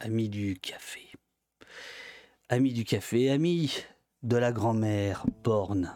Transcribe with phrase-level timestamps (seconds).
[0.00, 1.00] amis du café.
[2.48, 3.84] Amis du café, amis
[4.22, 5.94] de la grand-mère Borne.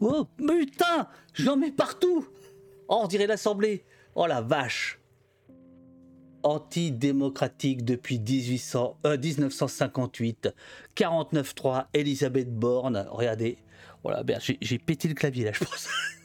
[0.00, 2.26] Oh, putain J'en mets partout
[2.88, 4.98] Oh, on dirait l'Assemblée Oh la vache
[6.42, 10.48] Antidémocratique depuis 1800, 1958,
[10.96, 13.06] 49.3, Elisabeth Borne.
[13.10, 13.58] Regardez,
[14.02, 15.88] voilà, ben, j'ai pété le clavier là, je pense.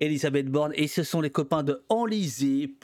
[0.00, 2.78] Elisabeth Borne, et ce sont les copains de enlisé.fr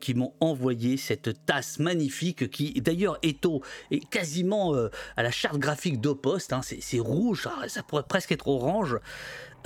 [0.00, 5.30] qui m'ont envoyé cette tasse magnifique qui d'ailleurs est, au, est quasiment euh, à la
[5.30, 8.98] charte graphique d'Opost, hein, c'est rouge, ça pourrait presque être orange.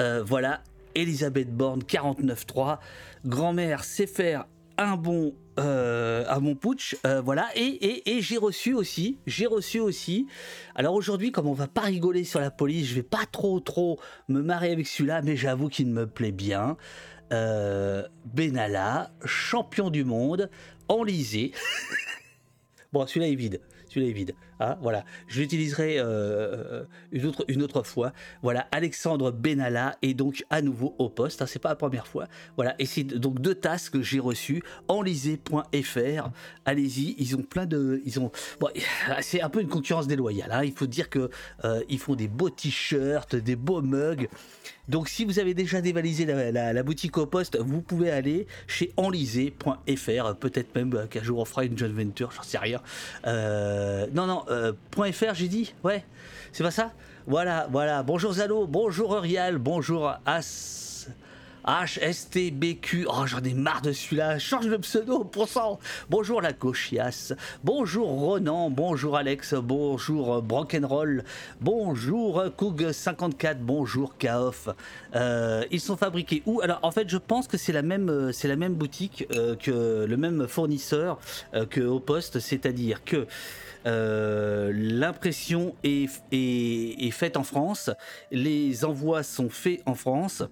[0.01, 0.63] Euh, voilà,
[0.95, 2.79] Elisabeth Borne 49.3,
[3.25, 4.47] grand-mère sait faire
[4.79, 7.49] un bon euh, à mon putsch, euh, voilà.
[7.55, 10.27] Et, et, j'ai reçu aussi, j'ai reçu aussi.
[10.75, 13.99] Alors aujourd'hui, comme on va pas rigoler sur la police, je vais pas trop trop
[14.29, 16.77] me marrer avec celui-là, mais j'avoue qu'il me plaît bien.
[17.33, 20.51] Euh, Benalla, champion du monde,
[20.89, 21.53] enlisé.
[22.93, 24.33] bon, celui-là est vide celui-là.
[24.61, 26.85] Hein, voilà, je l'utiliserai euh, euh,
[27.49, 28.13] une, autre, fois.
[28.43, 31.41] Voilà, Alexandre Benalla est donc à nouveau au poste.
[31.41, 32.27] Hein, c'est pas la première fois.
[32.57, 34.63] Voilà, et c'est donc deux tasses que j'ai reçues.
[34.89, 36.31] Enlisé.fr.
[36.67, 38.31] Allez-y, ils ont plein de, ont.
[38.61, 38.69] Bon,
[39.21, 40.53] c'est un peu une concurrence déloyale.
[40.53, 41.31] Hein, il faut dire que
[41.65, 44.29] euh, ils font des beaux t-shirts, des beaux mugs.
[44.91, 50.35] Donc si vous avez déjà dévalisé la, boutique au poste, vous pouvez aller chez enlisé.fr,
[50.35, 52.81] peut-être même qu'un jour on fera une joint venture, j'en sais rien.
[53.29, 54.73] Euh, non, non, euh,
[55.13, 56.05] .fr j'ai dit Ouais,
[56.51, 56.93] c'est pas ça?
[57.29, 58.03] Voilà, voilà.
[58.03, 60.90] Bonjour Zalo, bonjour Urial, bonjour As...
[61.71, 63.07] HSTBQ.
[63.09, 64.41] Oh, j'en ai marre de celui-là.
[64.41, 65.79] Change de pseudo, pour ça.
[66.09, 67.33] Bonjour la Cochias.
[67.63, 68.71] Bonjour Ronan.
[68.71, 69.55] Bonjour Alex.
[69.55, 71.23] Bonjour Brokenroll.
[71.61, 73.59] Bonjour Coug54.
[73.61, 74.69] Bonjour Kaof.
[75.15, 76.61] Euh, ils sont fabriqués où?
[76.61, 78.35] Alors, en fait, je pense que c'est la même,
[78.75, 81.21] boutique euh, que le même fournisseur
[81.55, 83.29] euh, que au poste, c'est-à-dire que
[83.85, 87.91] l'impression est faite en France,
[88.33, 90.43] les envois sont faits en France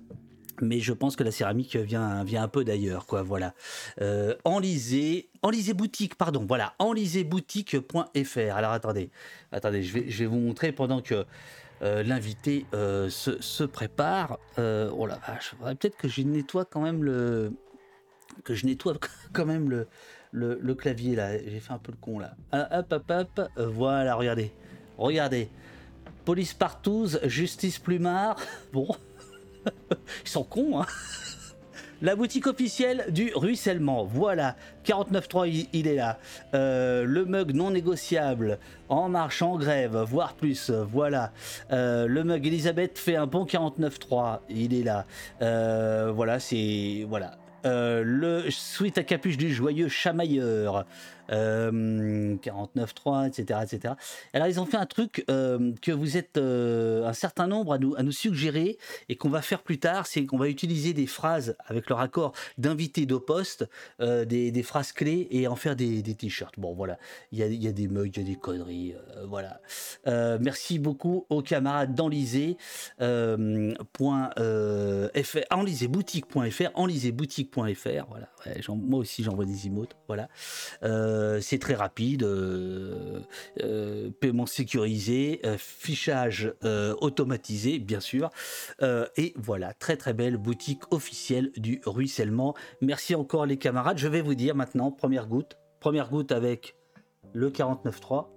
[0.63, 3.55] mais je pense que la céramique vient, vient un peu d'ailleurs, quoi, voilà.
[4.01, 8.55] Euh, enlisé, enlisé boutique, pardon, voilà, enliséboutique.fr.
[8.55, 9.11] Alors attendez,
[9.53, 11.25] attendez, je vais, vous montrer pendant que
[11.83, 14.39] euh, l'invité euh, se, prépare.
[14.57, 17.53] Oh la vache, peut-être que je nettoie quand même le,
[18.45, 18.95] que je nettoie
[19.33, 19.87] quand même
[20.33, 21.39] le clavier là.
[21.39, 22.35] J'ai fait un peu le con là.
[22.53, 24.53] Ah, hop, hop, hop, voilà, regardez,
[24.97, 25.49] regardez.
[26.25, 28.37] Police partouze, justice plumard.
[28.73, 28.95] Bon.
[30.25, 30.87] Ils sont cons, hein
[32.01, 34.55] La boutique officielle du ruissellement, voilà,
[34.87, 36.19] 49.3 il, il est là.
[36.55, 41.33] Euh, le mug non négociable, en marche, en grève, voire plus, voilà.
[41.73, 45.07] Euh, le mug Elisabeth fait un bon 49.3, il est là.
[45.43, 47.05] Euh, voilà, c'est...
[47.09, 47.33] Voilà.
[47.65, 50.87] le suite à capuche du joyeux chamailleur,
[51.31, 53.95] 49.3, etc., etc.
[54.33, 57.79] Alors ils ont fait un truc euh, que vous êtes euh, un certain nombre à
[57.79, 58.79] nous, à nous suggérer
[59.09, 62.33] et qu'on va faire plus tard, c'est qu'on va utiliser des phrases avec leur accord
[62.57, 63.69] d'invités de poste,
[64.01, 66.59] euh, des, phrases clés et en faire des, t-shirts.
[66.59, 66.99] Bon voilà,
[67.33, 68.95] il y a, des mugs, il y a des conneries,
[69.27, 69.61] voilà.
[70.07, 72.57] merci beaucoup aux camarades d'Enlisé.
[73.93, 78.29] point, fr, enliséboutique.fr, enliséboutique.fr, voilà.
[78.69, 80.29] Moi aussi j'envoie des emotes, voilà.
[80.83, 83.21] Euh, euh, c'est très rapide, euh,
[83.61, 86.53] euh, paiement sécurisé, fichage
[87.01, 88.31] automatisé, bien sûr.
[89.17, 92.55] et voilà, très très belle boutique officielle du ruissellement.
[92.81, 93.99] Merci encore les camarades.
[93.99, 95.57] Je vais vous dire maintenant, première goutte.
[95.81, 96.77] Première goutte avec
[97.33, 98.29] le 49.3.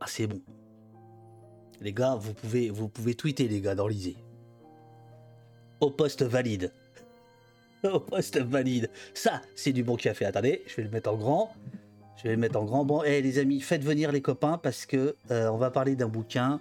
[0.00, 0.40] Ah, c'est bon.
[1.80, 4.16] Les gars, vous pouvez, vous tweeter, les gars, dans l'Isée.
[5.80, 6.72] Au poste valide.
[7.92, 8.90] au poste valide.
[9.12, 10.24] Ça, c'est du bon café.
[10.24, 11.54] Attendez, je vais le mettre en grand.
[12.16, 12.84] Je vais le mettre en grand.
[12.84, 15.94] Bon, et eh, les amis, faites venir les copains parce que euh, on va parler
[15.94, 16.60] d'un bouquin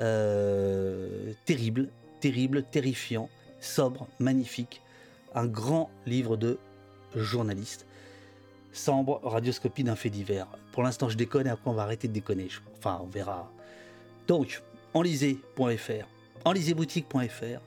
[0.00, 1.88] euh, terrible,
[2.20, 3.28] terrible, terrifiant,
[3.60, 4.82] sobre, magnifique.
[5.34, 6.58] Un grand livre de
[7.14, 7.86] journaliste.
[8.72, 10.48] Sambre, radioscopie d'un fait divers.
[10.72, 12.48] Pour l'instant, je déconne et après, on va arrêter de déconner.
[12.78, 13.50] Enfin, on verra.
[14.26, 14.62] Donc,
[14.94, 16.06] enlisez.fr,
[16.44, 17.60] enlisezboutique.fr,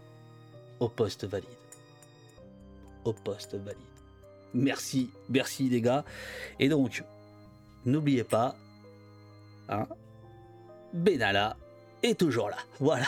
[0.79, 1.62] au poste valide
[3.11, 3.81] poste valide.
[4.53, 6.05] Merci, merci les gars.
[6.59, 7.03] Et donc,
[7.85, 8.55] n'oubliez pas,
[9.69, 9.87] hein,
[10.93, 11.57] Benalla
[12.03, 12.57] est toujours là.
[12.79, 13.07] Voilà.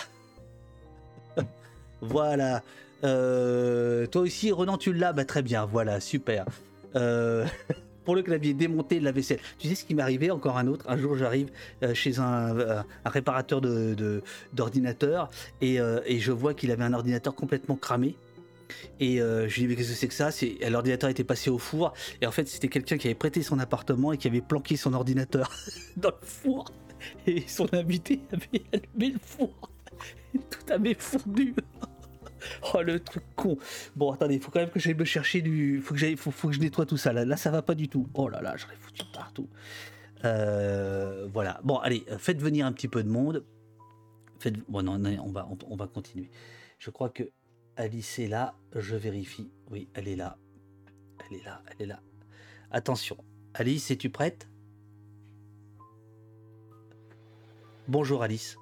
[2.01, 2.63] voilà.
[3.03, 5.13] Euh, toi aussi, Renan, tu l'as?
[5.13, 6.45] Bah très bien, voilà, super.
[6.95, 7.45] Euh,
[8.05, 9.39] pour le clavier démonté de la vaisselle.
[9.59, 10.31] Tu sais ce qui m'est arrivé?
[10.31, 10.85] Encore un autre.
[10.87, 11.51] Un jour, j'arrive
[11.83, 15.29] euh, chez un, réparateur d'ordinateur
[15.61, 18.15] de, et, je vois qu'il avait un ordinateur complètement cramé
[18.99, 20.29] Et je lui dis mais qu'est-ce que c'est que ça?
[20.69, 24.13] L'ordinateur était passé au four et en fait c'était quelqu'un qui avait prêté son appartement
[24.13, 25.51] et qui avait planqué son ordinateur
[25.97, 26.65] dans le four
[27.27, 29.69] et son invité avait allumé le four
[30.33, 31.55] et tout avait fondu.
[32.73, 33.57] Oh le truc con.
[33.95, 35.81] Bon attendez, il faut quand même que j'aille me chercher du.
[35.81, 35.95] Faut
[36.31, 37.11] faut, que je nettoie tout ça.
[37.11, 38.07] Là, là ça va pas du tout.
[38.13, 39.49] Oh là là, j'en ai foutu partout.
[40.23, 41.59] Euh, voilà.
[41.63, 43.43] Bon allez, faites venir un petit peu de monde.
[44.39, 44.57] Faites.
[44.69, 46.29] Bon non, on va on, va continuer.
[46.77, 47.23] Je crois que
[47.77, 48.55] Alice est là.
[48.73, 49.49] Je vérifie.
[49.69, 50.37] Oui, elle est là.
[51.19, 51.61] Elle est là.
[51.67, 51.99] Elle est là.
[52.71, 53.17] Attention.
[53.53, 54.47] Alice, es-tu prête?
[57.87, 58.57] Bonjour Alice.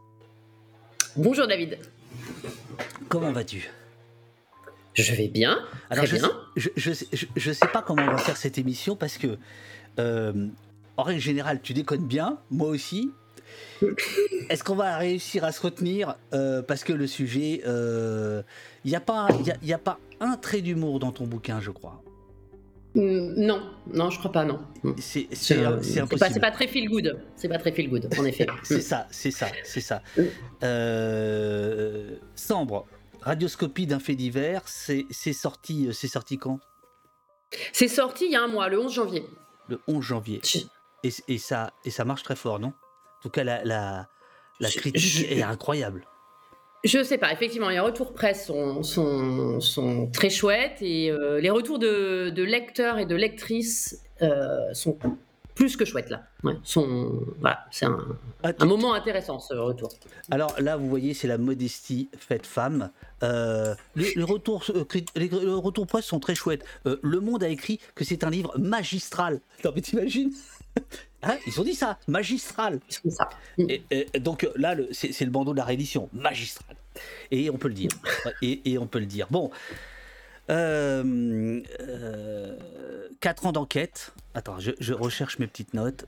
[1.16, 1.78] Bonjour David.
[3.08, 3.70] Comment vas-tu?
[4.96, 5.60] Je vais bien.
[5.90, 6.30] Alors, je, bien.
[6.58, 9.40] Sais, je, sais, pas comment on va faire cette émission parce que,
[10.00, 10.48] euh,
[10.98, 13.12] en règle générale, tu déconnes bien, moi aussi.
[14.50, 18.44] Est-ce qu'on va réussir à se retenir euh, parce que le sujet, il euh,
[18.86, 22.02] n'y a, pas, a pas un trait d'humour dans ton bouquin, je crois.
[22.96, 23.62] Mm, non,
[23.92, 24.60] non, je crois pas, non.
[24.98, 25.28] C'est
[25.66, 26.30] impossible.
[26.32, 27.20] C'est pas, très feel good.
[27.36, 28.48] C'est pas très feel good, en effet.
[28.64, 30.02] c'est ça, c'est ça, c'est ça.
[30.18, 30.22] Mm.
[30.64, 32.86] Euh, Sambre,
[33.22, 36.60] radioscopie d'un fait divers, c'est sorti, c'est sorti quand?
[37.72, 39.26] C'est sorti il y a un mois, le 11 janvier.
[39.70, 40.42] Le 11 janvier.
[41.04, 42.74] Et, et, ça, et ça marche très fort, non?
[43.24, 44.10] Tout cas, la, la,
[44.60, 46.06] la critique est incroyable.
[46.84, 51.50] Je sais pas, effectivement, les retours presse sont, sont, sont très chouettes et euh, les
[51.50, 55.00] retours de, de, lecteurs et de lectrices euh, sont
[55.56, 56.24] plus que chouettes là.
[56.44, 56.56] Ouais,
[57.40, 58.00] voilà, c'est un,
[58.44, 59.90] ah, un, moment intéressant ce retour.
[60.32, 62.92] Alors là, vous voyez, c'est la modestie faite femme.
[63.24, 64.64] Euh, les, retours,
[65.16, 66.66] les, retours presse sont très chouettes.
[66.86, 69.40] le Monde a écrit que c'est un livre magistral.
[69.64, 70.32] Non mais t'imagines
[71.24, 72.80] Hein, ils ont dit ça, magistral.
[72.90, 73.30] Ça.
[73.58, 73.82] Et,
[74.20, 76.76] donc là, c'est le bandeau de la réédition, magistral.
[77.32, 77.92] Et on peut le dire.
[78.42, 79.28] et, on peut le dire.
[79.32, 79.50] Bon.
[80.50, 82.58] Euh, euh,
[83.22, 84.14] 4 ans d'enquête.
[84.34, 86.06] Attends, je, recherche mes petites notes.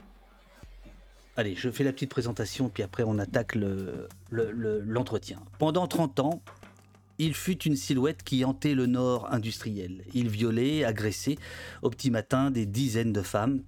[1.37, 5.37] Allez, je fais la petite présentation, puis après on attaque l'entretien.
[5.37, 6.41] Le, Pendant 30 ans,
[7.17, 10.03] il fut une silhouette qui hantait le nord industriel.
[10.13, 11.37] Il violait, agressait
[11.81, 13.61] au petit matin des dizaines de femmes,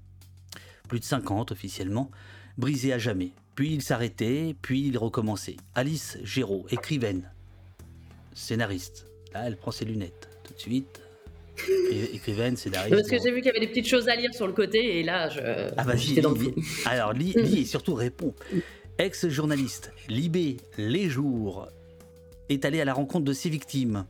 [0.88, 2.10] plus de 50 officiellement,
[2.58, 3.32] brisé à jamais.
[3.56, 5.58] Puis il s'arrêtait, puis il recommençait.
[5.76, 7.30] Alice Géraud, écrivaine,
[8.34, 9.08] scénariste.
[9.34, 10.27] Là, elle prend ses lunettes
[10.58, 11.02] de suite.
[12.14, 12.96] écrivaine, scénariste.
[12.96, 15.00] Parce que j'ai vu qu'il y avait des petites choses à lire sur le côté
[15.00, 15.72] et là, je.
[15.78, 16.34] Ah, vas-y, dans
[16.86, 18.34] Alors, lis, lis et surtout réponds.
[18.98, 21.68] Ex-journaliste, Libé, Les Jours,
[22.50, 24.06] est allé à la rencontre de ses victimes.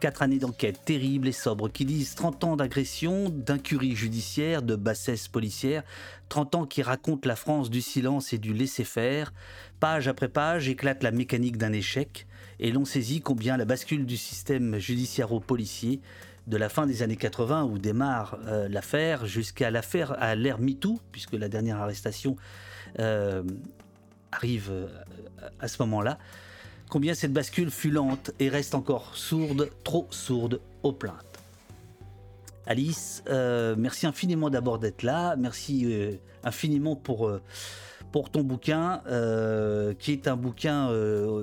[0.00, 5.28] Quatre années d'enquête terribles et sobres qui disent 30 ans d'agression, d'incurie judiciaire, de bassesse
[5.28, 5.82] policière,
[6.28, 9.32] 30 ans qui racontent la France du silence et du laisser-faire.
[9.80, 12.26] Page après page éclate la mécanique d'un échec
[12.64, 16.00] et l'on saisit combien la bascule du système judiciairo-policier
[16.46, 20.98] de la fin des années 80 où démarre euh, l'affaire jusqu'à l'affaire à l'ère MeToo,
[21.12, 22.36] puisque la dernière arrestation
[23.00, 23.42] euh,
[24.32, 24.86] arrive euh,
[25.60, 26.18] à ce moment-là,
[26.88, 31.38] combien cette bascule fut lente et reste encore sourde, trop sourde aux plaintes.
[32.66, 33.22] Alice,
[33.76, 37.30] merci infiniment d'abord d'être là, merci infiniment pour,
[38.14, 39.02] pour ton bouquin,
[39.98, 41.42] qui est un bouquin au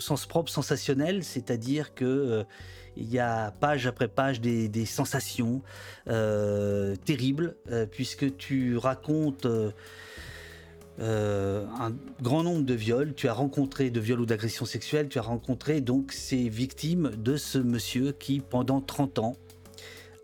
[0.00, 2.44] sens propre sensationnel, c'est-à-dire que
[2.96, 5.62] il y a page après page des, sensations
[6.06, 7.54] terribles,
[7.92, 9.46] puisque tu racontes
[11.00, 15.18] euh, un grand nombre de viols, tu as rencontré de viols ou d'agressions sexuelles, tu
[15.18, 19.36] as rencontré donc ces victimes de ce monsieur qui pendant 30 ans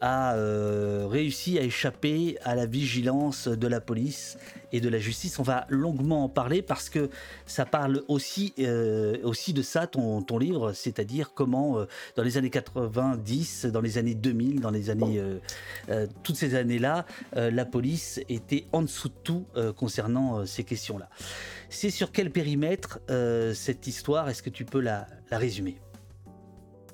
[0.02, 4.36] a euh, réussi à échapper à la vigilance de la police
[4.76, 5.38] et de la justice.
[5.38, 7.10] On va longuement en parler parce que
[7.46, 9.16] ça parle aussi, euh,
[9.48, 14.60] de ça, ton, livre, c'est-à-dire comment euh, dans les années 90, dans les années 2000,
[14.60, 15.22] dans les années,
[16.22, 21.08] toutes ces années-là, la police était en dessous de tout concernant ces questions-là.
[21.68, 23.00] C'est sur quel périmètre
[23.54, 24.28] cette histoire?
[24.28, 25.78] Est-ce que tu peux la résumer?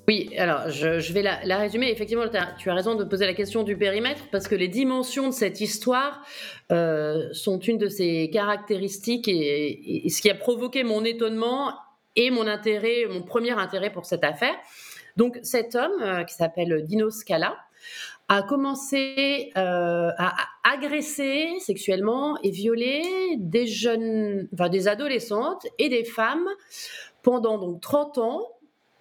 [0.07, 1.89] Oui, alors je, vais la, résumer.
[1.89, 2.25] Effectivement,
[2.57, 5.61] tu as raison de poser la question du périmètre parce que les dimensions de cette
[5.61, 6.25] histoire
[6.73, 11.73] euh, sont une de ses caractéristiques et, ce qui a provoqué mon étonnement
[12.17, 14.55] et mon intérêt, mon premier intérêt pour cette affaire.
[15.15, 17.55] Donc cet homme euh, qui s'appelle Dino Scala
[18.27, 23.03] a commencé euh, à agresser sexuellement et violer
[23.37, 26.47] des jeunes, des adolescentes et des femmes
[27.21, 28.49] pendant donc 30 ans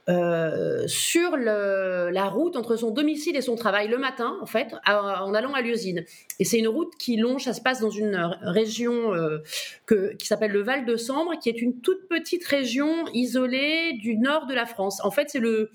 [0.09, 5.33] euh, sur la route entre son domicile et son travail le matin, en fait, en
[5.33, 6.05] allant à l'usine.
[6.41, 9.39] Et c'est une route qui longe, ça se passe dans une région euh,
[9.87, 14.47] qui s'appelle le Val de Sambre, qui est une toute petite région isolée du nord
[14.47, 15.01] de la France.
[15.05, 15.71] En fait, c'est le,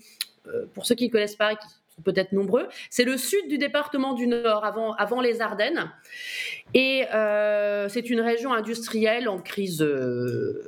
[0.74, 4.12] pour ceux qui ne connaissent pas, qui sont peut-être nombreux, c'est le sud du département
[4.12, 5.90] du Nord, avant, avant les Ardennes.
[6.74, 7.04] Et
[7.88, 9.84] c'est une région industrielle en crise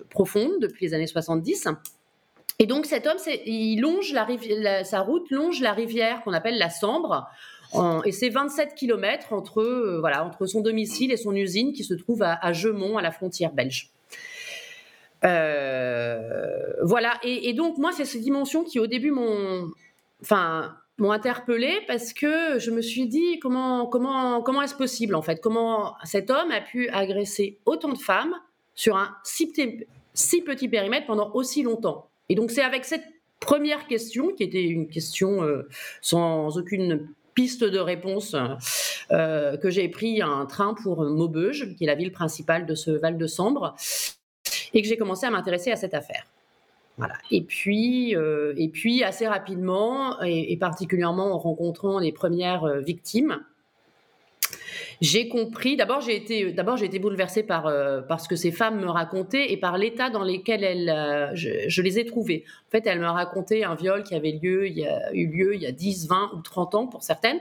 [0.08, 1.68] profonde depuis les années 70.
[2.60, 4.14] Et donc cet homme, il longe
[4.84, 7.26] sa route longe la rivière qu'on appelle la Sambre.
[8.04, 12.22] et c'est 27 km entre, euh, entre son domicile et son usine qui se trouve
[12.22, 13.90] à, à Gemont, à la frontière belge.
[15.24, 19.72] Euh, voilà, et, donc moi, c'est ces dimensions qui au début m'ont
[21.00, 25.40] interpellée parce que je me suis dit comment est-ce possible en fait?
[25.40, 28.34] Comment cet homme a pu agresser autant de femmes
[28.74, 32.09] sur un si petit périmètre pendant aussi longtemps?
[32.30, 33.04] Et donc c'est avec cette
[33.40, 35.68] première question, qui était une question euh,
[36.00, 38.36] sans aucune piste de réponse,
[39.10, 42.92] euh, que j'ai pris un train pour Maubeuge, qui est la ville principale de ce
[42.92, 43.74] Val de Sambre,
[44.72, 46.24] et que j'ai commencé à m'intéresser à cette affaire.
[46.98, 47.14] Voilà.
[47.32, 53.40] Et puis, euh, et puis assez rapidement, et, et, particulièrement en rencontrant les premières victimes,
[55.00, 55.76] j'ai compris.
[55.76, 59.52] D'abord, j'ai été, d'abord, j'ai été bouleversée par, euh, ce que ces femmes me racontaient
[59.52, 62.44] et par l'état dans lequel elles, euh, je, les ai trouvées.
[62.68, 65.54] En fait, elles me racontaient un viol qui avait lieu, il y a, eu lieu
[65.54, 67.40] il y a 10, 20 ou 30 ans pour certaines,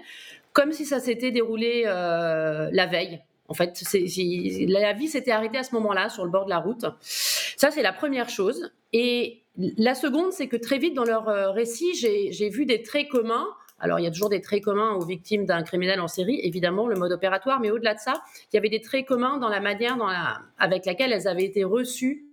[0.53, 3.21] comme si ça s'était déroulé euh, la veille.
[3.47, 6.85] En fait, la vie s'était arrêtée à ce moment-là, sur le bord de la route.
[7.01, 8.71] Ça, c'est la première chose.
[8.93, 13.47] Et la seconde, c'est que très vite dans leur récit, j'ai vu des traits communs
[13.79, 16.87] alors, il y a toujours des traits communs aux victimes d'un criminel en série, évidemment,
[16.87, 18.21] le mode opératoire, mais au-delà de ça,
[18.51, 19.97] il y avait des traits communs dans la manière
[20.57, 22.25] avec laquelle elles avaient été reçues.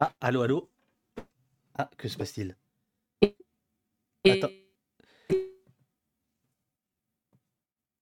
[0.00, 0.68] Ah, allô, allô?
[1.76, 2.56] Ah, que se passe-t-il?
[4.28, 4.48] Attends.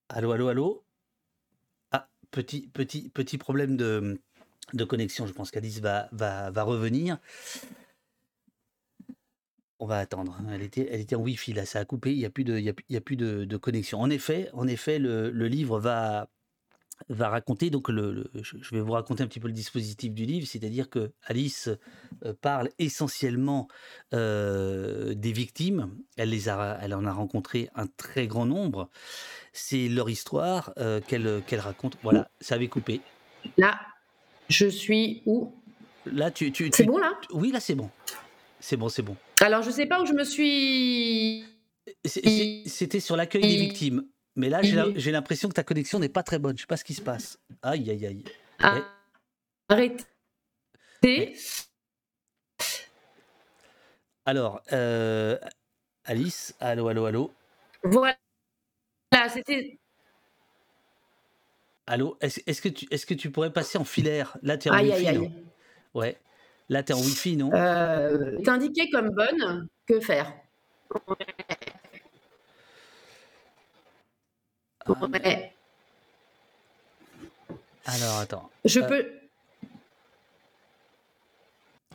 [0.09, 0.83] Allô, allô, allô?
[1.91, 4.19] Ah, petit, petit, petit problème de,
[4.85, 5.27] connexion.
[5.27, 7.19] Je pense qu'Alice va, va, va revenir.
[9.79, 10.37] On va attendre.
[10.39, 10.47] Hein.
[10.53, 12.11] Elle était, elle était en Wi-Fi là, ça a coupé.
[12.11, 14.01] Il n'y a plus de, il y a, plus de, connexion.
[14.01, 16.29] En effet, en effet, le, livre va,
[17.09, 17.69] va raconter.
[17.69, 21.11] Donc, le, je vais vous raconter un petit peu le dispositif du livre, c'est-à-dire que
[21.23, 21.69] Alice
[22.25, 23.67] euh, parle essentiellement
[24.15, 25.91] euh, des victimes.
[26.17, 28.89] Elle les a, elle en a rencontré un très grand nombre.
[29.53, 31.97] C'est leur histoire euh, qu'elle qu'elle raconte.
[32.01, 33.01] Voilà, ça avait coupé.
[33.57, 33.79] Là,
[34.49, 35.53] je suis où?
[36.07, 37.13] Là, tu, tu c'est bon là?
[37.31, 37.91] Oui, là, c'est bon.
[38.59, 39.15] C'est bon, c'est bon.
[39.41, 41.45] Alors, je ne sais pas où je me suis.
[42.05, 44.07] C'était sur l'accueil des victimes.
[44.35, 46.57] Mais là, j'ai l'impression que ta connexion n'est pas très bonne.
[46.57, 47.39] Je ne sais pas ce qui se passe.
[47.61, 48.23] Aïe, aïe, aïe.
[48.59, 48.81] Ah,
[49.69, 50.05] Arrêtez.
[54.25, 55.37] Alors, euh,
[56.03, 57.33] Alice, allô, allô, allô.
[57.83, 58.17] Voilà,
[59.29, 59.79] c'était.
[61.85, 64.37] Allô, est-ce que, tu, est que tu pourrais passer en filaire?
[64.41, 65.31] Là, tu es en aïe, aïe, aïe.
[65.93, 66.17] Ouais.
[66.69, 67.51] Là, tu es en Wi-Fi, non?
[67.53, 68.37] Euh,
[68.91, 70.33] comme bonne, que faire?
[74.85, 74.93] Ah,
[77.85, 78.49] Alors, attends.
[78.65, 79.05] Je euh, peux.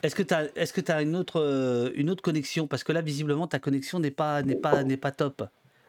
[0.01, 2.67] Est-ce que tu as, est-ce que as une, autre, une autre connexion?
[2.67, 5.43] Parce que là, visiblement, ta connexion n'est pas, n'est pas, n'est pas top.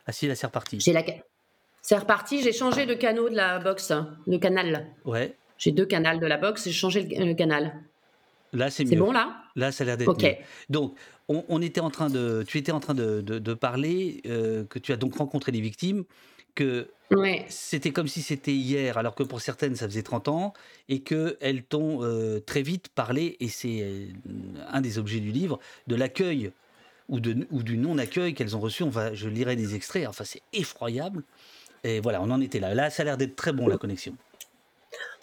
[0.07, 0.79] Ah si, là, c'est reparti.
[0.81, 1.03] J'ai la...
[1.81, 3.93] C'est reparti, j'ai changé de canal de la box,
[4.27, 4.87] le canal.
[5.05, 5.37] Ouais.
[5.59, 7.75] J'ai deux canaux de la box, j'ai changé le canal.
[8.55, 8.99] Là, c'est mieux.
[8.99, 9.43] Bon là?
[9.57, 10.35] Là, ça a l'air d'être mieux.
[10.71, 10.97] Donc,
[11.29, 14.93] on, était en train de, tu étais en train de, de, parler euh, que tu
[14.93, 16.05] as donc rencontré les victimes,
[16.55, 16.89] que
[17.49, 20.53] c'était comme si c'était hier, alors que pour certaines, ça faisait 30 ans,
[20.89, 24.07] et qu'elles t'ont euh, très vite parlé, et c'est euh,
[24.69, 26.51] un des objets du livre, de l'accueil
[27.09, 28.83] ou, de, ou du non-accueil qu'elles ont reçu.
[28.83, 31.23] On va, je lirai des extraits, enfin, c'est effroyable.
[31.85, 32.75] Et voilà, on en était là.
[32.75, 34.17] Là, ça a l'air d'être très bon, la connexion.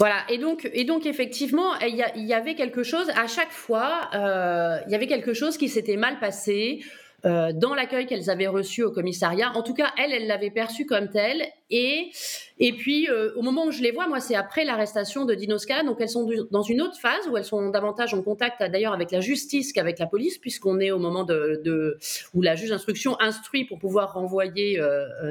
[0.02, 4.80] Voilà, et donc, et donc effectivement, il y, avait quelque chose, à chaque fois, euh,
[4.88, 6.80] il y avait quelque chose qui s'était mal passé
[7.24, 9.52] euh, dans l'accueil qu'elles avaient reçu au commissariat.
[9.54, 11.44] En tout cas, elle, elle l'avait perçu comme tel.
[11.70, 12.10] Et,
[12.58, 15.84] et puis, euh, au moment où je les vois, moi, c'est après l'arrestation de Dinoska,
[15.84, 19.12] donc elles sont dans une autre phase où elles sont davantage en contact d'ailleurs avec
[19.12, 22.00] la justice qu'avec la police, puisqu'on est au moment de,
[22.34, 24.82] où la juge d'instruction instruit pour pouvoir renvoyer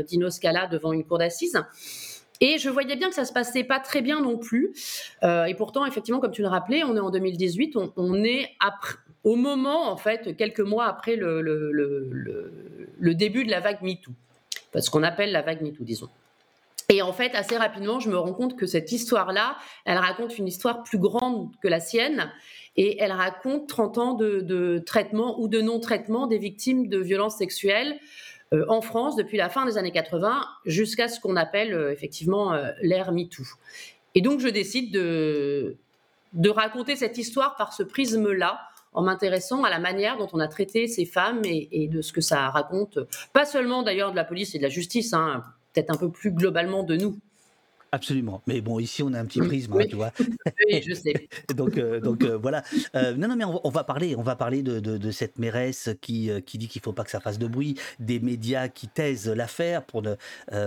[0.06, 1.60] Dinoska devant une cour d'assises.
[2.40, 4.72] Et je voyais bien que ça se passait pas très bien non plus.
[5.22, 8.50] Euh, et pourtant, effectivement, comme tu le rappelais, on est en 2018, on, est
[9.24, 14.12] au moment, en fait, quelques mois après le, début de la vague MeToo.
[14.78, 16.08] Ce qu'on appelle la vague MeToo, disons.
[16.88, 20.48] Et en fait, assez rapidement, je me rends compte que cette histoire-là, elle raconte une
[20.48, 22.32] histoire plus grande que la sienne.
[22.76, 27.98] Et elle raconte 30 ans de traitement ou de non-traitement des victimes de violences sexuelles
[28.52, 32.52] euh, en France depuis la fin des années 80 jusqu'à ce qu'on appelle euh, effectivement
[32.52, 33.44] euh, l'ère MeToo.
[34.16, 35.76] Et donc je décide de,
[36.32, 38.60] de raconter cette histoire par ce prisme-là,
[38.92, 42.20] en m'intéressant à la manière dont on a traité ces femmes et, de ce que
[42.20, 42.98] ça raconte,
[43.32, 46.32] pas seulement d'ailleurs de la police et de la justice, hein, peut-être un peu plus
[46.32, 47.16] globalement de nous.
[47.92, 48.40] Absolument.
[48.46, 50.12] Mais bon, ici, on a un petit prisme, hein, tu vois.
[50.68, 51.28] Oui, je sais.
[51.54, 52.62] donc, euh, donc euh, voilà.
[52.94, 56.30] Euh, non, non, mais on va, parler, on va parler de, de, cette mairesse qui,
[56.46, 59.28] qui dit qu'il ne faut pas que ça fasse de bruit, des médias qui taisent
[59.28, 60.16] l'affaire pour de,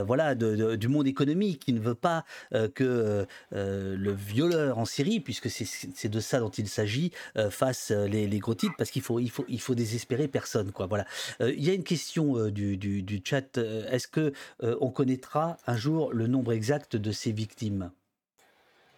[0.05, 6.09] voilà, du monde économique qui ne veut pas que le violeur en Syrie, puisque c'est
[6.09, 7.11] de ça dont il s'agit,
[7.49, 10.87] fasse les, les, gros titres, parce qu'il faut, il faut, il faut désespérer personne, quoi.
[10.87, 11.05] Voilà.
[11.39, 13.57] Il y a une question du, du, du, chat.
[13.57, 17.91] Est-ce que on connaîtra un jour le nombre exact de ces victimes?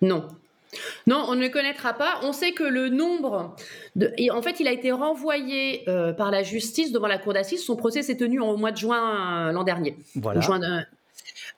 [0.01, 0.27] Non.
[1.07, 2.19] Non, on ne connaîtra pas.
[2.23, 3.55] On sait que le nombre
[3.95, 4.13] de...
[4.17, 7.63] Et en fait, il a été renvoyé euh, par la justice devant la cour d'assises.
[7.63, 9.97] Son procès s'est tenu au mois de juin euh, l'an dernier.
[10.15, 10.41] Voilà.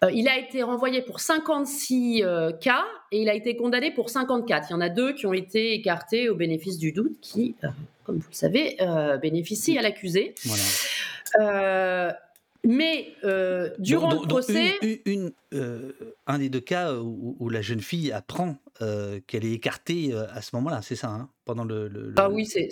[0.04, 2.24] Euh, il a été renvoyé pour 56
[2.62, 4.68] cas et il a été condamné pour 54.
[4.70, 7.56] Il y en a deux qui ont été écartés au bénéfice du doute, qui,
[8.04, 8.78] comme vous le savez,
[9.20, 10.36] bénéficient à l'accusé.
[10.46, 12.16] Voilà.
[12.64, 14.76] Mais euh, durant le procès.
[15.06, 15.92] Une, euh,
[16.26, 20.56] un des deux cas où, la jeune fille apprend euh, qu'elle est écartée à ce
[20.58, 22.70] moment-là, c'est ça, hein, pendant le, le, Ah oui, c'est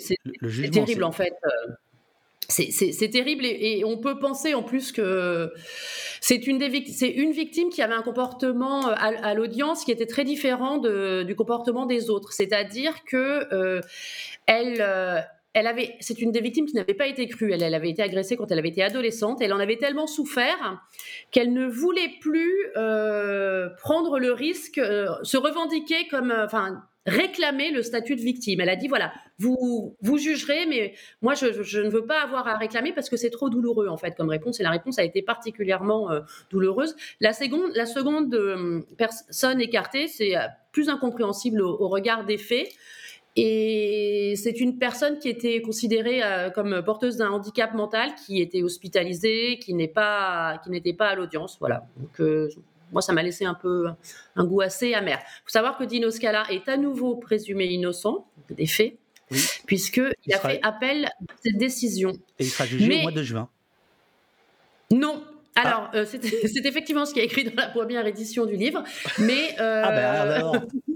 [0.70, 1.34] terrible en fait.
[2.48, 5.52] C'est terrible et, on peut penser en plus que
[6.20, 11.22] c'est une, une victime qui avait un comportement à, l'audience qui était très différent de,
[11.22, 12.32] du comportement des autres.
[12.32, 13.80] C'est-à-dire que
[14.46, 15.26] elle,
[15.66, 17.50] avait, c'est une des victimes qui n'avait pas été crue.
[17.50, 19.40] Elle, avait été agressée quand elle avait été adolescente.
[19.40, 20.82] Elle en avait tellement souffert
[21.30, 27.70] qu'elle ne voulait plus euh, prendre le risque, euh, se revendiquer comme, euh, enfin, réclamer
[27.70, 28.60] le statut de victime.
[28.60, 31.46] Elle a dit voilà, vous vous jugerez, mais moi je,
[31.80, 34.60] ne veux pas avoir à réclamer parce que c'est trop douloureux en fait comme réponse.
[34.60, 36.10] Et la réponse a été particulièrement
[36.50, 36.96] douloureuse.
[37.20, 40.34] La seconde, la seconde personne écartée, c'est
[40.72, 42.68] plus incompréhensible au regard des faits.
[43.36, 48.62] Et c'est une personne qui était considérée euh, comme porteuse d'un handicap mental, qui était
[48.62, 51.58] hospitalisée, qui n'est pas, qui n'était pas à l'audience.
[51.60, 51.86] Voilà.
[51.98, 52.48] Donc euh,
[52.92, 53.88] moi, ça m'a laissé un peu
[54.36, 55.18] un goût assez amer.
[55.20, 58.96] Il faut savoir que Dino Scala est à nouveau présumé innocent des faits,
[59.66, 62.12] puisqu'il il a fait appel à cette décision.
[62.38, 63.50] Et il sera jugé au mois de juin.
[64.90, 65.22] Non,
[65.56, 65.96] alors, ah.
[65.96, 68.82] euh, c'est effectivement ce qui est écrit dans la première édition du livre,
[69.18, 70.56] mais ah ben alors.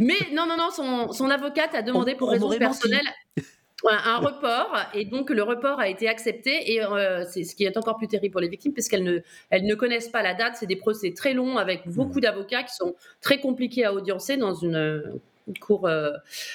[0.00, 0.70] Mais non, non, non,
[1.12, 3.08] son, avocate a demandé pour raison personnelle
[3.86, 7.76] un report et donc le report a été accepté et euh, c'est ce qui est
[7.76, 9.18] encore plus terrible pour les victimes puisqu'elles ne,
[9.50, 10.56] elles ne connaissent pas la date.
[10.58, 12.22] C'est des procès très longs avec beaucoup mmh.
[12.22, 15.20] d'avocats qui sont très compliqués à audiencer dans une,
[15.60, 16.12] cour euh,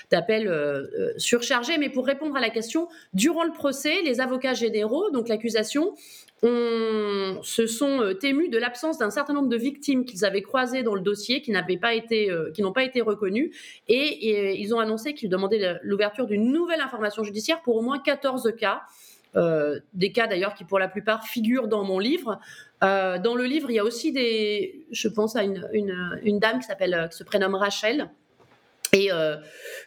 [0.10, 1.78] d'appel euh, surchargée.
[1.78, 5.94] Mais pour répondre à la question, durant le procès, les avocats généraux, donc l'accusation,
[6.42, 10.96] se sont euh, émus de l'absence d'un certain nombre de victimes qu'ils avaient croisées dans
[10.96, 13.52] le dossier, qui n'avaient pas été, euh, qui n'ont pas été reconnues,
[13.88, 18.54] et, ils ont annoncé qu'ils demandaient l'ouverture d'une nouvelle information judiciaire pour au moins 14
[18.58, 18.82] cas.
[19.36, 22.40] Euh, des cas d'ailleurs qui pour la plupart figurent dans mon livre.
[22.82, 25.70] dans le livre, il y a aussi des, je pense à une,
[26.24, 28.10] une dame qui s'appelle, qui se prénomme Rachel,
[28.94, 29.38] et euh,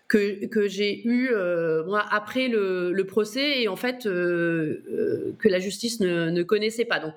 [0.08, 5.48] que, que j'ai eu euh, moi après le, le, procès et en fait euh, que
[5.48, 7.00] la justice ne, ne, connaissait pas.
[7.00, 7.14] Donc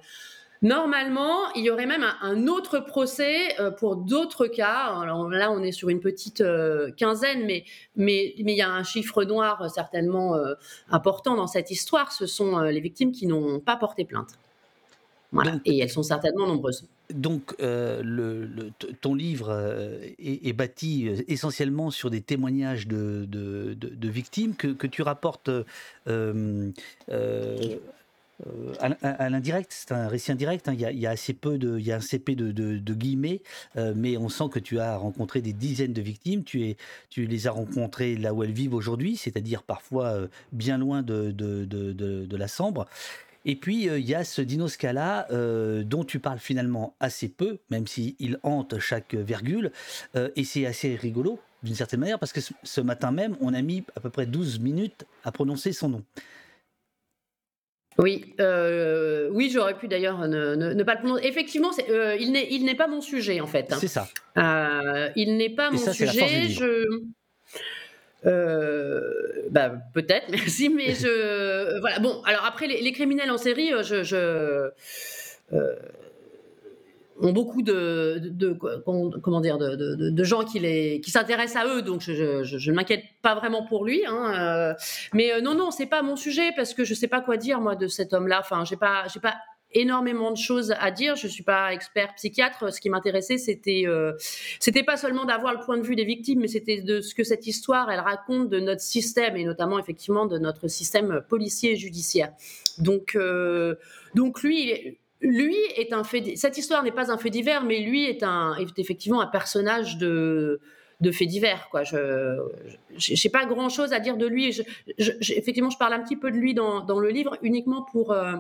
[0.62, 5.00] normalement, il y aurait même un, autre procès pour d'autres cas.
[5.02, 6.44] Alors là, on est sur une petite
[6.98, 10.36] quinzaine, mais mais mais il y a un chiffre noir certainement
[10.90, 12.12] important dans cette histoire.
[12.12, 14.32] Ce sont les victimes qui n'ont pas porté plainte.
[15.32, 15.60] Voilà.
[15.66, 16.88] et elles sont certainement nombreuses.
[17.14, 18.52] Donc, euh,
[19.02, 23.28] ton livre euh, est, bâti euh, essentiellement sur des témoignages de,
[24.02, 25.52] victimes que, tu rapportes
[26.08, 26.34] à,
[29.30, 29.72] l'indirect.
[29.72, 30.68] C'est un récit indirect.
[30.68, 30.74] Hein.
[30.74, 33.44] Il, y a, assez peu de, il y a un CP de, guillemets,
[33.76, 36.44] mais on sent que tu as rencontré des dizaines de victimes.
[36.44, 36.76] Tu,
[37.10, 40.18] tu les as rencontrées là où elles vivent aujourd'hui, c'est-à-dire parfois
[40.52, 42.88] bien loin de, de, la Sambre.
[43.46, 47.30] Et puis, euh, il y a ce Dino Scala euh, dont tu parles finalement assez
[47.30, 49.72] peu, même s'il hante chaque virgule.
[50.16, 53.62] Euh, et c'est assez rigolo, d'une certaine manière, parce que ce, matin même, on a
[53.62, 56.04] mis à peu près 12 minutes à prononcer son nom.
[57.98, 58.36] Oui,
[59.32, 61.26] oui, j'aurais pu d'ailleurs ne, pas le prononcer.
[61.26, 63.72] Effectivement, il n'est pas mon sujet en fait.
[63.72, 63.78] Hein.
[63.80, 64.10] C'est ça.
[65.16, 66.50] il n'est pas mon sujet.
[66.50, 66.86] Je...
[68.26, 69.02] Euh,
[69.52, 71.80] bah, peut-être, merci, mais je.
[71.80, 74.04] voilà, bon, alors après, les, criminels en série, euh, je.
[74.04, 74.70] je
[75.54, 75.76] euh,
[77.22, 78.20] ont beaucoup de,
[79.24, 83.06] comment dire de, gens qui les qui s'intéressent à eux donc je, je, ne m'inquiète
[83.22, 84.76] pas vraiment pour lui hein,
[85.14, 87.78] mais non non c'est pas mon sujet parce que je sais pas quoi dire moi
[87.78, 89.36] de cet homme là enfin j'ai pas j'ai pas
[89.76, 91.16] énormément de choses à dire.
[91.16, 92.74] Je suis pas expert psychiatre.
[92.74, 93.86] Ce qui m'intéressait, c'était
[94.60, 97.24] c'était pas seulement d'avoir le point de vue des victimes, mais c'était de ce que
[97.24, 101.76] cette histoire elle raconte de notre système et notamment effectivement de notre système policier et
[101.76, 102.32] judiciaire.
[102.80, 103.18] Donc
[104.16, 106.36] donc lui lui est un fait.
[106.36, 109.98] Cette histoire n'est pas un fait divers, mais lui est, un, est effectivement un personnage
[109.98, 110.60] de,
[111.02, 111.68] de faits divers.
[111.72, 111.84] Quoi.
[111.84, 112.38] Je
[112.98, 114.62] n'ai pas grand-chose à dire de lui.
[114.98, 118.34] Effectivement, je parle un petit peu de lui dans, dans le livre uniquement pour, euh,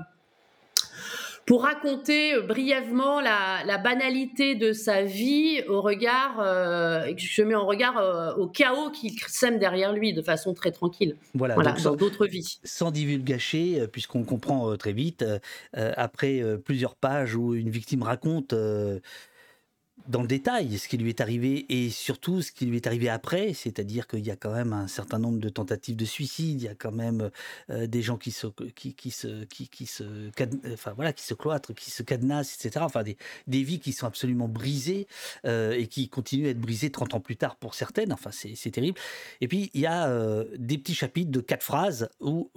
[1.45, 7.65] pour raconter euh, brièvement la, banalité de sa vie au regard, euh, je mets en
[7.65, 11.17] regard euh, au chaos qu'il sème derrière lui de façon très tranquille.
[11.33, 12.59] Voilà, dans d'autres vies.
[12.63, 15.25] Sans divulgacher, puisqu'on comprend très vite,
[15.73, 18.53] après plusieurs pages où une victime raconte
[20.07, 23.09] dans le détail ce qui lui est arrivé et surtout ce qui lui est arrivé
[23.09, 26.65] après, c'est-à-dire qu'il y a quand même un certain nombre de tentatives de suicide, il
[26.65, 27.29] y a quand même
[27.69, 30.03] euh, des gens qui se qui, qui se qui, se
[30.73, 32.85] enfin voilà qui se cloîtrent, qui se cadenassent, etc.
[32.85, 35.07] Enfin des, des vies qui sont absolument brisées
[35.45, 38.13] euh, et qui continuent à être brisées 30 ans plus tard pour certaines.
[38.13, 38.99] Enfin c'est terrible.
[39.41, 42.51] Et puis il y a euh, des petits chapitres de quatre phrases où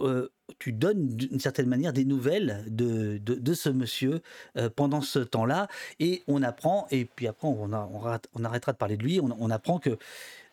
[0.58, 4.20] tu donnes d'une certaine manière des nouvelles de, de, ce monsieur
[4.56, 5.68] euh, pendant ce temps-là.
[6.00, 9.98] Et on apprend, et puis après on, arrêtera de parler de lui, on apprend que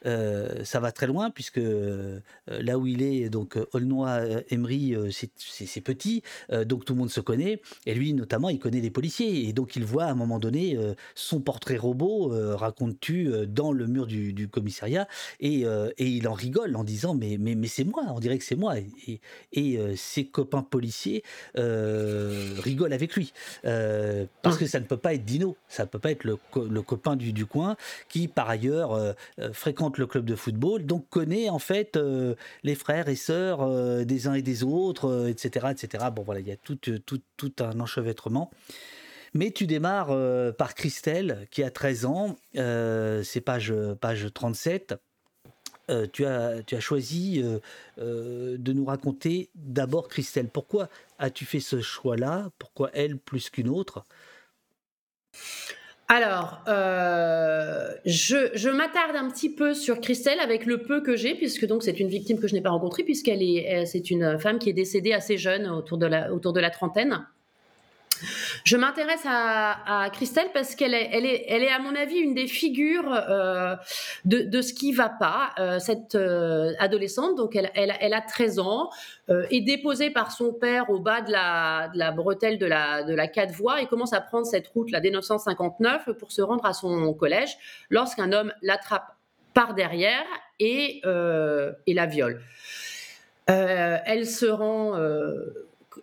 [0.05, 6.21] euh, ça va très loin puisque euh, là où il est, donc Aulnoy-Emery, c'est petit,
[6.65, 7.61] donc tout le monde se connaît.
[7.85, 9.47] Et lui, notamment, il connaît les policiers.
[9.47, 10.77] Et donc il voit à un moment donné
[11.15, 15.07] son portrait robot, raconte-tu, dans le mur du, commissariat.
[15.39, 15.65] Et,
[15.97, 17.37] il en rigole en disant Mais,
[17.67, 18.75] c'est moi, on dirait que c'est moi.
[19.53, 21.23] Et, ses copains policiers
[21.55, 23.33] rigolent avec lui.
[23.63, 27.15] parce que ça ne peut pas être Dino, ça ne peut pas être le, copain
[27.15, 27.75] du, coin
[28.09, 29.15] qui, par ailleurs,
[29.53, 34.03] fréquente le club de football, donc connaît en fait euh, les frères et sœurs euh,
[34.03, 36.05] des uns et des autres, etc., euh, etc.
[36.13, 38.51] Bon voilà, il y a tout, tout, tout un enchevêtrement.
[39.33, 40.15] Mais tu démarres
[40.55, 44.95] par Christelle, qui a 13 ans, c'est page, page 37.
[46.13, 47.43] tu, as, tu as choisi
[47.97, 50.47] de nous raconter d'abord Christelle.
[50.47, 50.87] Pourquoi
[51.19, 52.49] as-tu fait ce choix-là?
[52.59, 54.05] Pourquoi elle plus qu'une autre?
[56.07, 61.65] Alors, euh, je, m'attarde un petit peu sur Christelle avec le peu que j'ai, puisque
[61.65, 64.69] donc c'est une victime que je n'ai pas rencontrée, puisqu'elle est, c'est une femme qui
[64.69, 67.25] est décédée assez jeune, autour de la, autour de la trentaine.
[68.63, 72.33] Je m'intéresse à, Christelle parce qu'elle est, elle est, elle est, à mon avis, une
[72.33, 73.75] des figures euh,
[74.25, 75.51] de, ce qui va pas.
[75.59, 78.89] Euh, cette euh, adolescente, donc elle, elle, elle, a 13 ans,
[79.27, 83.13] est déposée par son père au bas de la, de la bretelle de la, de
[83.13, 87.13] la voies et commence à prendre cette route, la D959, pour se rendre à son
[87.13, 87.57] collège
[87.89, 89.15] lorsqu'un homme l'attrape
[89.53, 90.23] par derrière
[90.59, 91.01] et,
[91.87, 92.39] et la viole.
[93.47, 94.93] elle se rend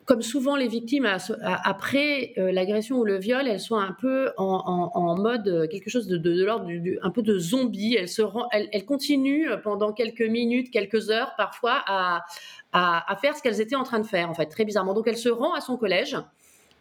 [0.05, 1.07] comme souvent les victimes
[1.43, 6.09] après euh, l'agression ou le viol, elles sont un peu en, mode euh, quelque chose
[6.09, 7.95] de, l'ordre du, un peu de zombie.
[7.95, 12.25] Elles se elles, continuent pendant quelques minutes, quelques heures parfois à,
[12.73, 14.95] à, faire ce qu'elles étaient en train de faire en fait très bizarrement.
[14.95, 16.17] Donc elle se rend à son collège.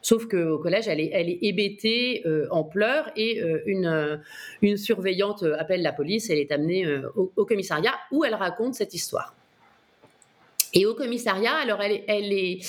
[0.03, 4.19] Sauf qu'au collège, elle est, elle est hébétée euh, en pleurs et une,
[4.63, 6.31] une surveillante appelle la police.
[6.31, 9.35] Elle est amenée au, commissariat où elle raconte cette histoire.
[10.73, 12.59] Et au commissariat, alors elle est, elle est...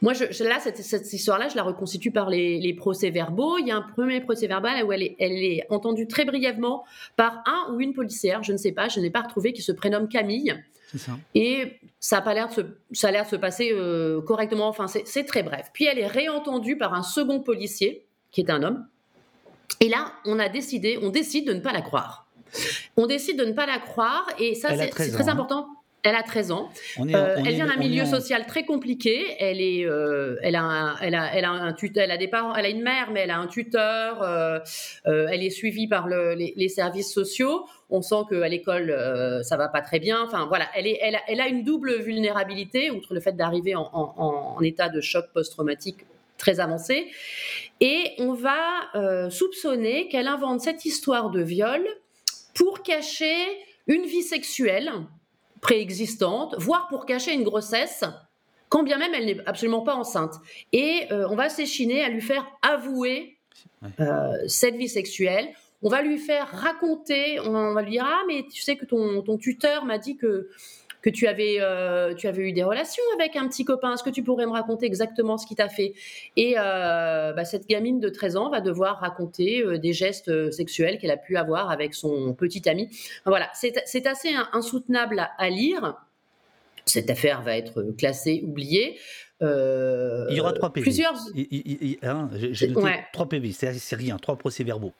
[0.00, 3.58] moi je, là cette, cette histoire-là, je la reconstitue par les, les procès-verbaux.
[3.58, 6.84] Il y a un premier procès-verbal où elle est, elle est entendue très brièvement
[7.16, 9.72] par un ou une policière, je ne sais pas, je n'ai pas retrouvé, qui se
[9.72, 10.54] prénomme Camille.
[10.96, 11.12] Ça.
[11.34, 12.60] Et ça a pas l'air de se,
[12.92, 14.66] ça a l'air de se passer euh, correctement.
[14.66, 15.70] Enfin, c'est très bref.
[15.72, 18.86] Puis elle est réentendue par un second policier qui est un homme.
[19.78, 22.26] Et là, on a décidé, on décide de ne pas la croire.
[22.96, 25.28] On décide de ne pas la croire et ça c'est très hein.
[25.28, 25.68] important.
[26.02, 26.70] Elle a 13 ans.
[26.98, 29.36] Euh, elle vient d'un milieu social très compliqué.
[29.38, 32.54] Elle est, euh, elle a, elle a, elle a un tuteur, elle a des parents,
[32.54, 34.22] elle a une mère, mais elle a un tuteur.
[34.22, 34.60] Euh,
[35.04, 37.66] elle est suivie par les, services sociaux.
[37.90, 38.96] On sent qu'à l'école,
[39.42, 40.22] ça va pas très bien.
[40.24, 43.74] Enfin voilà, elle est, elle a, elle a une double vulnérabilité outre le fait d'arriver
[43.74, 46.06] en, en, état de choc post-traumatique
[46.38, 47.08] très avancé.
[47.80, 51.82] Et on va soupçonner qu'elle invente cette histoire de viol
[52.54, 53.34] pour cacher
[53.86, 54.90] une vie sexuelle
[55.60, 58.04] préexistante, voire pour cacher une grossesse,
[58.68, 60.34] quand bien même elle n'est absolument pas enceinte.
[60.72, 63.38] Et euh, on va s'échiner à lui faire avouer
[64.00, 65.50] euh, cette vie sexuelle.
[65.82, 69.22] On va lui faire raconter, on va lui dire Ah, mais tu sais que ton,
[69.22, 70.50] ton tuteur m'a dit que
[71.02, 73.94] que tu avais, euh, tu avais eu des relations avec un petit copain.
[73.94, 75.94] Est-ce que tu pourrais me raconter exactement ce qu'il t'a fait?
[76.36, 80.98] Et euh, bah, cette gamine de 13 ans va devoir raconter euh, des gestes sexuels
[80.98, 82.88] qu'elle a pu avoir avec son petit ami.
[83.24, 85.96] Voilà, c'est assez insoutenable à, lire.
[86.84, 88.98] Cette affaire va être classée, oubliée.
[89.40, 89.46] il
[90.30, 90.82] y aura trois PV.
[90.82, 91.14] Plusieurs.
[92.02, 94.92] Hein, j'ai noté trois PV, c'est rien, trois procès-verbaux.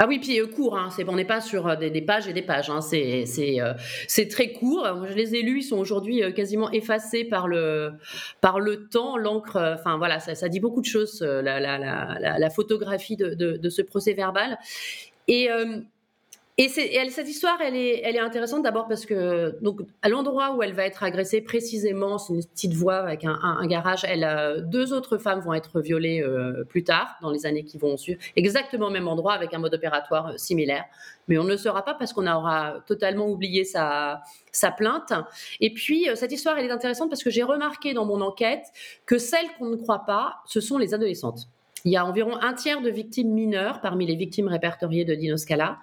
[0.00, 2.42] Ah oui, puis euh, court, hein, on n'est pas sur euh, des, pages et des
[2.42, 3.74] pages, hein, euh,
[4.08, 4.86] c'est très court.
[5.08, 7.92] je les ai lus, ils sont aujourd'hui quasiment effacés par le,
[8.40, 13.34] par le temps, l'encre, enfin voilà, ça, dit beaucoup de choses, la, la, photographie de,
[13.34, 14.58] de, ce procès verbal.
[15.28, 15.48] Et
[16.56, 20.84] et, cette histoire, elle est, intéressante d'abord parce que donc à l'endroit où elle va
[20.84, 24.04] être agressée précisément, c'est une petite voie avec un, garage.
[24.04, 27.96] Elle, deux autres femmes vont être violées euh, plus tard, dans les années qui vont
[27.96, 30.84] suivre, exactement au même endroit avec un mode opératoire euh, similaire.
[31.26, 35.12] Mais on ne le saura pas parce qu'on aura totalement oublié sa, sa plainte.
[35.60, 38.66] Et puis euh, cette histoire, elle est intéressante parce que j'ai remarqué dans mon enquête
[39.06, 41.48] que celles qu'on ne croit pas, ce sont les adolescentes.
[41.84, 45.78] Il y a environ un tiers de victimes mineures parmi les victimes répertoriées de Dinoscala.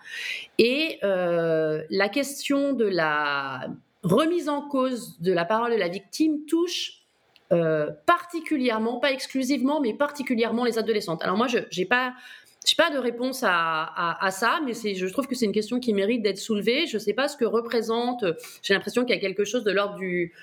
[0.57, 3.67] Et euh, la question de la
[4.01, 7.03] remise en cause de la parole de la victime touche
[7.51, 11.21] euh, particulièrement, pas exclusivement, mais particulièrement les adolescentes.
[11.21, 12.13] Alors moi, je n'ai pas...
[12.77, 16.39] pas de réponse à, ça, mais je trouve que c'est une question qui mérite d'être
[16.39, 16.87] soulevée.
[16.87, 18.25] Je ne sais pas ce que représente.
[18.63, 20.33] J'ai l'impression qu'il y a quelque chose de l'ordre du,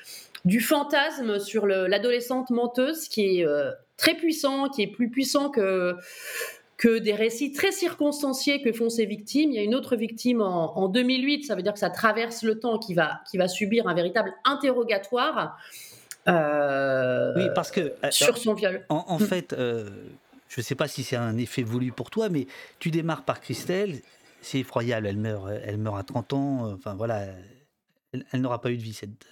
[0.44, 5.96] du fantasme sur l'adolescente menteuse qui est euh, très puissant, qui est plus puissant que,
[6.76, 9.50] que des récits très circonstanciés que font ces victimes.
[9.50, 12.58] Il y a une autre victime en, 2008, ça veut dire que ça traverse le
[12.58, 15.58] temps, qui va, qui va subir un véritable interrogatoire.
[16.28, 18.84] Euh, oui, parce que euh, sur son viol.
[18.88, 22.46] En, fait, je ne sais pas si c'est un effet voulu pour toi, mais
[22.78, 24.00] tu démarres par Christelle,
[24.40, 27.24] c'est effroyable, elle meurt, elle meurt à 30 ans, enfin voilà,
[28.12, 29.26] elle n'aura pas eu de vie cette,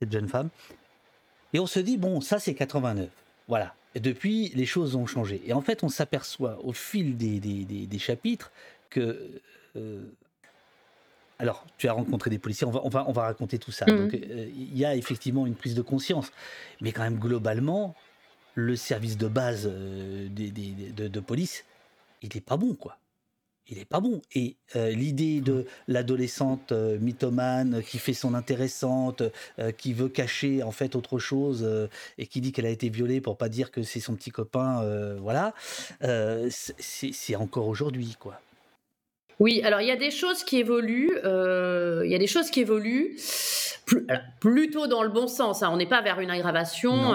[0.00, 0.48] cette jeune femme.
[1.52, 3.08] Et on se dit, bon, ça c'est 89.
[3.48, 3.74] Voilà.
[3.94, 5.42] Et depuis, les choses ont changé.
[5.44, 8.52] Et en fait, on s'aperçoit au fil des, des, chapitres
[8.88, 9.40] que.
[9.76, 10.02] Euh,
[11.38, 13.86] alors, tu as rencontré des policiers, on va, on va, on va raconter tout ça.
[13.86, 13.96] Mhm.
[13.96, 16.30] Donc, euh, il y a effectivement une prise de conscience.
[16.80, 17.96] Mais quand même, globalement,
[18.54, 21.64] le service de base euh, de, de, police,
[22.22, 22.98] il n'est pas bon, quoi
[23.70, 24.20] il n'est pas bon.
[24.34, 29.22] Et euh, l'idée de l'adolescente euh, mythomane qui fait son intéressante,
[29.58, 31.68] euh, qui veut cacher en fait autre chose
[32.18, 34.82] et qui dit qu'elle a été violée pour pas dire que c'est son petit copain,
[35.20, 35.54] voilà,
[36.00, 38.40] c'est encore aujourd'hui quoi.
[39.40, 41.10] Oui, alors il y a des choses qui évoluent.
[41.24, 43.16] il y a des choses qui évoluent
[44.40, 45.62] plutôt dans le bon sens.
[45.62, 45.70] Hein.
[45.72, 47.12] On n'est pas vers une aggravation,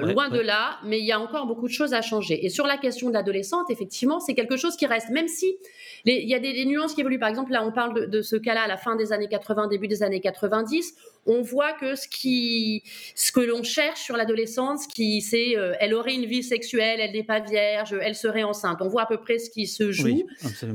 [0.00, 2.44] loin de là, mais il y a encore beaucoup de choses à changer.
[2.44, 5.56] Et sur la question de l'adolescente, effectivement, c'est quelque chose qui reste, même si
[6.04, 7.18] il y a des, nuances qui évoluent.
[7.18, 9.88] Par exemple, là, on parle de, ce cas-là à la fin des années 80, début
[9.88, 10.94] des années 90.
[11.26, 12.82] On voit que ce, qui,
[13.14, 17.12] ce que l'on cherche sur l'adolescence, qui c'est, euh, elle aurait une vie sexuelle, elle
[17.12, 18.78] n'est pas vierge, elle serait enceinte.
[18.80, 20.26] On voit à peu près ce qui se joue.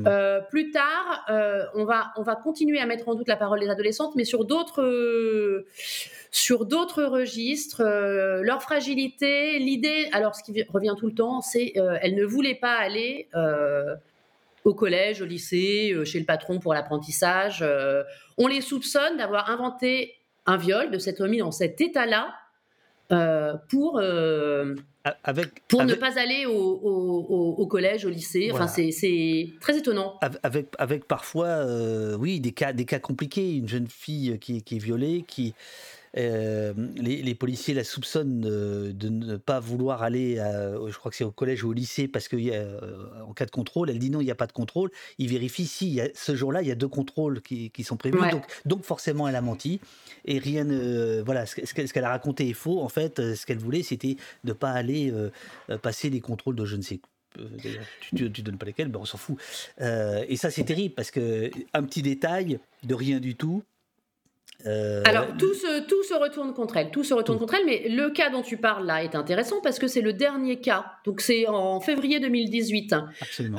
[0.07, 3.59] Euh, plus tard, euh, on, va, on va continuer à mettre en doute la parole
[3.59, 5.65] des adolescentes, mais sur d'autres
[6.33, 7.83] sur d'autres registres,
[8.41, 12.75] leur fragilité, l'idée, alors ce qui revient tout le temps, c'est elle ne voulait pas
[12.75, 13.27] aller
[14.63, 17.59] au collège, au lycée, euh, chez le patron pour l'apprentissage.
[17.61, 18.03] Euh,
[18.37, 20.15] on les soupçonne d'avoir inventé
[20.51, 22.33] un viol, de s'être mis dans cet état-là
[23.11, 23.99] euh, pour,
[25.23, 28.51] avec, pour ne pas aller au, collège, au lycée.
[28.53, 30.19] Enfin, c'est très étonnant.
[30.43, 31.65] Avec, avec parfois,
[32.17, 33.55] oui, des cas, des cas compliqués.
[33.55, 35.53] Une jeune fille qui, qui est violée, qui
[36.17, 41.31] euh, les, policiers la soupçonnent de, ne pas vouloir aller, je crois que c'est au
[41.31, 44.31] collège ou au lycée, parce qu'en euh, cas de contrôle, elle dit non, il n'y
[44.31, 44.91] a pas de contrôle.
[45.17, 48.19] Ils vérifient si ce jour-là, il y a deux contrôles qui, sont prévus.
[48.65, 49.79] Donc, forcément, elle a menti.
[50.25, 50.65] Et rien
[51.23, 52.81] Voilà, ce, qu'elle a raconté est faux.
[52.81, 55.13] En fait, euh, ce qu'elle voulait, c'était de ne pas aller
[55.81, 57.09] passer les contrôles de je ne sais quoi.
[58.01, 59.37] tu, tu, donnes pas lesquels, ben on s'en fout.
[59.79, 63.63] et ça, c'est terrible parce que un petit détail de rien du tout,
[64.65, 67.87] euh, Alors, tout se, tout se retourne contre elle, tout se retourne contre elle, mais
[67.89, 70.85] le cas dont tu parles là est intéressant parce que c'est le dernier cas.
[71.05, 72.95] Donc, c'est en février 2018.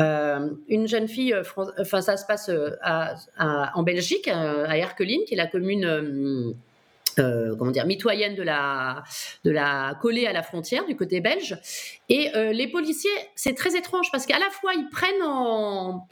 [0.00, 1.42] Euh, une jeune fille, euh,
[1.78, 2.50] enfin, ça se passe
[2.84, 6.54] en Belgique, à Erkeline, qui est la commune.
[7.16, 9.04] comment dire, mitoyenne de la,
[9.44, 11.58] de la collée à la frontière du côté belge.
[12.08, 16.06] Et les policiers, c'est très étrange parce qu'à la fois ils prennent en,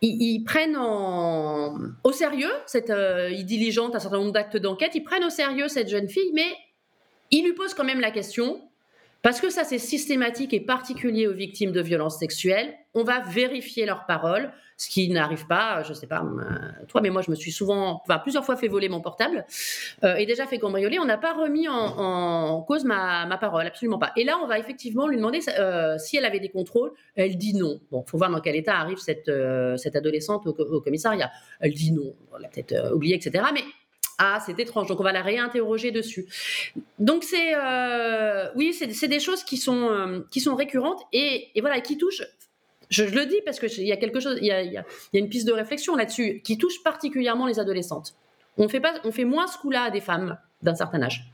[0.00, 5.24] ils, prennent au sérieux, cette, euh, ils diligentent un certain nombre d'actes d'enquête, ils prennent
[5.24, 6.50] au sérieux cette jeune fille, mais
[7.30, 8.60] ils lui posent quand même la question,
[9.22, 13.86] parce que ça c'est systématique et particulier aux victimes de violences sexuelles, on va vérifier
[13.86, 17.36] leurs paroles, ce qui n'arrive pas, je sais pas, euh, toi, mais moi je me
[17.36, 19.46] suis souvent, enfin plusieurs fois fait voler mon portable
[20.04, 20.98] euh, et déjà fait cambrioler.
[20.98, 24.12] On n'a pas remis en, cause ma, parole, absolument pas.
[24.16, 26.92] Et là, on va effectivement lui demander euh, si elle avait des contrôles.
[27.14, 27.80] Elle dit non.
[27.90, 29.28] Bon, faut voir dans quel état arrive cette,
[29.94, 31.30] adolescente au, commissariat.
[31.60, 32.14] Elle dit non.
[32.32, 33.44] On l'a peut-être oublié, etc.
[33.54, 33.62] Mais
[34.18, 34.88] ah, c'est étrange.
[34.88, 36.26] Donc, on va la réinterroger dessus.
[36.98, 37.54] Donc, c'est
[38.54, 42.22] oui, c'est des choses qui sont qui sont récurrentes et, voilà qui touchent
[42.90, 45.30] je, le dis parce qu'il y a quelque chose, il y a, y a, une
[45.30, 48.14] piste de réflexion là-dessus qui touche particulièrement les adolescentes.
[48.58, 51.24] On fait, pas, on fait moins ce coup-là à des femmes d'un certain âge.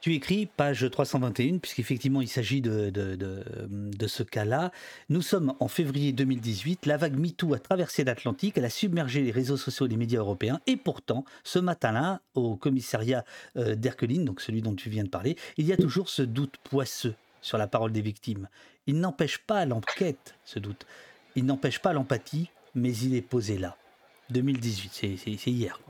[0.00, 4.70] Tu écris page 321, puisqu'effectivement il s'agit de, de, de, ce cas-là.
[5.08, 9.32] Nous sommes en février 2018, la vague MeToo a traversé l'Atlantique, elle a submergé les
[9.32, 13.24] réseaux sociaux et les médias européens, et pourtant, ce matin-là, au commissariat
[13.56, 17.14] euh, donc celui dont tu viens de parler, il y a toujours ce doute poisseux
[17.40, 18.48] sur la parole des victimes.
[18.86, 20.86] Il n'empêche pas l'enquête, ce doute.
[21.34, 23.76] Il n'empêche pas l'empathie, mais il est posé là.
[24.30, 25.80] 2018, c'est hier.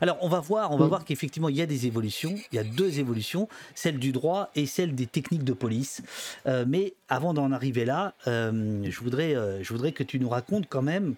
[0.00, 0.88] Alors on va voir, on va mm.
[0.88, 2.34] voir qu'effectivement il y a des évolutions.
[2.52, 6.02] Il y a deux évolutions, celle du droit et celle des techniques de police.
[6.46, 10.28] Euh, mais avant d'en arriver là, euh, je voudrais, euh, je voudrais que tu nous
[10.28, 11.14] racontes quand même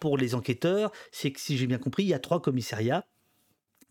[0.00, 0.92] pour les enquêteurs.
[1.12, 3.04] C'est que si j'ai bien compris, il y a trois commissariats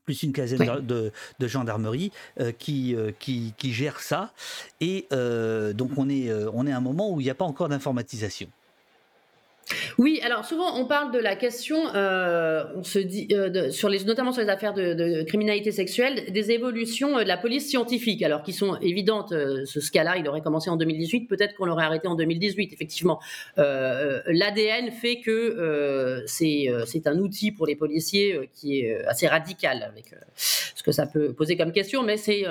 [0.08, 4.32] plus une quinzaine de, gendarmerie euh, qui, euh, qui, qui, gère ça.
[4.80, 7.46] Et euh, donc on est, on est à un moment où il n'y a pas
[7.46, 8.48] encore d'informatisation.
[9.98, 14.04] Oui, alors souvent on parle de la question, euh, on se dit, euh, sur les,
[14.06, 18.44] notamment sur les affaires de, criminalité sexuelle, des évolutions euh, de la police scientifique, alors
[18.44, 19.34] qui sont évidentes.
[19.66, 22.74] ce cas-là, il aurait commencé en 2018, peut-être qu'on l'aurait arrêté en 2018.
[22.74, 23.20] Effectivement,
[23.58, 30.84] l'ADN fait que c'est un outil pour les policiers qui est assez radical avec ce
[30.84, 32.46] que ça peut poser comme question, mais c'est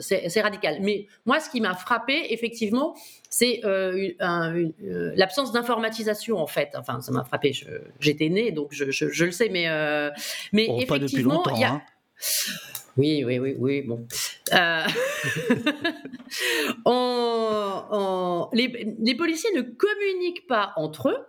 [0.00, 0.78] c'est radical.
[0.80, 2.94] Mais moi, ce qui m'a frappé, effectivement,
[3.36, 4.70] c'est euh, euh,
[5.16, 6.70] l'absence d'informatisation en fait.
[6.76, 7.50] Enfin, ça m'a frappé.
[7.98, 10.08] J'étais née, donc je, le sais, mais euh,
[10.52, 11.72] mais effectivement, il y a.
[11.72, 11.82] Hein.
[12.96, 13.82] Oui, oui, oui, oui.
[13.82, 14.06] Bon,
[18.52, 21.26] les, policiers ne communiquent pas entre eux.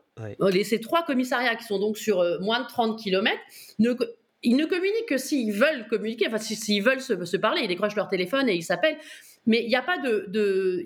[0.63, 3.35] ces trois commissariats qui sont donc sur moins de 30 km,
[3.79, 3.95] ne,
[4.43, 8.09] ils ne communiquent que s'ils veulent communiquer, enfin s'ils veulent se, parler, ils décrochent leur
[8.09, 8.99] téléphone et ils s'appellent.
[9.47, 10.85] Mais il n'y a pas de, de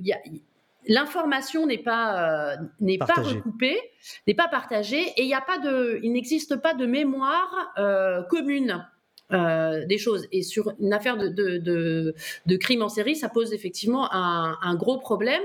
[0.90, 3.80] l'information n'est pas euh, n'est pas recoupée,
[4.28, 8.86] n'est pas partagée et il a pas de il n'existe pas de mémoire euh, commune.
[9.32, 12.16] Euh, des choses et sur une affaire de, de,
[12.48, 15.44] de, crime en série, ça pose effectivement un, un gros problème.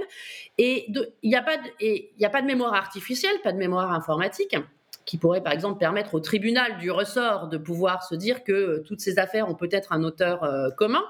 [0.56, 3.92] Et il n'y a pas de, il a pas de mémoire artificielle, pas de mémoire
[3.92, 4.56] informatique
[5.04, 9.00] qui pourrait par exemple permettre au tribunal du ressort de pouvoir se dire que toutes
[9.00, 11.04] ces affaires ont peut-être un auteur commun.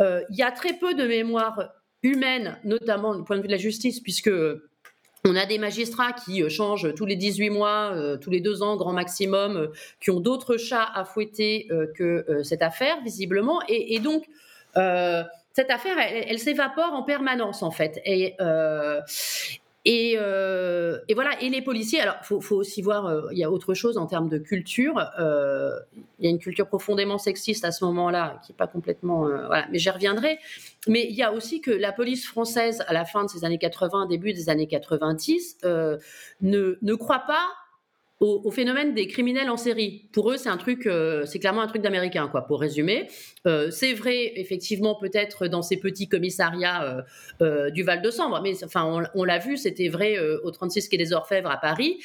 [0.00, 1.70] Il y a très peu de mémoire
[2.02, 4.30] humaine, notamment du point de vue de la justice, puisque
[5.24, 8.62] on a des magistrats qui euh, changent tous les 18 mois, euh, tous les deux
[8.62, 9.66] ans, grand maximum, euh,
[10.00, 13.60] qui ont d'autres chats à fouetter que cette affaire, visiblement.
[13.68, 14.24] Et, donc,
[14.74, 18.00] cette affaire, elle, elle s'évapore en permanence, en fait.
[18.04, 18.34] Et,
[19.88, 23.50] euh, et, voilà, et les policiers, alors il faut, aussi voir, euh, il y a
[23.50, 24.94] autre chose en termes de culture.
[25.18, 25.78] Euh,
[26.18, 29.22] il y a une culture profondément sexiste à ce moment-là, qui n'est pas complètement.
[29.22, 30.38] voilà, mais j'y reviendrai.
[30.86, 33.58] Mais il y a aussi que la police française, à la fin de ces années
[33.58, 35.98] 80, début des années 90, ne,
[36.80, 37.46] ne croit pas
[38.22, 40.04] au, phénomène des criminels en série.
[40.12, 40.48] Pour eux, c'est
[40.86, 42.30] euh, clairement un truc d'américain.
[42.46, 43.08] Pour résumer,
[43.46, 47.04] euh, c'est vrai effectivement peut-être dans ces petits commissariats
[47.40, 50.98] euh, du Val de Sambre, mais enfin on, l'a vu, c'était vrai au 36 quai
[50.98, 51.98] des Orfèvres à Paris.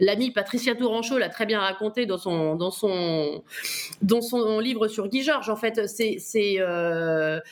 [0.00, 3.40] L'ami Patricia Tourangeau l'a très bien raconté dans son
[4.60, 5.50] livre sur Guy Georges.
[5.50, 5.80] En fait,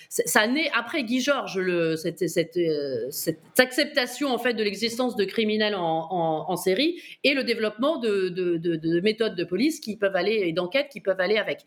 [0.09, 6.57] ça naît après Guy Georges cette, cette acceptation en fait de l'existence de criminels en,
[6.57, 11.21] série et le développement de, méthodes de police qui peuvent aller et d'enquête qui peuvent
[11.21, 11.61] aller avec.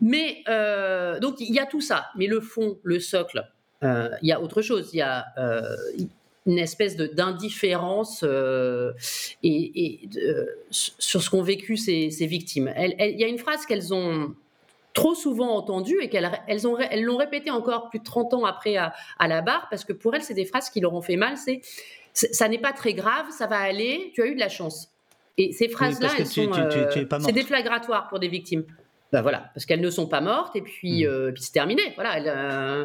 [0.00, 3.44] Mais euh, donc il y a tout ça, mais le fond, le socle,
[3.82, 4.90] euh, il y a autre chose.
[4.92, 5.76] Il y a euh,
[6.46, 8.24] une espèce d'indifférence
[9.42, 10.00] et,
[10.70, 12.72] sur ce qu'ont vécu ces, victimes.
[12.76, 14.34] Il y a une phrase qu'elles ont
[14.94, 18.76] trop souvent entendue et qu'elles elles elles l'ont répétée encore plus de 30 ans après
[18.76, 21.16] à, à la barre parce que pour elles c'est des phrases qui leur ont fait
[21.16, 21.60] mal c'est
[22.14, 24.90] ça n'est pas très grave, ça va aller, tu as eu de la chance.
[25.36, 26.48] Et ces phrases-là, elles sont,
[27.20, 28.64] c'est déflagratoire pour des victimes.
[29.12, 31.08] Ben voilà, parce qu'elles ne sont pas mortes et puis, hmm.
[31.08, 31.82] euh, puis c'est terminé.
[31.96, 32.84] Voilà, euh,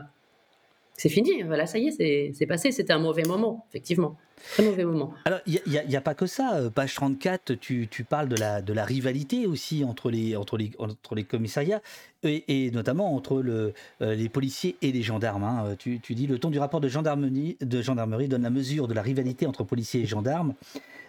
[0.95, 1.43] c'est fini.
[1.43, 2.71] Voilà, ça y est, c'est passé.
[2.71, 4.17] C'était un mauvais moment, effectivement.
[4.53, 5.13] Très mauvais moment.
[5.25, 6.59] Alors, il n'y a, pas que ça.
[6.73, 10.35] Page 34, tu, parles de la, rivalité aussi entre les,
[11.23, 11.81] commissariats
[12.23, 15.43] et, notamment entre le, les policiers et les gendarmes.
[15.43, 15.75] Hein.
[15.77, 19.45] Tu, tu, dis le ton du rapport de gendarmerie, donne la mesure de la rivalité
[19.45, 20.53] entre policiers et gendarmes.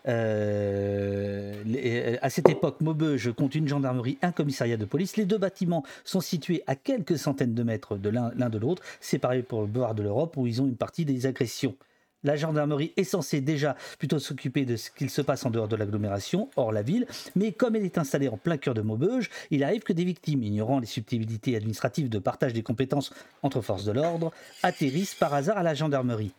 [0.09, 5.17] Euh, euh, à cette époque, Maubeuge compte une gendarmerie, un commissariat de police.
[5.17, 9.43] Les deux bâtiments sont situés à quelques centaines de mètres de l'un de l'autre, séparés
[9.43, 11.75] pour le boulevard de l'Europe, où ils ont une partie des agressions
[12.23, 15.77] La gendarmerie est censée déjà plutôt s'occuper de ce qu'il se passe en dehors de
[15.77, 19.65] l'agglomération, hors la ville, mais comme elle est installée en plein cœur de Maubeuge, il
[19.65, 23.93] arrive que des victimes, ignorant les subtilités administratives de partage des compétences entre forces de
[23.93, 26.35] l'ordre, atterrissent par hasard à la gendarmerie.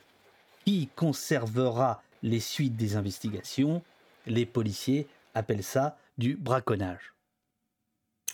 [0.66, 3.82] Qui conservera les suites des investigations?
[4.28, 7.14] Les policiers appellent ça du braconnage.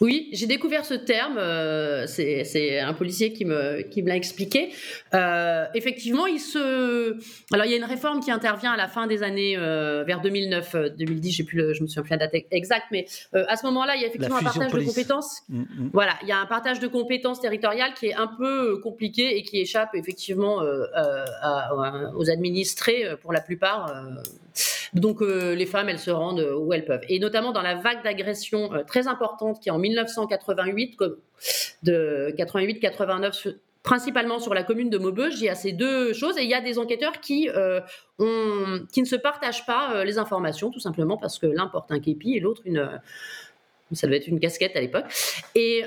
[0.01, 1.37] Oui, j'ai découvert ce terme.
[1.37, 4.69] Euh, c'est un policier qui me, qui me l'a expliqué.
[5.13, 7.17] Euh, effectivement, il se.
[7.51, 10.21] Alors, il y a une réforme qui intervient à la fin des années euh, vers
[10.21, 11.31] 2009, 2010.
[11.31, 14.05] J'ai plus, je me souviens plus la date exacte, mais à ce moment-là, il y
[14.05, 15.41] a effectivement un partage de compétences.
[15.49, 15.89] Mm, mm.
[15.93, 19.43] Voilà, il y a un partage de compétences territoriales qui est un peu compliqué et
[19.43, 20.61] qui échappe effectivement
[22.15, 23.93] aux administrés pour la plupart.
[24.93, 27.03] Donc euh, les femmes, elles se rendent euh, où elles peuvent.
[27.09, 30.97] Et notamment dans la vague d'agression euh, très importante qui est en 1988,
[31.83, 36.43] de 88-89 principalement sur la commune de Maubeuge, il y a ces deux choses et
[36.43, 37.81] il y a des enquêteurs qui, ne
[38.19, 42.63] se partagent pas les informations tout simplement parce que l'un porte un képi et l'autre
[42.65, 42.99] une
[43.93, 45.05] ça devait être une casquette à l'époque
[45.55, 45.83] et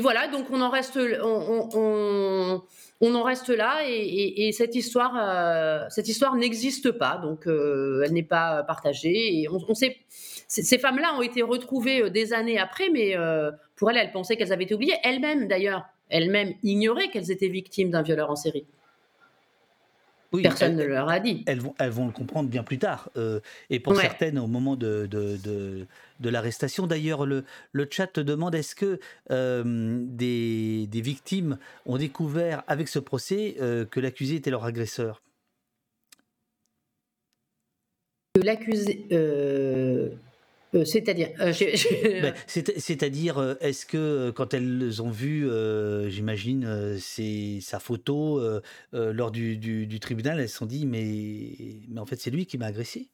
[0.00, 0.96] voilà donc on en reste
[3.02, 8.22] en reste là et, cette histoire, euh, cette histoire n'existe pas, donc euh, elle n'est
[8.22, 9.40] pas partagée.
[9.40, 13.16] Et on, ces femmes-là ont été retrouvées euh, des années après, mais
[13.76, 14.96] pour elles, elles pensaient qu'elles avaient été oubliées.
[15.02, 18.66] Elles-mêmes, d'ailleurs, elles-mêmes ignoraient qu'elles étaient victimes d'un violeur en série.
[20.30, 21.42] Personne ne leur a dit.
[21.46, 23.10] Elles vont, elles vont le comprendre bien plus tard.
[23.16, 25.36] Euh, et pour certaines, au moment de, de,
[26.20, 26.86] de, l'arrestation.
[26.86, 29.00] D'ailleurs, le, le chat te demande est-ce que
[29.30, 35.22] euh, des, des, victimes ont découvert avec ce procès euh, que l'accusé était leur agresseur?
[38.34, 39.06] Que l'accusé.
[40.74, 41.52] Euh, c'est-à-dire, euh,
[42.22, 45.48] ben, c'est-à-dire, euh, est-ce que quand elles ont vu,
[46.08, 48.40] j'imagine, c'est sa photo
[48.92, 52.66] lors du, tribunal, elles se sont dit, mais, mais en fait, c'est lui qui m'a
[52.66, 53.08] agressé.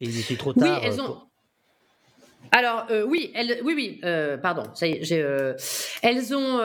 [0.00, 0.80] Et il était trop tard.
[0.80, 1.18] Oui, elles ont.
[2.50, 4.00] Alors oui, elles, oui, oui,
[4.42, 5.56] pardon, ça y est,
[6.02, 6.58] elles ont,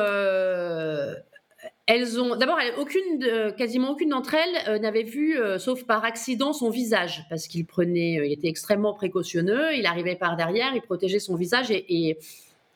[1.89, 6.53] elles ont d'abord aucune, quasiment aucune d'entre elles euh, n'avait vu, euh, sauf par accident,
[6.53, 9.73] son visage parce qu'il prenait, euh, il était extrêmement précautionneux.
[9.75, 12.19] Il arrivait par derrière, il protégeait son visage et,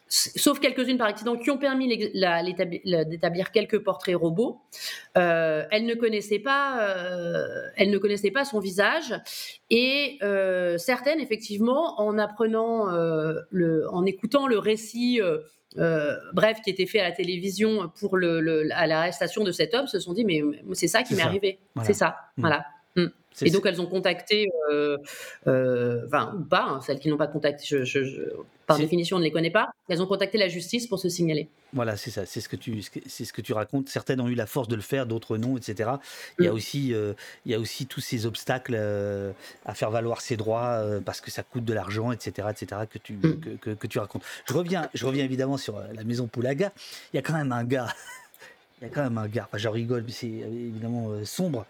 [0.09, 4.61] sauf quelques-unes par accident qui ont permis d'établir quelques portraits robots.
[5.14, 6.95] elle ne connaissait pas,
[7.80, 9.16] ne pas son visage
[9.72, 10.20] et
[10.78, 12.91] certaines effectivement en apprenant
[13.49, 13.73] le,
[14.04, 15.22] en écoutant le récit
[15.78, 19.88] euh, bref, qui était fait à la télévision pour le, à l'arrestation de cet homme,
[19.88, 20.41] se sont dit mais
[20.74, 22.41] c'est ça qui m'est arrivé, c'est ça, mm.
[22.41, 22.66] voilà.
[22.96, 23.08] Mm.
[23.41, 24.98] Et donc elles ont contacté, euh,
[25.48, 28.30] euh, enfin ou pas, hein, celles qui n'ont pas contacté, je,
[28.68, 31.50] par définition on ne les connaît pas, elles ont contacté la justice pour se signaler.
[31.74, 33.89] Voilà, c'est ça, c'est ce que tu, c'est ce que tu racontes.
[33.89, 35.89] Certaines ont eu la force de le faire, d'autres non, etc.
[36.38, 36.56] Il y a mm.
[36.56, 36.94] aussi,
[37.46, 38.80] il y a aussi tous ces obstacles
[39.66, 42.82] à faire valoir ses droits parce que ça coûte de l'argent, etc., etc.
[42.88, 43.18] Que tu,
[43.60, 44.24] que, que, tu racontes.
[44.46, 46.72] Je reviens, je reviens évidemment sur la maison Poulaga.
[47.12, 47.88] Il y a quand même un gars.
[48.82, 49.46] Il y a quand même un gars.
[49.48, 51.66] Enfin, je rigole, mais c'est évidemment sombre.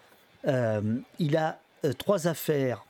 [0.46, 2.84] Euh, il a euh, trois affaires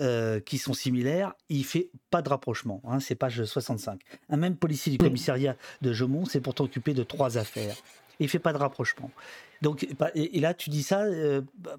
[0.00, 2.80] euh, qui sont similaires, il fait pas de rapprochement.
[2.88, 4.00] Hein, c'est page 65.
[4.28, 7.76] Un même policier du commissariat de Jomont s'est pourtant occupé de trois affaires.
[8.18, 9.10] Il fait pas de rapprochement.
[9.62, 11.04] Donc, et, là, tu dis ça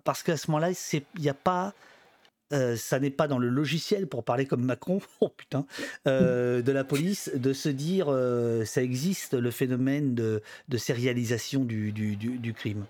[0.03, 1.73] parce qu'à ce moment-là, il n'y a pas.
[2.51, 5.65] ça n'est pas dans le logiciel, pour parler comme Macron, oh putain,
[6.05, 8.07] de la police, de se dire
[8.65, 12.85] ça existe le phénomène de, de sérialisation du, du, du crime.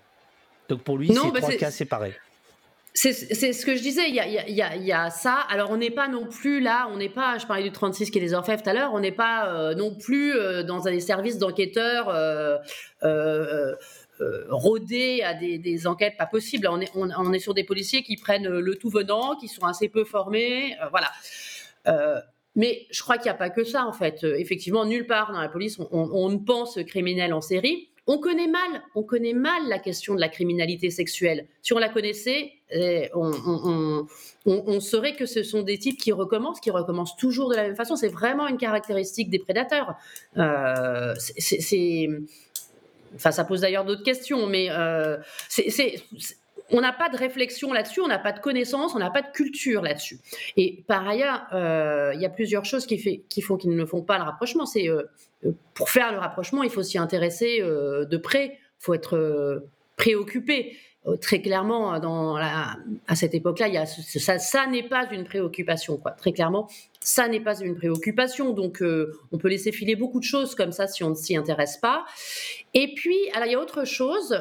[0.68, 2.14] Donc pour lui, c'est bah, trois cas séparés.
[2.96, 3.12] C'est
[3.52, 5.40] ce que je disais, il y a, y, y a, ça.
[5.48, 8.18] Alors on n'est pas non plus là, on n'est pas, je parlais du 36 qui
[8.18, 11.00] est des orfèvres tout à l'heure, on n'est pas euh, non plus euh, dans un
[11.00, 13.74] services d'enquêteurs euh,
[14.48, 16.68] rodés à des, enquêtes pas possibles.
[16.68, 19.88] On est, on, est sur des policiers qui prennent le tout venant, qui sont assez
[19.88, 21.10] peu formés, voilà.
[22.54, 24.22] mais je crois qu'il n'y a pas que ça en fait.
[24.22, 27.88] effectivement, nulle part dans la police on, on ne pense criminel en série.
[28.06, 31.46] On connaît mal, on connaît mal la question de la criminalité sexuelle.
[31.62, 36.70] Si on la connaissait, eh, on, saurait que ce sont des types qui recommencent, qui
[36.70, 37.96] recommencent toujours de la même façon.
[37.96, 39.94] C'est vraiment une caractéristique des prédateurs.
[40.36, 41.14] Euh,
[43.14, 45.16] enfin, ça pose d'ailleurs d'autres questions, mais euh,
[46.70, 49.30] on n'a pas de réflexion là-dessus, on n'a pas de connaissances, on n'a pas de
[49.32, 50.18] culture là-dessus.
[50.56, 52.98] Et par ailleurs, euh, il y a plusieurs choses qui,
[53.42, 54.66] font qu'ils ne font pas le rapprochement.
[54.66, 55.02] C'est euh,
[55.44, 59.62] euh, pour faire le rapprochement, il faut s'y intéresser de près, il faut être
[59.96, 60.76] préoccupé.
[61.20, 66.00] Très clairement, à cette époque-là, ça, n'est pas une préoccupation.
[66.16, 66.66] Très clairement,
[66.98, 68.54] ça n'est pas une préoccupation.
[68.54, 68.82] Donc,
[69.30, 72.06] on peut laisser filer beaucoup de choses comme ça si on ne s'y intéresse pas.
[72.72, 74.34] Et puis, il y a autre chose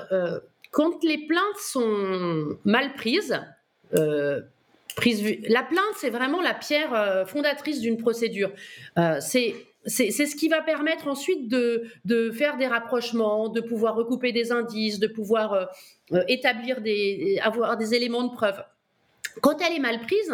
[0.73, 3.39] quand les plaintes sont mal prises,
[4.95, 8.51] prise, la plainte, c'est vraiment la pierre fondatrice d'une procédure.
[9.21, 9.55] c'est
[9.85, 14.99] c'est ce qui va permettre ensuite de, faire des rapprochements, de pouvoir recouper des indices,
[14.99, 15.65] de pouvoir euh,
[16.13, 18.63] euh, établir des, avoir des éléments de preuve.
[19.41, 20.33] Quand elle est mal prise,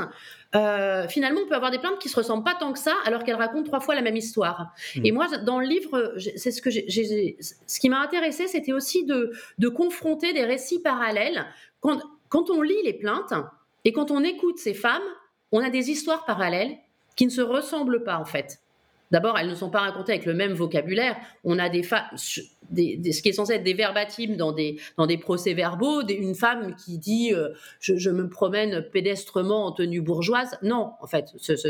[0.55, 3.23] euh, finalement, on peut avoir des plaintes qui se ressemblent pas tant que ça, alors
[3.23, 4.73] qu'elles racontent trois fois la même histoire.
[4.95, 5.05] Hmm.
[5.05, 9.05] Et moi, dans le livre, c'est ce que j'ai, ce qui m'a intéressé, c'était aussi
[9.05, 11.45] de, de, confronter des récits parallèles.
[11.81, 13.33] Quand, quand on lit les plaintes
[13.85, 15.03] et quand on écoute ces femmes,
[15.51, 16.77] on a des histoires parallèles
[17.15, 18.59] qui ne se ressemblent pas en fait.
[19.11, 21.15] D'abord, elles ne sont pas racontées avec le même vocabulaire.
[21.43, 21.83] On a des,
[22.69, 26.75] des, ce qui est censé être des verbatims dans des, dans des procès-verbaux, une femme
[26.75, 27.49] qui dit euh,
[27.79, 30.57] je, me promène pédestrement en tenue bourgeoise.
[30.61, 31.25] Non, en fait,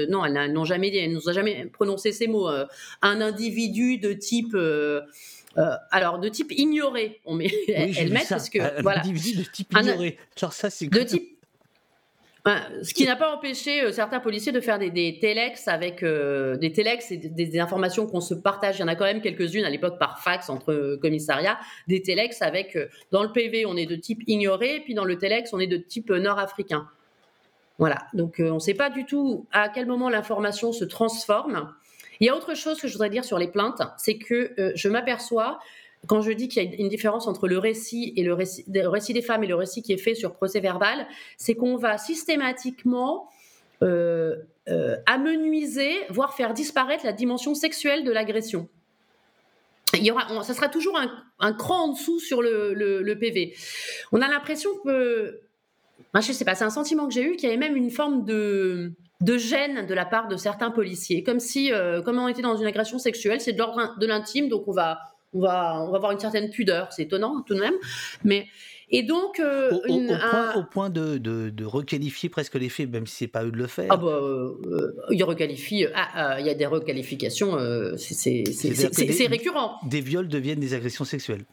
[0.09, 2.49] non, elles n'ont jamais dit, elles n'ont jamais prononcé ces mots.
[2.49, 2.65] Euh,
[3.01, 4.53] un individu de type.
[4.55, 5.01] Euh,
[5.91, 8.59] alors, de type ignoré, on met, oui, elles mettent parce que.
[8.59, 8.99] Un voilà.
[8.99, 10.17] individu de type ignoré.
[10.37, 10.87] Genre, ça, c'est.
[10.87, 11.38] De type
[12.45, 16.55] ce qui n'a pas empêché euh, certains policiers de faire des, des telex avec euh,
[16.57, 18.77] des telex et des, informations qu'on se partage.
[18.77, 21.59] Il y en a quand même quelques-unes à l'époque par fax entre euh, commissariats.
[21.87, 22.77] Des telex avec
[23.11, 25.77] dans le PV on est de type ignoré, puis dans le telex on est de
[25.77, 26.87] type nord-africain.
[27.77, 27.97] Voilà.
[28.13, 31.73] Donc on ne sait pas du tout à quel moment l'information se transforme.
[32.19, 34.89] Il y a autre chose que je voudrais dire sur les plaintes, c'est que je
[34.89, 35.59] m'aperçois
[36.07, 38.63] quand je dis qu'il y a une différence entre le récit et le récit,
[39.13, 43.29] des femmes et le récit qui est fait sur procès verbal, c'est qu'on va systématiquement
[43.81, 44.37] euh,
[44.69, 48.67] euh, amenuiser, voire faire disparaître la dimension sexuelle de l'agression.
[49.93, 50.97] Il y aura, ça sera toujours
[51.39, 53.55] un, cran en dessous sur le, PV.
[54.11, 55.41] On a l'impression que,
[56.13, 57.89] je je sais pas, c'est un sentiment que j'ai eu, qu'il y avait même une
[57.89, 62.27] forme de, de gêne de la part de certains policiers, comme si, euh, comme on
[62.27, 64.99] était dans une agression sexuelle, c'est de l'ordre de l'intime, donc on va,
[65.33, 66.91] on va, on va avoir une certaine pudeur.
[66.91, 67.75] C'est étonnant tout de même.
[68.23, 68.47] Mais,
[68.91, 69.71] et donc, euh,
[70.55, 73.67] au, point, de, de, requalifier presque les faits, même si c'est pas eux de le
[73.67, 73.87] faire.
[73.89, 75.85] Ah bah, euh, il requalifie.
[75.93, 77.55] Ah, ah, il y a des requalifications.
[77.57, 78.43] Euh, c'est
[79.27, 79.77] récurrent.
[79.85, 81.45] Des viols deviennent des agressions sexuelles.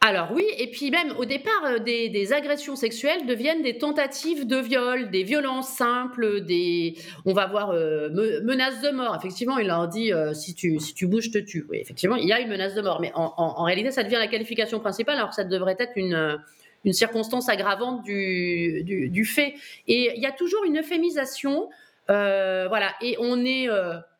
[0.00, 4.56] Alors oui, et puis même au départ, euh, des, agressions sexuelles deviennent des tentatives de
[4.56, 6.94] viol, des violences simples, des,
[7.24, 8.08] on va voir euh,
[8.44, 9.16] menaces de mort.
[9.16, 11.66] Effectivement, il leur dit euh, si tu si tu bouges, te tue.
[11.68, 14.28] Oui, effectivement, il y a une menace de mort, mais en, réalité, ça devient la
[14.28, 16.38] qualification principale, alors que ça devrait être une
[16.84, 19.54] une circonstance aggravante du, du, fait.
[19.88, 21.68] Et il y a toujours une euphémisation.
[22.08, 23.68] Voilà, et on est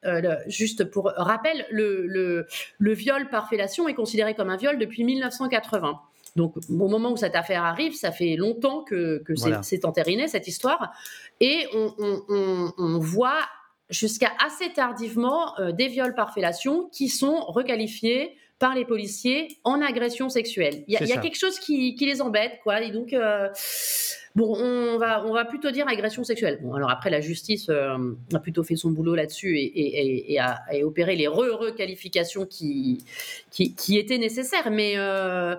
[0.05, 2.47] euh, juste pour rappel, le,
[2.81, 6.01] viol par fellation est considéré comme un viol depuis 1980.
[6.37, 9.23] Donc, au moment où cette affaire arrive, ça fait longtemps que,
[9.63, 10.93] c'est entériné, cette histoire.
[11.41, 13.41] Et on, voit
[13.91, 19.81] jusqu'à assez tardivement euh, des viols par fellation qui sont requalifiés par les policiers en
[19.81, 20.85] agression sexuelle.
[20.89, 22.83] Il y, a quelque chose qui, les embête, quoi.
[22.83, 23.49] Et donc, euh,
[24.39, 26.61] Bon, on va, on va plutôt dire agression sexuelle.
[26.63, 31.17] Bon, alors après, la justice euh, a plutôt fait son boulot là-dessus et, a, opéré
[31.17, 33.05] les re-requalifications qui,
[33.51, 34.71] qui, étaient nécessaires.
[34.71, 35.57] Mais euh,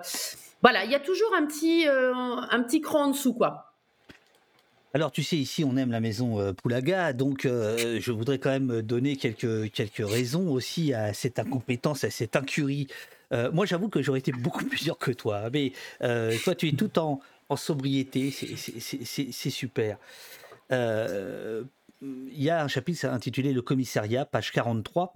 [0.62, 3.74] voilà, il y a toujours un petit, euh, un petit cran en dessous, quoi.
[4.94, 9.16] Alors, tu sais, ici, on aime la maison Poulaga, donc je voudrais quand même donner
[9.16, 12.86] quelques, quelques raisons aussi à cette incompétence, à cette incurie.
[13.52, 16.98] moi, j'avoue que j'aurais été beaucoup plus dur que toi, mais toi, tu es tout
[16.98, 17.20] en,
[17.50, 19.98] en sobriété, c'est super.
[20.72, 21.64] Euh,
[22.02, 25.12] il y a un chapitre intitulé Le commissariat, page 43.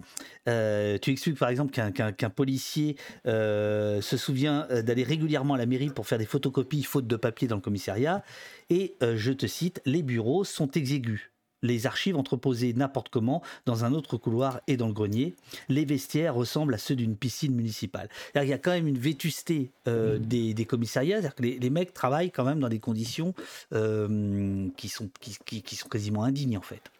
[0.47, 5.89] Euh, tu expliques par exemple qu'un policier euh, se souvient d'aller régulièrement à la mairie
[5.89, 8.23] pour faire des photocopies faute de papier dans le commissariat.
[8.69, 11.31] Et je te cite, les bureaux sont exigus
[11.65, 15.35] les archives entreposées n'importe comment dans un autre couloir et dans le grenier.
[15.69, 18.09] Les vestiaires ressemblent à ceux d'une piscine municipale.
[18.35, 20.53] Il y a quand même une vétusté euh, mmh.
[20.53, 23.33] des, commissariats, c'est-à-dire que les, mecs travaillent quand même dans des conditions
[23.73, 26.91] euh, qui, sont, qui sont quasiment indignes en fait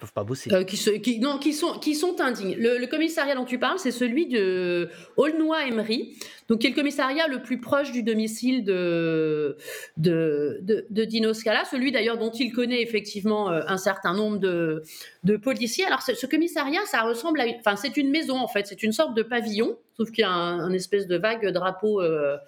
[0.00, 0.52] peuvent pas bosser.
[0.52, 2.56] Euh, qui, non, qui sont, qui indignes.
[2.58, 6.16] Le, commissariat dont tu parles, c'est celui de Aulnoy-Emery,
[6.58, 9.56] qui est le commissariat le plus proche du domicile de,
[9.96, 14.82] de, de, Dino Scala, celui d'ailleurs dont il connaît effectivement euh, un certain nombre de,
[15.22, 15.84] de policiers.
[15.84, 19.14] Alors ce, commissariat, ça ressemble à, enfin c'est une maison en fait, c'est une sorte
[19.14, 22.38] de pavillon Sauf qu'il y a un, espèce de vague drapeau euh,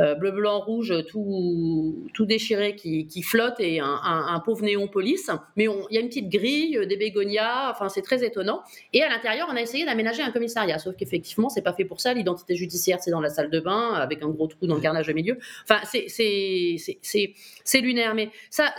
[0.00, 5.30] euh, bleu, blanc, rouge, tout, tout déchiré qui, flotte et un, pauvre néon police.
[5.56, 8.60] Mais il y a une petite grille, des bégonias, enfin c'est très étonnant.
[8.92, 10.78] Et à l'intérieur, on a essayé d'aménager un commissariat.
[10.78, 12.12] Sauf qu'effectivement, c'est pas fait pour ça.
[12.12, 15.08] L'identité judiciaire, c'est dans la salle de bain avec un gros trou dans le carnage
[15.08, 15.38] au milieu.
[15.62, 18.14] Enfin, c'est lunaire.
[18.14, 18.74] Mais ça,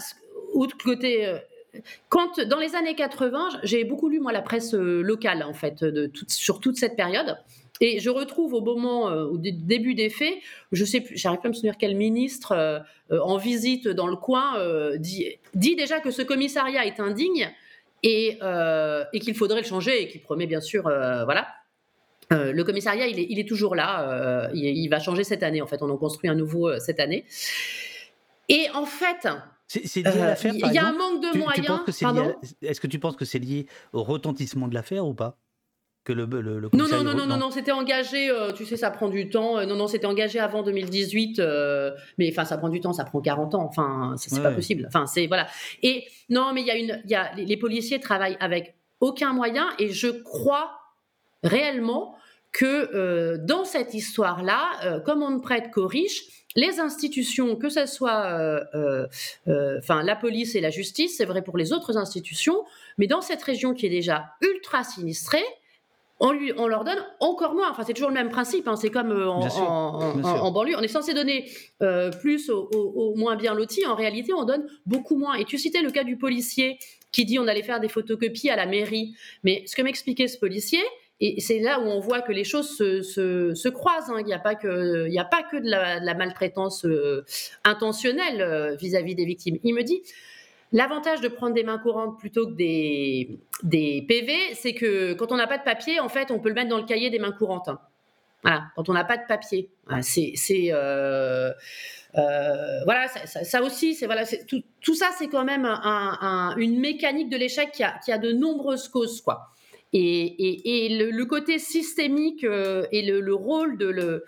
[0.53, 1.26] autre côté.
[1.26, 1.39] Euh,
[2.09, 5.84] quand, dans les années 80, j'ai beaucoup lu moi la presse locale en fait
[6.28, 7.38] sur toute cette période
[7.82, 10.36] Et je retrouve au moment, au début des faits,
[10.71, 14.53] je sais plus, j'arrive pas à me souvenir quel ministre en visite dans le coin
[14.97, 17.51] dit, dit déjà que ce commissariat est indigne
[18.03, 18.38] et,
[19.13, 21.47] et qu'il faudrait le changer et qui promet bien sûr, voilà.
[22.32, 24.09] Euh, le commissariat, il est, il est toujours là.
[24.09, 25.61] Euh, il, va changer cette année.
[25.61, 27.25] En fait, on en construit un nouveau euh, cette année.
[28.47, 29.27] Et en fait,
[29.67, 30.53] c'est lié à l'affaire.
[30.53, 31.82] Il y a un manque de moyens.
[32.61, 35.38] Est-ce que tu penses que c'est lié au retentissement de l'affaire ou pas?
[36.03, 39.07] Que le, le, non, non, non, non, non, non, c'était engagé, tu sais, ça prend
[39.07, 39.63] du temps.
[39.65, 41.39] non, non, c'était engagé avant 2018,
[42.17, 43.65] mais enfin, ça prend du temps, ça prend 40 ans.
[43.65, 44.85] Enfin, c'est pas possible.
[44.87, 45.47] Enfin, c'est voilà.
[45.83, 49.67] Et non, mais il y a une, y a, les policiers travaillent avec aucun moyen,
[49.79, 50.71] et je crois
[51.43, 52.15] réellement
[52.51, 56.23] que euh, dans cette histoire-là, euh, comme on ne prête qu'aux riches,
[56.55, 59.07] les institutions, que ce soit euh,
[59.77, 62.65] enfin la police et la justice, c'est vrai pour les autres institutions,
[62.97, 65.45] mais dans cette région qui est déjà ultra sinistrée,
[66.22, 67.69] on, lui, on leur donne encore moins.
[67.69, 68.67] Enfin, c'est toujours le même principe.
[68.67, 68.78] Hein.
[68.78, 70.76] c'est comme en, banlieue.
[70.78, 71.49] On est censé donner
[72.22, 73.86] plus aux, moins bien lotis.
[73.86, 75.34] En réalité, on donne beaucoup moins.
[75.36, 76.78] Et tu citais le cas du policier
[77.11, 79.15] qui dit on allait faire des photocopies à la mairie.
[79.43, 80.80] Mais ce que m'expliquait ce policier,
[81.22, 84.09] et c'est là où on voit que les choses se, croisent.
[84.09, 84.17] Hein.
[84.22, 87.24] Il n'y a, pas que, il a pas que de la, maltraitance euh,
[87.63, 89.57] intentionnelle euh, vis-à-vis des victimes.
[89.63, 90.01] Il me dit,
[90.72, 93.39] l'avantage de prendre des mains courantes plutôt que des,
[94.07, 96.69] PV, c'est que quand on n'a pas de papier, en fait, on peut le mettre
[96.69, 97.67] dans le cahier des mains courantes.
[97.67, 97.80] Hein.
[98.43, 99.69] Voilà, quand on n'a pas de papier.
[100.01, 100.34] c'est...
[102.17, 104.24] Euh, voilà, ça, aussi, c'est voilà,
[104.82, 105.65] tout, ça, c'est quand même
[106.57, 109.47] une mécanique de l'échec qui a, de nombreuses causes, quoi.
[109.93, 114.24] Et, le, côté systémique euh, et le, rôle de, le,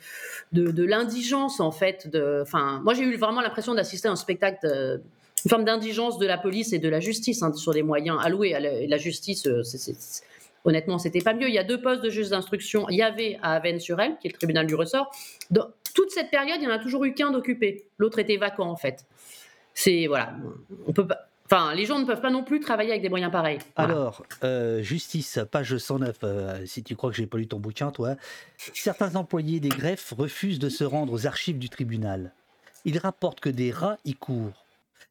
[0.52, 2.44] de, l'indigence, en fait, de,
[2.82, 5.02] moi j'ai eu vraiment l'impression d'assister à un spectacle,
[5.46, 8.54] une forme d'indigence de la police et de la justice hein, sur les moyens alloués
[8.54, 9.46] à la, justice.
[9.48, 9.62] Euh,
[10.64, 11.50] honnêtement, c'était pas mieux.
[11.50, 12.88] Il y a deux postes de juge d'instruction.
[12.90, 15.12] Il y avait à Avennes-sur-Elle, qui est le tribunal du ressort.
[15.52, 17.86] Dans toute cette période, il n'y en a toujours eu qu'un d'occupé.
[17.98, 19.06] L'autre était vacant, en fait.
[19.74, 20.34] C'est, voilà,
[20.88, 23.32] on peut pas Enfin, les gens ne peuvent pas non plus travailler avec des moyens
[23.32, 23.60] pareils.
[23.76, 27.92] Alors, euh, justice, page 109, euh, si tu crois que j'ai pas lu ton bouquin,
[27.92, 28.16] toi.
[28.58, 32.34] Certains employés des greffes refusent de se rendre aux archives du tribunal.
[32.86, 34.62] Ils rapportent que des rats y courent.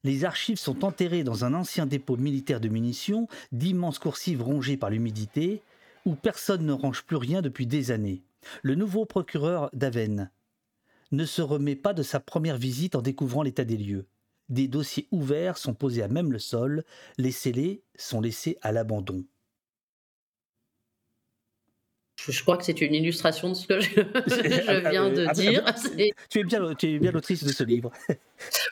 [0.05, 4.91] Les archives sont enterrées dans un ancien dépôt militaire de munitions, d'immenses coursives rongées par
[4.91, 5.63] l'humidité,
[6.05, 8.23] où personne ne range plus rien depuis des années.
[8.63, 10.31] Le nouveau procureur d'Aven
[11.13, 14.07] ne se remet pas de sa première visite en découvrant l'état des lieux.
[14.49, 16.85] Des dossiers ouverts sont posés à même le sol,
[17.19, 19.25] les scellés sont laissés à l'abandon.
[22.29, 23.91] Je crois que c'est une illustration de ce que je,
[24.91, 25.65] viens de ah, dire.
[26.31, 27.91] tu es bien, tu es bien l'autrice de ce livre.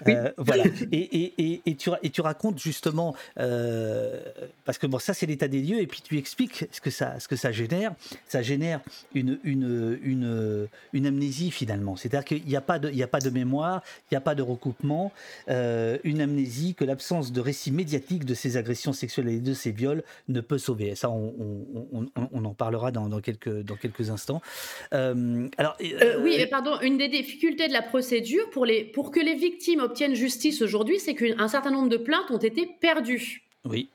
[0.09, 0.65] Euh, voilà.
[0.93, 4.21] Et, et, et, tu, et tu racontes justement, euh,
[4.65, 7.21] parce que bon, ça c'est l'état des lieux, et puis tu expliques ce que ça,
[7.21, 7.93] ce que ça génère.
[8.27, 8.81] Ça génère
[9.15, 11.97] une, une, une, une amnésie finalement.
[11.97, 14.35] C'est-à-dire qu'il n'y a, pas de, il a pas de mémoire, il n'y a pas
[14.35, 15.13] de recoupement,
[15.49, 19.71] euh, une amnésie que l'absence de récit médiatique de ces agressions sexuelles et de ces
[19.71, 20.95] viols ne peut sauver.
[20.95, 21.35] Ça, on,
[21.93, 24.41] on, on, en parlera dans, dans, quelques, dans quelques instants.
[24.91, 25.77] alors,
[26.23, 29.81] oui, pardon, une des difficultés de la procédure pour, les, pour que les victimes victimes
[29.81, 33.43] obtiennent justice aujourd'hui, c'est qu'un certain nombre de plaintes ont été perdues.
[33.65, 33.89] Oui.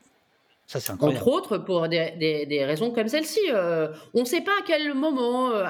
[0.74, 3.40] Entre autres, pour des, raisons comme celle-ci.
[3.54, 5.64] Euh, on ne sait pas à quel moment, euh,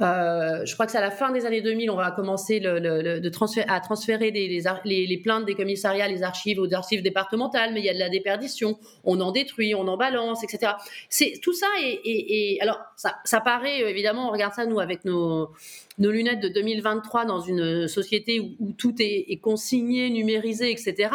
[0.00, 2.80] euh, je crois que c'est à la fin des années 2000, on va commencer le,
[3.20, 7.86] de à transférer les, les, plaintes des commissariats, les archives aux archives départementales, mais il
[7.86, 10.72] y a de la déperdition, on en détruit, on en balance, etc.
[11.08, 15.50] C'est, tout ça, et, alors ça, ça, paraît, évidemment, on regarde ça, nous, avec nos,
[15.98, 21.10] nos lunettes de 2023 dans une société où, tout est, consigné, numérisé, etc.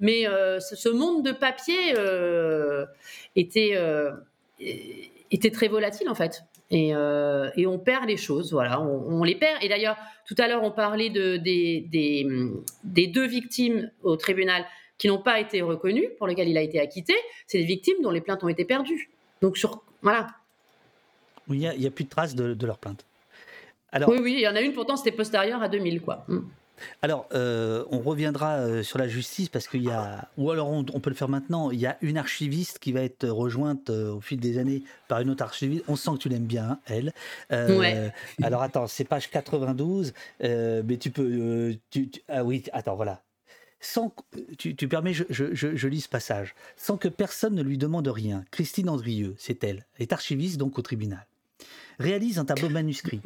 [0.00, 2.84] Mais euh, ce, monde de papier euh,
[3.36, 4.10] était, euh,
[5.30, 6.42] était très volatile en fait.
[6.70, 9.62] Et, on perd les choses, voilà, on, les perd.
[9.62, 11.86] Et d'ailleurs, tout à l'heure, on parlait de, des,
[12.82, 14.64] des, deux victimes au tribunal
[14.98, 17.14] qui n'ont pas été reconnues, pour lesquelles il a été acquitté.
[17.46, 19.10] C'est des victimes dont les plaintes ont été perdues.
[19.42, 20.28] Donc, sur, voilà.
[21.48, 23.04] il n'y a, plus de traces de leurs plaintes
[24.08, 26.24] oui, oui, il y en a une, pourtant c'était postérieur à 2000, quoi.
[26.28, 26.40] Mm.
[27.02, 30.84] Alors, euh, on reviendra euh, sur la justice parce qu'il y a, ou alors on,
[30.84, 34.20] peut le faire maintenant, il y a une archiviste qui va être rejointe euh, au
[34.20, 35.84] fil des années par une autre archiviste.
[35.88, 37.12] On sent que tu l'aimes bien, hein, elle.
[37.50, 38.12] ouais.
[38.42, 41.76] Alors attends, c'est page 92, mais tu peux.
[42.28, 43.22] ah oui, attends, voilà.
[43.80, 44.14] Sans,
[44.56, 46.54] tu, permets, je, je, lis ce passage.
[46.74, 50.82] Sans que personne ne lui demande rien, Christine Andrieux, c'est elle, est archiviste donc au
[50.82, 51.26] tribunal,
[51.98, 53.20] réalise un tableau manuscrit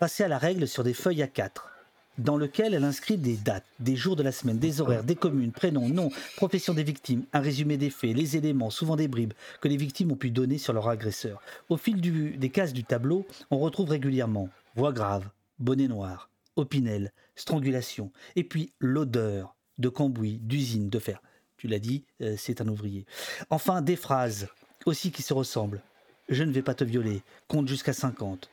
[0.00, 1.68] Passer à la règle sur des feuilles à 4
[2.16, 5.52] dans lequel elle inscrit des dates, des jours de la semaine, des horaires, des communes,
[5.52, 9.68] prénoms, noms, profession des victimes, un résumé des faits, les éléments, souvent des bribes, que
[9.68, 11.42] les victimes ont pu donner sur leur agresseur.
[11.68, 15.28] Au fil des cases du tableau, on retrouve régulièrement voix grave,
[15.58, 21.20] bonnet noir, opinel, strangulation, et puis l'odeur de cambouis, d'usine, de fer.
[21.58, 23.04] Tu l'as dit, euh, c'est un ouvrier.
[23.50, 24.48] Enfin, des phrases
[24.86, 25.82] aussi qui se ressemblent.
[26.30, 28.48] Je ne vais pas te violer, compte jusqu'à 50.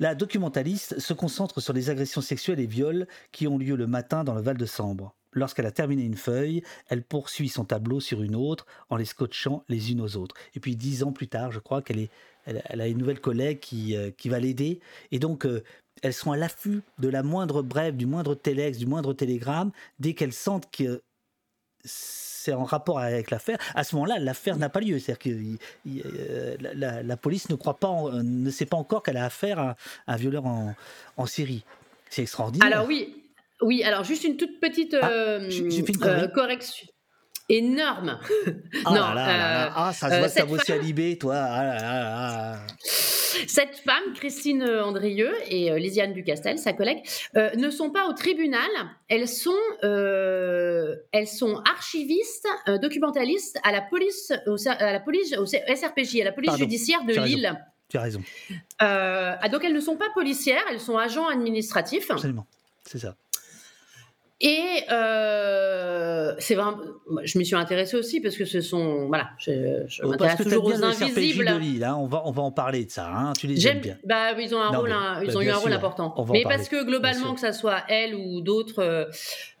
[0.00, 4.22] La documentaliste se concentre sur les agressions sexuelles et viols qui ont lieu le matin
[4.22, 5.16] dans le Val de Sambre.
[5.32, 9.64] Lorsqu'elle a terminé une feuille, elle poursuit son tableau sur une autre en les scotchant
[9.68, 10.36] les unes aux autres.
[10.54, 12.10] Et puis dix ans plus tard, je crois qu'elle est,
[12.44, 14.78] elle, a une nouvelle collègue qui, euh, va l'aider.
[15.10, 15.64] Et donc, euh,
[16.02, 20.14] elles sont à l'affût de la moindre brève, du moindre téléx, du moindre télégramme, dès
[20.14, 21.02] qu'elles sentent que
[21.84, 24.98] c'est en rapport avec l'affaire, à ce moment-là, l'affaire n'a pas lieu.
[24.98, 29.58] C'est-à-dire que euh, la, police ne croit pas, ne sait pas encore qu'elle a affaire
[29.58, 29.76] à,
[30.06, 31.64] un violeur en, série.
[32.08, 32.66] C'est extraordinaire.
[32.66, 33.22] Alors oui,
[33.60, 33.82] oui.
[33.82, 35.50] Alors juste une toute petite ah, euh,
[36.04, 36.86] euh, correction
[37.48, 38.18] énorme.
[38.84, 41.36] Ah non, ah, ça se voit que t'as à Libé, toi.
[41.36, 42.56] Ah
[43.46, 47.02] cette femme, Christine Andrieux et euh, Lisiane Ducastel, sa collègue,
[47.36, 48.68] euh, ne sont pas au tribunal.
[49.08, 49.50] Elles sont,
[49.84, 52.48] euh, elles sont archivistes,
[52.80, 54.32] documentalistes à la police,
[54.66, 57.52] à la police, au SRPJ, à la police judiciaire de Lille.
[57.88, 58.22] Tu as raison.
[58.78, 62.10] Ah, donc elles ne sont pas policières, elles sont agents administratifs.
[62.10, 62.46] Absolument,
[62.84, 63.14] c'est ça.
[64.40, 66.78] Et euh, c'est vraiment,
[67.24, 70.84] je m'y suis intéressée aussi parce que ce sont, voilà, je, je m'intéresse toujours aux
[70.84, 71.48] invisibles.
[71.48, 73.08] Hein, on va, on va en parler de ça.
[73.12, 73.98] Hein, tu les aimes bien.
[74.04, 76.14] Bah, ils ont un rôle, ils bah, ont eu un rôle important.
[76.30, 79.06] Mais parce que globalement, que ça soit elle ou d'autres, euh,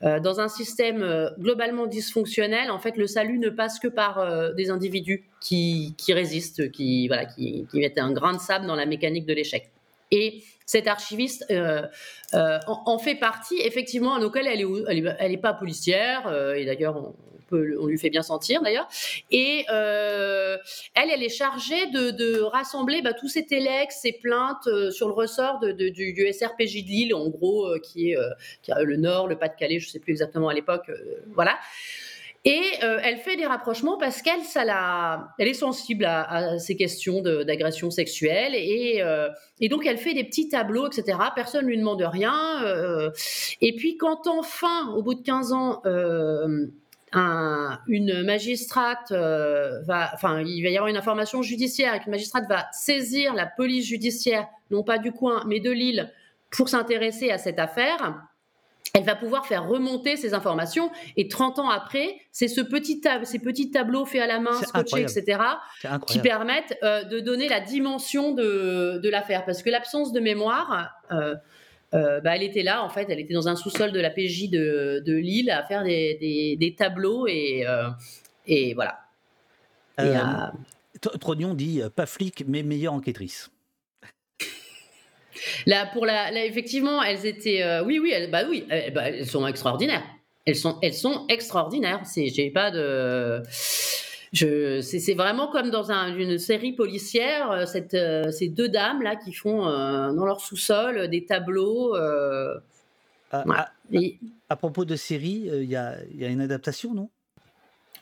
[0.04, 4.20] euh, dans un système euh, globalement dysfonctionnel, en fait, le salut ne passe que par
[4.20, 8.66] euh, des individus qui, qui résistent, qui, voilà, qui, qui mettent un grain de sable
[8.68, 9.72] dans la mécanique de l'échec.
[10.10, 11.82] Et cette archiviste euh,
[12.34, 14.64] euh, en, fait partie, effectivement, auquel elle
[15.18, 17.14] elle est, pas policière, euh, et d'ailleurs,
[17.50, 18.86] on, lui fait bien sentir d'ailleurs.
[19.30, 20.60] Et elle,
[20.94, 26.32] elle est chargée de, rassembler bah, tous ces téléx, ces plaintes sur le ressort du,
[26.32, 28.16] SRPJ de Lille, en gros, qui est
[28.68, 30.90] le Nord, le Pas-de-Calais, je ne sais plus exactement à l'époque.
[31.32, 31.58] voilà.
[32.44, 36.76] Et euh, elle fait des rapprochements parce qu'elle, ça la, elle est sensible à, ces
[36.76, 39.28] questions d'agression sexuelle et, euh,
[39.60, 41.18] et, donc elle fait des petits tableaux, etc.
[41.34, 42.62] Personne ne lui demande rien.
[42.64, 43.10] Euh,
[43.60, 45.82] et puis quand enfin, au bout de 15 ans,
[47.12, 52.48] un, une magistrate va, enfin, il va y avoir une information judiciaire et qu'une magistrate
[52.48, 56.12] va saisir la police judiciaire, non pas du coin, mais de Lille,
[56.50, 58.22] pour s'intéresser à cette affaire
[58.94, 63.38] elle va pouvoir faire remonter ces informations et 30 ans après, c'est ce petit ces
[63.38, 65.40] petits tableaux faits à la main, scotchés, etc.,
[66.06, 69.44] qui permettent euh, de donner la dimension de, de l'affaire.
[69.44, 71.34] Parce que l'absence de mémoire, euh,
[71.94, 74.50] euh, bah, elle était là, en fait, elle était dans un sous-sol de la PJ
[74.50, 77.64] de, de, Lille à faire des, des, tableaux et,
[78.46, 79.00] et voilà.
[81.20, 83.50] Trognon dit pas flic, mais meilleure enquêtrice.
[85.66, 89.26] Là, pour la, effectivement, elles étaient, euh, oui, oui, elles, bah oui, elles, bah, elles,
[89.26, 90.04] sont extraordinaires.
[90.46, 92.00] Elles sont, elles sont extraordinaires.
[92.04, 93.42] C'est, j'ai pas de,
[94.32, 99.16] je, c'est, vraiment comme dans une série policière, euh, cette, euh, ces deux dames là
[99.16, 101.94] qui font dans leur sous-sol des tableaux.
[103.30, 103.68] À,
[104.48, 107.10] à, propos de série, il y, a, y a une adaptation, non?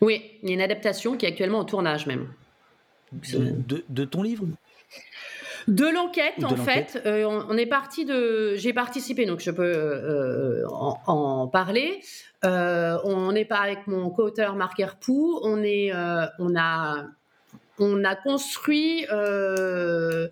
[0.00, 2.28] Oui, il y a une adaptation qui est actuellement en tournage même.
[3.12, 4.46] de, de ton livre?
[5.68, 8.54] De l'enquête, en fait, euh, on, est parti de.
[8.54, 12.00] J'ai participé, donc je peux euh, en, parler.
[12.44, 15.40] Euh, on n'est pas avec mon co-auteur Marc Herpoux.
[15.42, 15.92] On est,
[16.38, 17.06] on a,
[17.80, 19.06] on a construit.
[19.06, 20.28] alors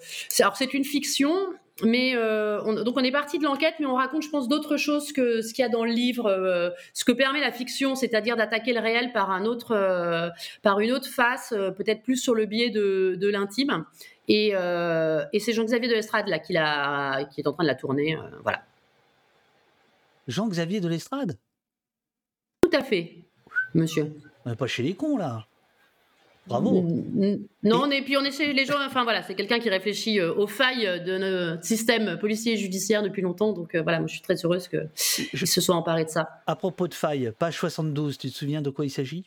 [0.57, 1.35] c'est une fiction,
[1.82, 5.43] mais donc on est parti de l'enquête, mais on raconte, je pense, d'autres choses que
[5.43, 8.78] ce qu'il y a dans le livre, ce que permet la fiction, c'est-à-dire d'attaquer le
[8.78, 10.32] réel par un autre,
[10.62, 13.85] par une autre face, peut-être plus sur le biais de, de l'intime.
[14.30, 16.54] Euh, et, c'est Jean-Xavier de l'Estrade là, qui,
[17.34, 18.16] qui, est en train de la tourner.
[18.16, 18.62] Euh, voilà.
[20.26, 21.38] Jean-Xavier de l'Estrade?
[22.62, 23.18] Tout à fait,
[23.74, 24.14] monsieur.
[24.44, 25.46] On n'est pas chez les cons là.
[26.46, 26.86] Bravo.
[27.62, 28.02] Non, et...
[28.02, 28.74] puis on essaie les gens.
[28.84, 33.02] Enfin voilà, c'est quelqu'un qui réfléchit euh, aux failles de notre système policier et judiciaire
[33.02, 33.52] depuis longtemps.
[33.52, 35.44] Donc voilà, moi je suis très heureuse que je...
[35.46, 36.42] se soit emparé de ça.
[36.46, 39.24] À propos de failles, page 72, tu te souviens de quoi il s'agit?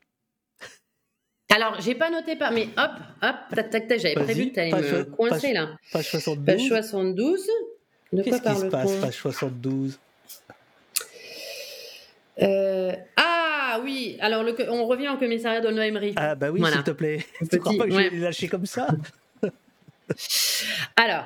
[1.55, 2.91] Alors, j'ai pas noté pas, mais hop,
[3.23, 5.69] hop, tac, tac, tac, j'avais prévu que tu allais me coincer là.
[5.91, 6.45] Page 72.
[6.45, 7.47] Page 72.
[8.13, 9.99] De Qu'est-ce qui se passe, page 72
[12.41, 16.13] euh, Ah oui, alors le, on revient au commissariat d'Aulnoy-Emery.
[16.15, 17.25] Ah bah oui, s'il te plaît.
[17.51, 18.87] Tu crois pas que je vais les lâcher comme ça?
[20.95, 21.25] Alors,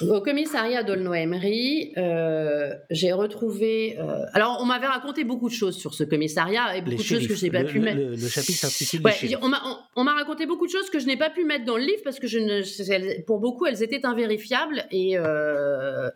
[0.00, 3.98] Au commissariat d'Aulnoy-Emery, euh, j'ai retrouvé.
[3.98, 7.26] Euh, alors, on m'avait raconté beaucoup de choses sur ce commissariat et beaucoup de choses
[7.26, 7.98] que je n'ai pas pu mettre.
[7.98, 9.02] Le, chapitre s'intitule
[9.42, 12.02] On m'a raconté beaucoup de choses que je n'ai pas pu mettre dans le livre
[12.04, 15.18] parce que je ne, pour beaucoup, elles étaient invérifiables et.
[15.18, 16.10] Euh,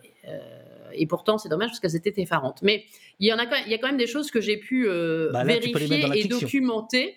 [0.94, 2.58] et pourtant, c'est dommage parce qu'elles étaient effarantes.
[2.60, 2.84] Mais
[3.18, 4.86] il y, en a, il y a quand même des choses que j'ai pu
[5.32, 7.16] bah vérifier et documenter.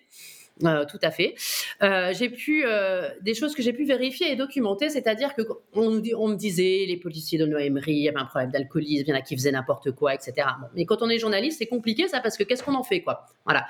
[0.64, 1.36] Euh, tout à fait.
[1.84, 5.42] Euh, j'ai pu euh, des choses que j'ai pu vérifier et documenter, c'est-à-dire que
[5.74, 9.10] on, on, me disait les policiers de Noëmery, il y avait un problème d'alcoolisme, il
[9.10, 10.48] y en a qui faisaient n'importe quoi, etc.
[10.74, 13.26] mais quand on est journaliste, c'est compliqué ça parce que qu'est-ce qu'on en fait quoi?
[13.44, 13.68] Voilà.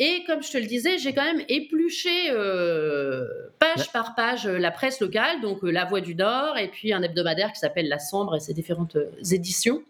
[0.00, 2.32] et comme je te le disais, j'ai quand même épluché
[3.60, 7.52] page par page la presse locale, donc La Voix du Nord, et puis un hebdomadaire
[7.52, 8.96] qui s'appelle La Sambre et ses différentes
[9.30, 9.84] éditions.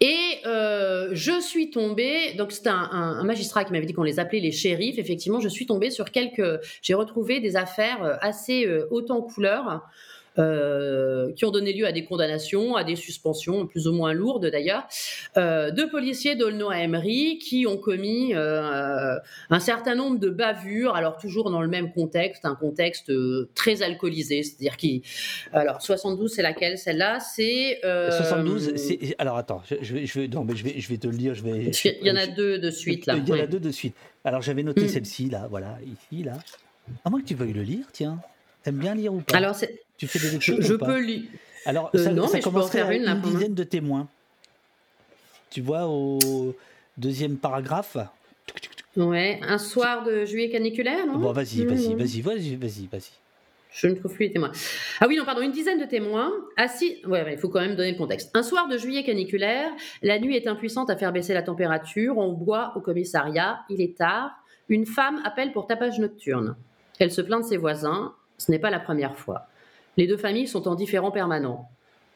[0.00, 4.40] Et euh, je suis tombée, donc c'était un, magistrat qui m'avait dit qu'on les appelait
[4.40, 4.98] les shérifs.
[4.98, 6.60] Effectivement, je suis tombée sur quelques.
[6.82, 9.86] J'ai retrouvé des affaires euh, assez euh, hautes en couleur
[10.38, 14.46] euh, qui ont donné lieu à des condamnations, à des suspensions plus ou moins lourdes
[14.46, 14.86] d'ailleurs,
[15.36, 19.16] euh, de policiers d'Aulnoy-Emery qui ont commis euh,
[19.50, 23.12] un certain nombre de bavures, alors toujours dans le même contexte, un contexte
[23.54, 25.02] très alcoolisé, c'est-à-dire qui...
[25.52, 27.20] Alors 72, c'est laquelle celle-là?
[27.20, 27.80] C'est...
[27.82, 29.14] 72, c'est...
[29.18, 31.34] Alors attends, je, vais, je, vais, non, mais je, vais, je vais te le dire,
[31.34, 31.70] je vais...
[32.00, 33.16] Il y en a deux de suite là.
[33.16, 33.94] Il y en a deux de suite.
[34.24, 34.88] Alors j'avais noté mm.
[34.88, 36.34] celle-ci là, voilà, ici là.
[37.04, 38.20] À moins que tu veuilles le lire, tiens.
[38.62, 39.36] T'aimes bien lire ou pas?
[39.36, 39.85] Alors, c'est...
[39.98, 41.24] Tu fais des lectures Je, peux lire.
[41.64, 42.40] Alors, euh, ça, non, ça
[42.70, 44.08] faire une, une dizaine de témoins.
[45.50, 46.54] Tu vois au
[46.96, 47.96] deuxième paragraphe.
[48.96, 51.18] Ouais, un soir de juillet caniculaire, non?
[51.18, 53.12] Bon, vas-y, vas-y, vas-y, vas-y, vas-y, vas-y.
[53.70, 54.52] Je ne trouve plus les témoins.
[55.00, 57.02] Ah oui, non, pardon, une dizaine de témoins assis.
[57.06, 58.30] Ouais, il faut quand même donner le contexte.
[58.34, 59.70] Un soir de juillet caniculaire,
[60.02, 62.16] la nuit est impuissante à faire baisser la température.
[62.16, 63.60] On boit au commissariat.
[63.68, 64.30] Il est tard.
[64.70, 66.56] Une femme appelle pour tapage nocturne.
[66.98, 68.14] Elle se plaint de ses voisins.
[68.38, 69.46] Ce n'est pas la première fois.
[69.96, 71.68] Les deux familles sont en différents permanents.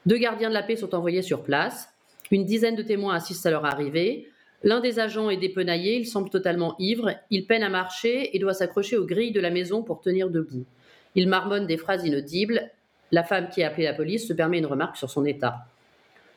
[0.07, 1.89] Deux gardiens de la paix sont envoyés sur place.
[2.31, 4.29] Une dizaine de témoins assistent à leur arrivée.
[4.63, 8.53] L'un des agents est dépenaillé, il semble totalement ivre, il peine à marcher et doit
[8.53, 10.67] s'accrocher aux grilles de la maison pour tenir debout.
[11.15, 12.71] Il marmonne des phrases inaudibles.
[13.11, 15.67] La femme qui a appelé la police se permet une remarque sur son état.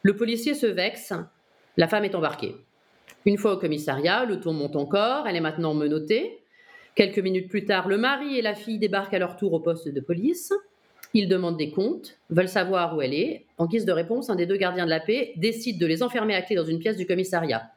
[0.02, 1.14] Le policier se vexe.
[1.78, 2.56] La femme est embarquée.
[3.26, 5.28] Une fois au commissariat, le ton monte encore.
[5.28, 6.40] Elle est maintenant menottée.
[6.96, 9.90] Quelques minutes plus tard, le mari et la fille débarquent à leur tour au poste
[9.90, 10.54] de police.
[11.14, 13.46] Ils demandent des comptes, veulent savoir où elle est.
[13.58, 16.34] En guise de réponse, un des deux gardiens de la paix décide de les enfermer
[16.34, 17.70] à clé dans une pièce du commissariat.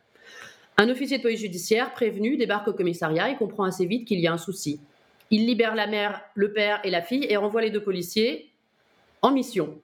[0.79, 4.27] Un officier de police judiciaire, prévenu, débarque au commissariat et comprend assez vite qu'il y
[4.27, 4.81] a un souci.
[5.31, 8.51] Il libère la mère, le père et la fille et renvoie les deux policiers
[9.23, 9.81] en mission.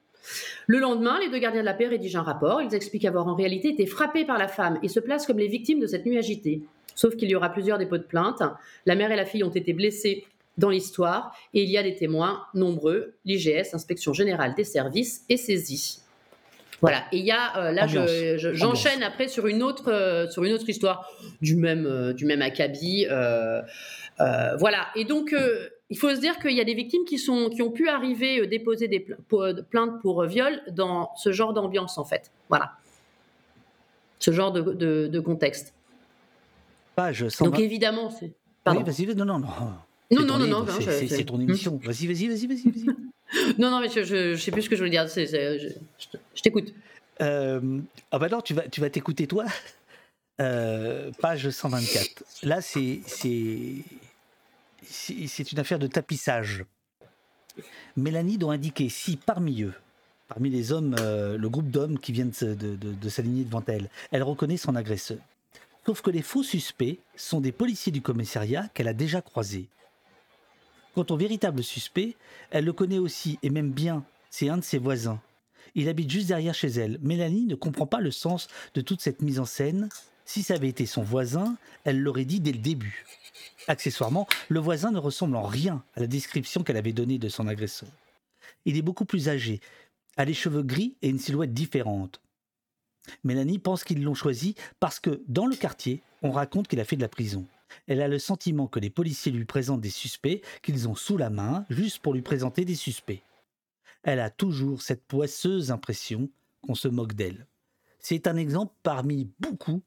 [0.66, 2.62] Le lendemain, les deux gardiens de la paix rédigent un rapport.
[2.62, 5.48] Ils expliquent avoir en réalité été frappés par la femme et se placent comme les
[5.48, 6.62] victimes de cette nuit agitée.
[6.94, 8.42] Sauf qu'il y aura plusieurs dépôts de plainte.
[8.86, 10.24] La mère et la fille ont été blessées
[10.58, 13.14] dans l'histoire et il y a des témoins nombreux.
[13.24, 16.02] L'IGS, Inspection générale des services, est saisie.
[16.82, 17.04] Voilà.
[17.12, 20.68] Et il y a euh, là, j'enchaîne après sur une autre euh, sur une autre
[20.68, 21.08] histoire
[21.40, 23.06] du même euh, du même acabit.
[24.18, 24.88] voilà.
[24.96, 25.34] Et donc
[25.90, 28.46] il faut se dire qu'il y a des victimes qui sont qui ont pu arriver
[28.48, 29.06] déposer des
[29.70, 32.32] plaintes pour viol dans ce genre d'ambiance en fait.
[32.48, 32.72] Voilà.
[34.18, 34.60] Ce genre de,
[35.08, 35.74] de, contexte.
[36.94, 38.32] Page Donc évidemment, c'est.
[38.66, 39.42] Oui, vas-y, non, non,
[40.12, 40.26] non.
[40.26, 41.76] Non, non, non, non, c'est ton émission.
[41.84, 42.86] Vas-y, vas-y, vas-y, vas-y.
[42.86, 42.92] Vas
[43.58, 45.06] non, non, mais je, ne sais plus ce que je voulais dire.
[45.08, 46.74] je, t'écoute.
[47.20, 49.46] Euh, ah bah non, tu vas, tu vas t'écouter toi.
[50.40, 52.24] Euh, page 124.
[52.42, 53.84] Là, c'est c'est
[55.52, 56.64] une affaire de tapissage.
[57.96, 59.74] Mélanie doit indiquer si parmi eux,
[60.28, 63.90] parmi les hommes, euh, le groupe d'hommes qui viennent de, de, de s'aligner devant elle,
[64.10, 65.18] elle reconnaît son agresseur.
[65.84, 69.68] Sauf que les faux suspects sont des policiers du commissariat qu'elle a déjà croisés.
[70.94, 72.16] Quant au véritable suspect,
[72.50, 75.20] elle le connaît aussi, et même bien, c'est un de ses voisins.
[75.74, 76.98] Il habite juste derrière chez elle.
[77.00, 79.88] Mélanie ne comprend pas le sens de toute cette mise en scène.
[80.26, 83.06] Si ça avait été son voisin, elle l'aurait dit dès le début.
[83.68, 87.46] Accessoirement, le voisin ne ressemble en rien à la description qu'elle avait donnée de son
[87.46, 87.88] agresseur.
[88.66, 89.60] Il est beaucoup plus âgé,
[90.16, 92.20] a les cheveux gris et une silhouette différente.
[93.24, 96.96] Mélanie pense qu'ils l'ont choisi parce que, dans le quartier, on raconte qu'il a fait
[96.96, 97.46] de la prison.
[97.86, 101.30] Elle a le sentiment que les policiers lui présentent des suspects qu'ils ont sous la
[101.30, 103.22] main juste pour lui présenter des suspects.
[104.02, 106.28] Elle a toujours cette poisseuse impression
[106.62, 107.46] qu'on se moque d'elle.
[107.98, 109.80] C'est un exemple parmi beaucoup,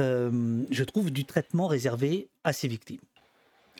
[0.00, 3.00] euh, je trouve, du traitement réservé à ses victimes.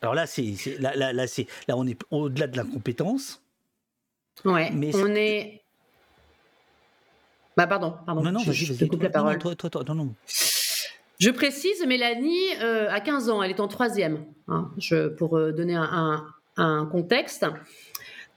[0.03, 1.25] Alors là, c'est, là, là, là,
[1.69, 3.43] là, on est au-delà de l'incompétence.
[4.45, 5.65] Ouais, mais on est
[7.57, 8.23] bah pardon, pardon.
[8.23, 9.39] Non, non, je, je te coupe la parole.
[9.39, 10.15] toi, toi, toi, non, non.
[11.21, 14.71] Je précise, Mélanie euh, a 15 ans, elle est en troisième, hein,
[15.17, 16.27] pour euh, donner un,
[16.93, 17.47] contexte.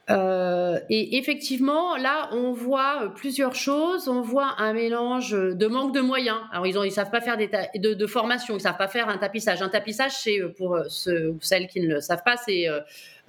[0.10, 4.08] Euh, et effectivement, là, on voit plusieurs choses.
[4.08, 6.39] On voit un mélange de manque de moyens.
[6.51, 9.10] Alors, ils ne savent pas faire des de, de, formation, ils ne savent pas faire
[9.10, 9.62] un tapissage.
[9.62, 12.68] Un tapissage, c'est pour ceux ou celles qui ne le savent pas, c'est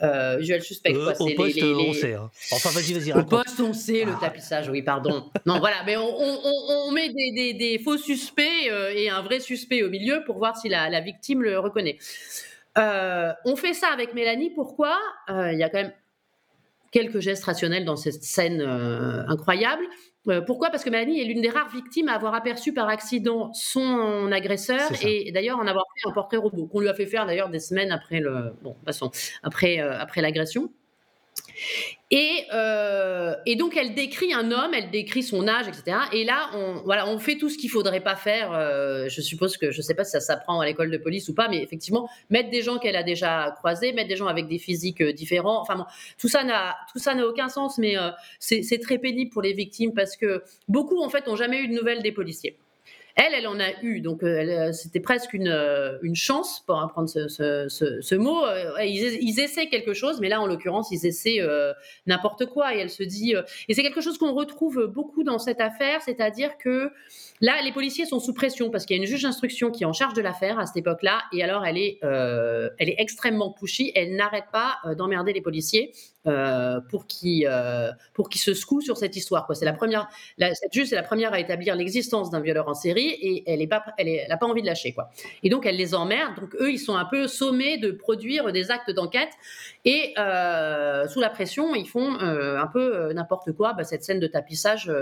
[0.02, 0.92] euh, visual suspect.
[0.92, 1.20] Quoi.
[1.20, 2.14] au poste, les, on sait.
[2.14, 2.30] Hein.
[2.52, 3.12] Enfin, vas-y, vas-y.
[3.12, 4.20] Au poste, on sait le ah.
[4.20, 4.68] tapissage.
[4.68, 5.30] Oui, pardon.
[5.46, 6.38] non, voilà, mais on, on,
[6.86, 10.56] on met des, des, des, faux suspects et un vrai suspect au milieu pour voir
[10.56, 11.98] si la, la victime le reconnaît.
[12.78, 14.50] Euh, on fait ça avec Mélanie.
[14.50, 14.96] Pourquoi?
[15.28, 15.92] Il y a quand même
[16.90, 19.84] quelques gestes rationnels dans cette scène euh, incroyable.
[20.28, 20.70] Euh, pourquoi?
[20.70, 24.90] Parce que Mélanie est l'une des rares victimes à avoir aperçu par accident son agresseur
[25.02, 27.60] et d'ailleurs en avoir fait un portrait robot qu'on lui a fait faire d'ailleurs des
[27.60, 28.76] semaines après le bon,
[29.42, 30.70] après euh, après l'agression.
[32.10, 35.98] Et, euh, et, donc elle décrit un homme, elle décrit son âge, etc.
[36.12, 38.52] Et là, on, voilà, on fait tout ce qu'il faudrait pas faire.
[38.52, 41.34] Euh, je suppose que je sais pas si ça s'apprend à l'école de police ou
[41.34, 44.58] pas, mais effectivement, mettre des gens qu'elle a déjà croisés, mettre des gens avec des
[44.58, 45.60] physiques euh, différents.
[45.60, 45.84] Enfin bon,
[46.18, 47.96] tout ça n'a tout ça n'a aucun sens, mais
[48.38, 51.74] c'est très pénible pour les victimes parce que beaucoup en fait ont jamais eu de
[51.74, 52.56] nouvelles des policiers.
[53.20, 56.80] Elle, elle en a eu, donc euh, euh, c'était presque une, euh, une, chance pour
[56.80, 58.44] apprendre ce, mot.
[58.80, 61.40] Ils, ils, essaient quelque chose, mais là, en l'occurrence, ils essaient
[62.06, 62.76] n'importe quoi.
[62.76, 63.34] Et elle se dit,
[63.68, 66.92] et c'est quelque chose qu'on retrouve beaucoup dans cette affaire, c'est-à-dire que
[67.40, 69.86] là, les policiers sont sous pression parce qu'il y a une juge d'instruction qui est
[69.86, 73.90] en charge de l'affaire à cette époque-là, et alors elle est, elle est extrêmement pushy.
[73.96, 75.92] Elle n'arrête pas d'emmerder les policiers.
[76.26, 79.46] Euh, pour qui euh, pour qui se secouent sur cette histoire.
[79.46, 79.54] Quoi.
[79.54, 82.74] C'est la première, la, cette juge, c'est la première à établir l'existence d'un violeur en
[82.74, 85.10] série et elle est pas, elle, est, elle a pas envie de lâcher quoi.
[85.44, 86.34] Et donc elle les emmerde.
[86.40, 89.30] Donc eux, ils sont un peu sommés de produire des actes d'enquête
[89.84, 93.72] et euh, sous la pression, ils font un peu n'importe quoi.
[93.72, 94.92] Bah, cette scène de tapissage.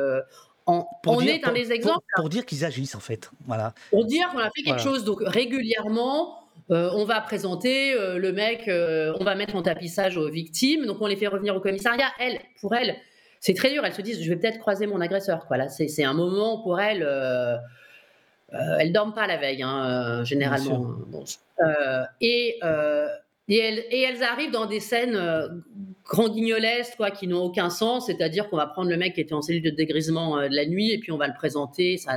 [0.66, 2.04] En, on est un des exemples.
[2.16, 3.72] Pour, dire qu'ils agissent en fait, voilà.
[3.90, 8.32] Pour dire qu'on a fait quelque chose donc régulièrement euh, on va présenter euh, le
[8.32, 11.60] mec, euh, on va mettre en tapissage aux victimes, donc on les fait revenir au
[11.60, 12.08] commissariat.
[12.18, 12.96] Elle, pour elle,
[13.38, 13.84] c'est très dur.
[13.84, 15.46] Elle se dit, je vais peut-être croiser mon agresseur.
[15.46, 15.58] Quoi.
[15.58, 17.04] Là, c'est un moment pour elle.
[17.04, 17.56] Euh,
[18.50, 20.96] elles dorment pas la veille, hein, généralement.
[22.20, 22.58] et,
[23.48, 25.62] et, elles, arrivent dans des scènes
[26.04, 28.06] grand guignolesques, quoi, qui n'ont aucun sens.
[28.06, 30.90] C'est-à-dire qu'on va prendre le mec qui était en cellule de dégrisement de la nuit
[30.90, 31.96] et puis on va le présenter.
[31.96, 32.14] Ça,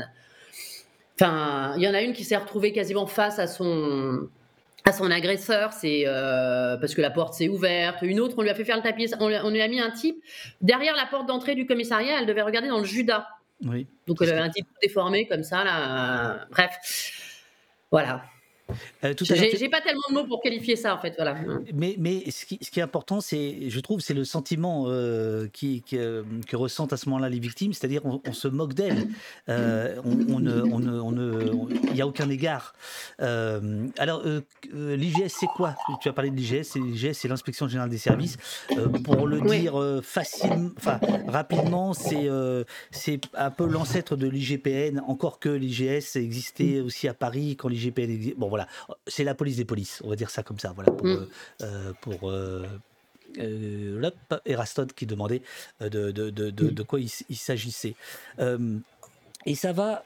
[1.19, 4.29] Enfin, il y en a une qui s'est retrouvée quasiment face à son,
[4.86, 7.99] à son agresseur, c'est euh, parce que la porte s'est ouverte.
[8.01, 10.23] Une autre, on lui a fait faire le tapis, on lui, a mis un type
[10.61, 12.19] derrière la porte d'entrée du commissariat.
[12.19, 13.27] Elle devait regarder dans le Judas.
[13.65, 13.88] Oui.
[14.07, 16.47] Donc elle avait un type déformé comme ça là.
[16.49, 16.71] Bref,
[17.91, 18.23] voilà.
[19.03, 21.36] Euh, J'ai pas tellement de mots pour qualifier ça en fait, voilà.
[21.74, 25.47] Mais, mais ce, qui, ce qui est important, c'est, je trouve, c'est le sentiment euh,
[25.51, 29.07] qui, euh, que ressentent à ce moment-là les victimes, c'est-à-dire on, se moque d'elles,
[29.47, 30.39] on,
[31.84, 32.74] il n'y a aucun égard.
[33.20, 34.24] alors
[34.74, 35.76] l'IGS, c'est quoi?
[36.01, 38.38] Tu as parlé de l'IGS, l'IGS, c'est l'inspection générale des services.
[39.03, 42.30] pour le dire facilement, enfin rapidement, c'est
[42.91, 48.09] c'est un peu l'ancêtre de l'IGPN, encore que l'IGS existait aussi à Paris quand l'IGPN
[48.09, 48.36] existait.
[48.38, 48.59] Bon voilà
[49.07, 50.74] c'est la police des polices, on va dire ça comme ça.
[50.74, 51.28] Voilà, pour, mm.
[51.62, 52.66] euh, pour euh,
[53.38, 54.12] euh
[54.95, 55.41] qui demandait
[55.82, 56.86] euh, de, de, de, de mm.
[56.86, 57.95] quoi il, s'agissait.
[59.45, 60.03] et ça va,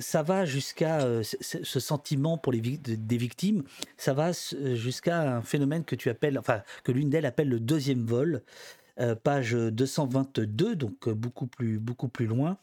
[0.00, 3.64] ça va jusqu'à ce sentiment pour les des victimes,
[3.96, 4.32] ça va
[4.74, 8.42] jusqu'à un phénomène que tu appelles, enfin que l'une d'elles appelle le deuxième vol.
[9.22, 12.56] page 222, donc beaucoup plus, beaucoup plus loin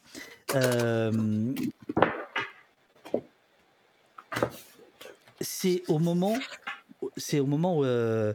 [5.44, 6.36] c'est au moment,
[7.16, 8.34] c'est au moment où, euh,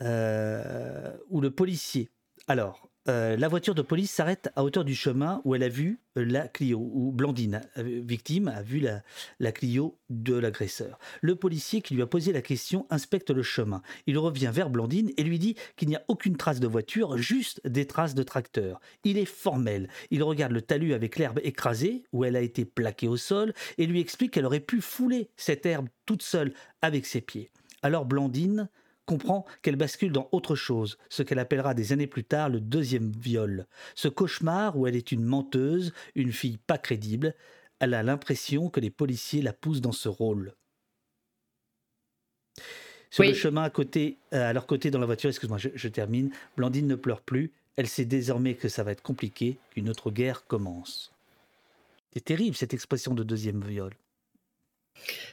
[0.00, 2.10] euh, où le policier.
[2.46, 5.98] Alors, euh, la voiture de police s'arrête à hauteur du chemin où elle a vu
[6.16, 9.02] la Clio, ou Blandine, victime, a vu la,
[9.40, 10.98] la Clio de l'agresseur.
[11.20, 13.82] Le policier qui lui a posé la question inspecte le chemin.
[14.06, 17.60] Il revient vers Blandine et lui dit qu'il n'y a aucune trace de voiture, juste
[17.66, 18.80] des traces de tracteur.
[19.02, 19.88] Il est formel.
[20.10, 23.86] Il regarde le talus avec l'herbe écrasée, où elle a été plaquée au sol, et
[23.86, 27.50] lui explique qu'elle aurait pu fouler cette herbe toute seule avec ses pieds.
[27.82, 28.68] Alors Blandine
[29.06, 33.12] comprend qu'elle bascule dans autre chose, ce qu'elle appellera des années plus tard le deuxième
[33.12, 33.66] viol.
[33.94, 37.34] Ce cauchemar où elle est une menteuse, une fille pas crédible,
[37.80, 40.54] elle a l'impression que les policiers la poussent dans ce rôle.
[43.10, 45.88] Sur le chemin à côté, euh, à leur côté dans la voiture, excuse-moi, je, je
[45.88, 46.32] termine.
[46.56, 47.52] Blandine ne pleure plus.
[47.76, 51.12] Elle sait désormais que ça va être compliqué, qu'une autre guerre commence.
[52.12, 53.92] C'est terrible cette expression de deuxième viol.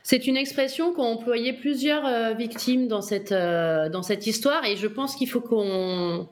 [0.03, 4.75] C'est une expression qu'ont employé plusieurs euh, victimes dans cette, euh, dans cette histoire et
[4.75, 6.27] je pense qu'il faut qu'on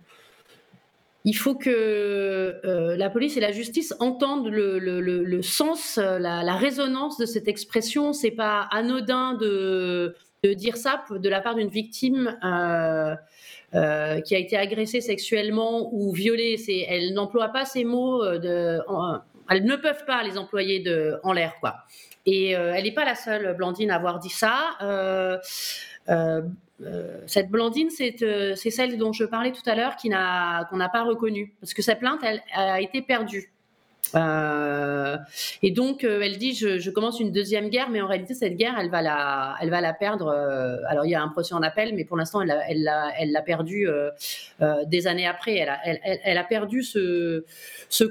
[1.25, 6.43] il faut que euh, la police et la justice entendent le, le, le, sens, la,
[6.43, 8.13] la, résonance de cette expression.
[8.13, 12.37] C'est pas anodin de de dire ça de la part d'une victime
[13.75, 16.57] euh, euh, qui a été agressée sexuellement ou violée.
[16.57, 18.79] C'est, elle n'emploie pas ces mots de,
[19.49, 21.75] elles ne peuvent pas les employer de, en l'air, quoi.
[22.25, 24.77] Et elle n'est pas la seule Blandine à avoir dit ça.
[27.25, 28.15] cette Blandine, c'est,
[28.55, 31.53] celle dont je parlais tout à l'heure qu'on n'a pas reconnue.
[31.59, 33.51] Parce que sa plainte, elle, a été perdue.
[34.15, 35.17] Euh,
[35.61, 38.75] et donc, euh, elle dit je, commence une deuxième guerre, mais en réalité, cette guerre,
[38.79, 40.27] elle va la, elle va la perdre.
[40.27, 43.31] Euh, alors, il y a un procès en appel, mais pour l'instant, elle l'a elle
[43.31, 43.87] l'a perdu
[44.87, 45.55] des années après.
[45.55, 45.79] Elle a,
[46.23, 47.43] elle, a perdu ce,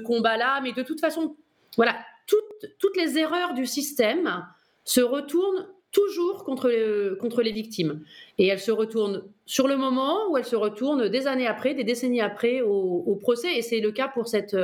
[0.03, 1.35] combat-là, mais de toute façon,
[1.75, 1.95] voilà,
[2.27, 4.45] toutes, les erreurs du système
[4.83, 8.01] se retournent toujours contre, contre les victimes.
[8.37, 11.83] Et elles se retournent sur le moment ou elles se retournent des années après, des
[11.83, 13.57] décennies après au procès.
[13.57, 14.55] Et c'est le cas pour cette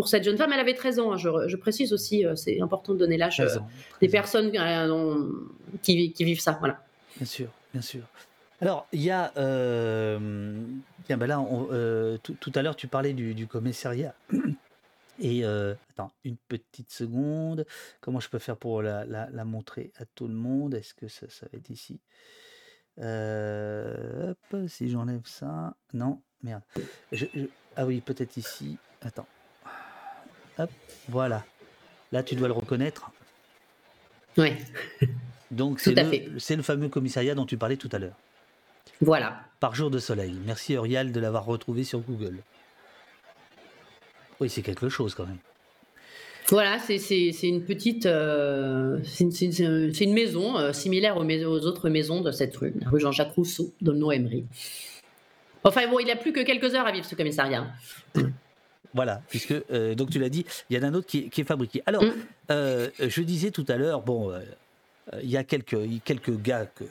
[0.00, 0.50] pour cette jeune femme.
[0.50, 3.58] Elle avait 13 ans, hein, je, précise aussi, euh, c'est important de donner l'âge euh,
[4.00, 5.28] des personnes euh,
[5.82, 6.56] qui, vivent ça.
[6.58, 6.82] Voilà.
[7.18, 8.00] Bien sûr, bien sûr.
[8.62, 9.30] Alors, il y a.
[9.36, 11.44] ben là,
[12.22, 14.14] tout, à l'heure, tu parlais du, commissariat.
[15.22, 17.66] Et attends, une petite seconde.
[18.00, 20.72] Comment je peux faire pour la, montrer à tout le monde?
[20.72, 22.00] Est-ce que ça, ça va être ici?
[22.96, 25.74] Hop, si j'enlève ça.
[25.92, 26.62] Non, merde.
[27.76, 28.78] ah oui, peut-être ici.
[29.02, 29.26] Attends
[31.08, 31.44] voilà.
[32.12, 33.10] Là, tu dois le reconnaître.
[34.36, 34.52] Oui.
[35.50, 38.16] Donc, c'est le, le, fameux commissariat dont tu parlais tout à l'heure.
[39.00, 39.40] Voilà.
[39.60, 40.34] Par jour de soleil.
[40.46, 42.38] Merci Eurial de l'avoir retrouvé sur Google.
[44.40, 45.38] Oui, c'est quelque chose quand même.
[46.48, 46.96] Voilà, c'est
[47.42, 48.06] une petite.
[48.06, 52.98] Euh, c'est une, maison euh, similaire aux, aux, autres maisons de cette rue, la rue
[52.98, 54.46] Jean-Jacques Rousseau, dans le Emery.
[55.62, 57.68] Enfin bon, il n'a plus que quelques heures à vivre ce commissariat.
[58.94, 61.44] Voilà, puisque, euh, donc tu l'as dit, il y en a un autre qui, est
[61.44, 61.82] fabriqué.
[61.86, 62.12] Alors, mm.
[62.50, 64.40] euh, je disais tout à l'heure, bon, euh,
[65.22, 66.84] il y a quelques, quelques gars que,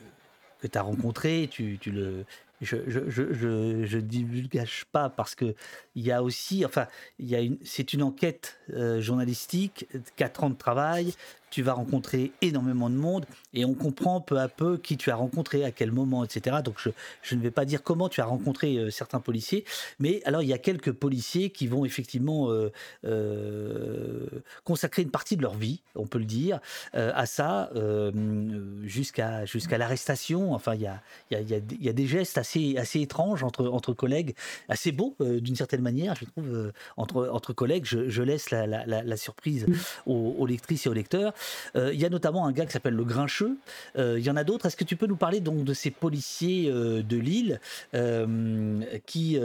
[0.61, 2.25] que tu as rencontrés, tu, tu le,
[2.61, 5.55] je je, je, je, divulgage pas parce que
[5.95, 6.87] il y a aussi, enfin,
[7.17, 8.59] il y a une, c'est une enquête
[8.99, 11.13] journalistique, quatre ans de travail,
[11.49, 15.15] tu vas rencontrer énormément de monde et on comprend peu à peu qui tu as
[15.15, 16.57] rencontré, à quel moment, etc.
[16.63, 16.89] Donc je,
[17.21, 19.65] je ne vais pas dire comment tu as rencontré euh, certains policiers,
[19.99, 22.71] mais alors il y a quelques policiers qui vont effectivement euh,
[23.05, 24.25] euh,
[24.63, 26.59] consacrer une partie de leur vie, on peut le dire,
[26.93, 27.69] à ça,
[28.83, 30.53] jusqu'à jusqu'à l'arrestation.
[30.53, 33.93] Enfin, il y a, y, a, y a des gestes assez, assez étranges entre, entre
[33.93, 34.35] collègues,
[34.67, 37.85] assez beaux d'une certaine manière, je trouve, entre, entre collègues.
[37.85, 39.65] Je, je laisse la, la, la, surprise
[40.05, 41.33] aux, aux lectrices et aux lecteurs.
[41.75, 43.57] Euh, il y a notamment un gars qui s'appelle le Grincheux.
[43.97, 44.65] Euh, il y en a d'autres.
[44.65, 47.59] Est-ce que tu peux nous parler donc de ces policiers euh, de Lille
[49.05, 49.39] qui,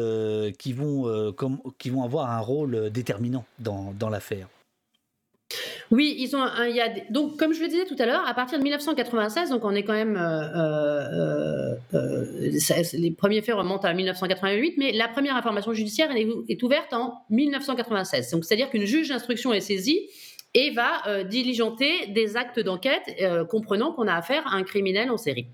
[0.58, 1.34] qui, vont,
[1.78, 4.48] qui vont avoir un rôle déterminant dans, dans l'affaire?
[5.90, 8.34] Oui, ils ont il y a, donc comme je le disais tout à l'heure, à
[8.34, 10.14] partir de 1996, donc on est quand même
[12.92, 17.22] les premiers faits remontent à 1988, mais la première information judiciaire est, est ouverte en
[17.30, 18.30] 1996.
[18.30, 20.08] Donc c'est-à-dire qu'une juge d'instruction est saisie
[20.54, 25.10] et va euh, diligenter des actes d'enquête euh, comprenant qu'on a affaire à un criminel
[25.10, 25.48] en série.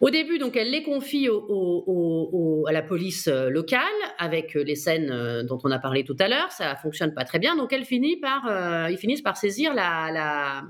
[0.00, 3.80] Au début, donc, elle les confie à la police euh, locale
[4.18, 6.50] avec les scènes dont on a parlé tout à l'heure.
[6.50, 10.64] Ça fonctionne pas très bien, donc elle finit par, ils finissent par saisir la,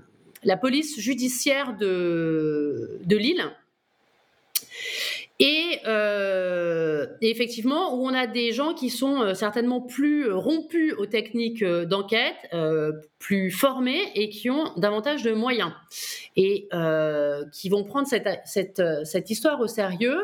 [0.61, 3.45] police judiciaire de, de Lille
[5.43, 6.14] euh,
[7.21, 11.63] et, effectivement, où on a des gens qui sont euh, certainement plus rompus aux techniques
[11.63, 12.35] euh, d'enquête,
[13.19, 15.73] plus formés et qui ont davantage de moyens.
[16.37, 16.69] Et
[17.53, 20.19] qui vont prendre cette, cette, histoire au sérieux.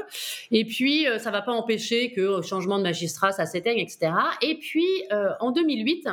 [0.51, 4.12] Et puis, ça ne va pas empêcher que changement de magistrat, ça s'éteigne, etc.
[4.43, 4.86] Et puis,
[5.41, 6.09] en 2008,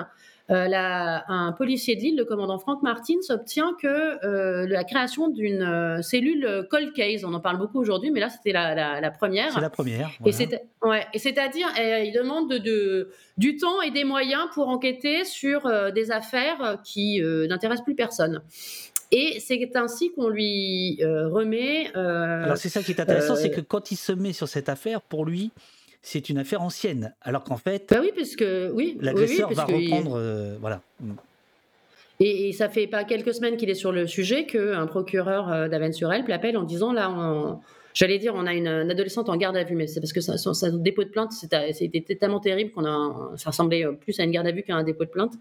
[0.49, 5.61] euh, un policier de Lille, le commandant Franck Martin, s'obtient que euh, la création d'une
[5.61, 9.51] euh, cellule cold case, on en parle beaucoup aujourd'hui, mais là c'était la, première.
[9.51, 10.09] C'est la première.
[10.25, 16.79] Et c'est-à-dire, il demande de, du temps et des moyens pour enquêter sur des affaires
[16.83, 18.41] qui n'intéressent plus personne.
[19.11, 21.93] Et c'est ainsi qu'on lui remet.
[21.93, 25.01] Alors c'est ça qui est intéressant, c'est que quand il se met sur cette affaire,
[25.01, 25.51] pour lui,
[26.07, 30.17] c'est une affaire ancienne, alors qu'en fait, bah oui, parce que oui, l'agresseur va reprendre,
[30.17, 30.81] euh, voilà.
[31.01, 31.15] Mm.
[32.21, 36.29] Et, ça fait pas quelques semaines qu'il est sur le sujet qu'un procureur euh, d'Avennes-sur-Elbe
[36.29, 37.59] l'appelle en disant là,
[37.93, 40.37] j'allais dire, on a une, adolescente en garde à vue, mais c'est parce que ça,
[40.37, 44.47] son, dépôt de plainte, c'était tellement terrible qu'on a, ça ressemblait plus à une garde
[44.47, 45.33] à vue qu'à un dépôt de plainte.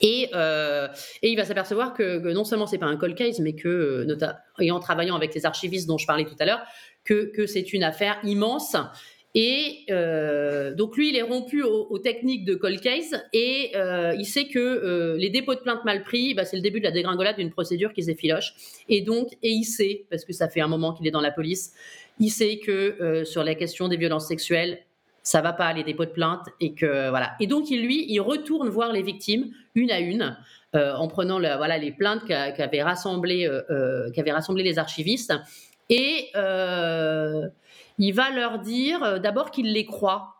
[0.00, 0.88] Et, euh,
[1.22, 4.04] et, il va s'apercevoir que, non seulement c'est pas un cold case, mais que,
[4.58, 6.62] et en travaillant avec les archivistes dont je parlais tout à l'heure,
[7.04, 8.76] que, que c'est une affaire immense
[9.34, 14.24] Et euh, donc lui, il est rompu aux, techniques de cold case et euh, il
[14.24, 16.90] sait que euh, les dépôts de plainte mal pris, bah, c'est le début de la
[16.90, 18.54] dégringolade d'une procédure qui s'effiloche.
[18.88, 21.30] Et donc, et il sait, parce que ça fait un moment qu'il est dans la
[21.30, 21.72] police,
[22.18, 24.80] il sait que sur la question des violences sexuelles,
[25.22, 27.32] ça va pas les dépôts de plainte et que voilà.
[27.40, 30.36] Et donc lui, il retourne voir les victimes une à une
[30.74, 33.48] en prenant les plaintes qu'avaient rassemblées,
[34.56, 35.32] les archivistes
[35.88, 36.30] et
[38.00, 40.34] il va leur dire euh, d'abord qu'il les croit.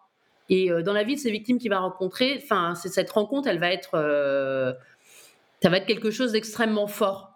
[0.49, 3.61] Et euh, dans la vie de ces victimes qu'il va rencontrer, enfin, cette rencontre, elle
[3.61, 4.73] va être, euh,
[5.63, 7.29] ça va être quelque chose d'extrêmement fort.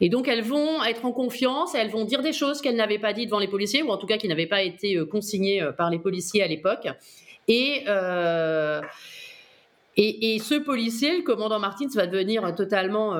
[0.00, 3.12] et donc elles vont être en confiance elles vont dire des choses qu'elles n'avaient pas
[3.12, 5.98] dit devant les policiers ou en tout cas qui n'avaient pas été consignées par les
[5.98, 6.88] policiers à l'époque.
[7.46, 7.84] Et,
[9.96, 13.14] et, ce policier, le commandant Martins, va devenir totalement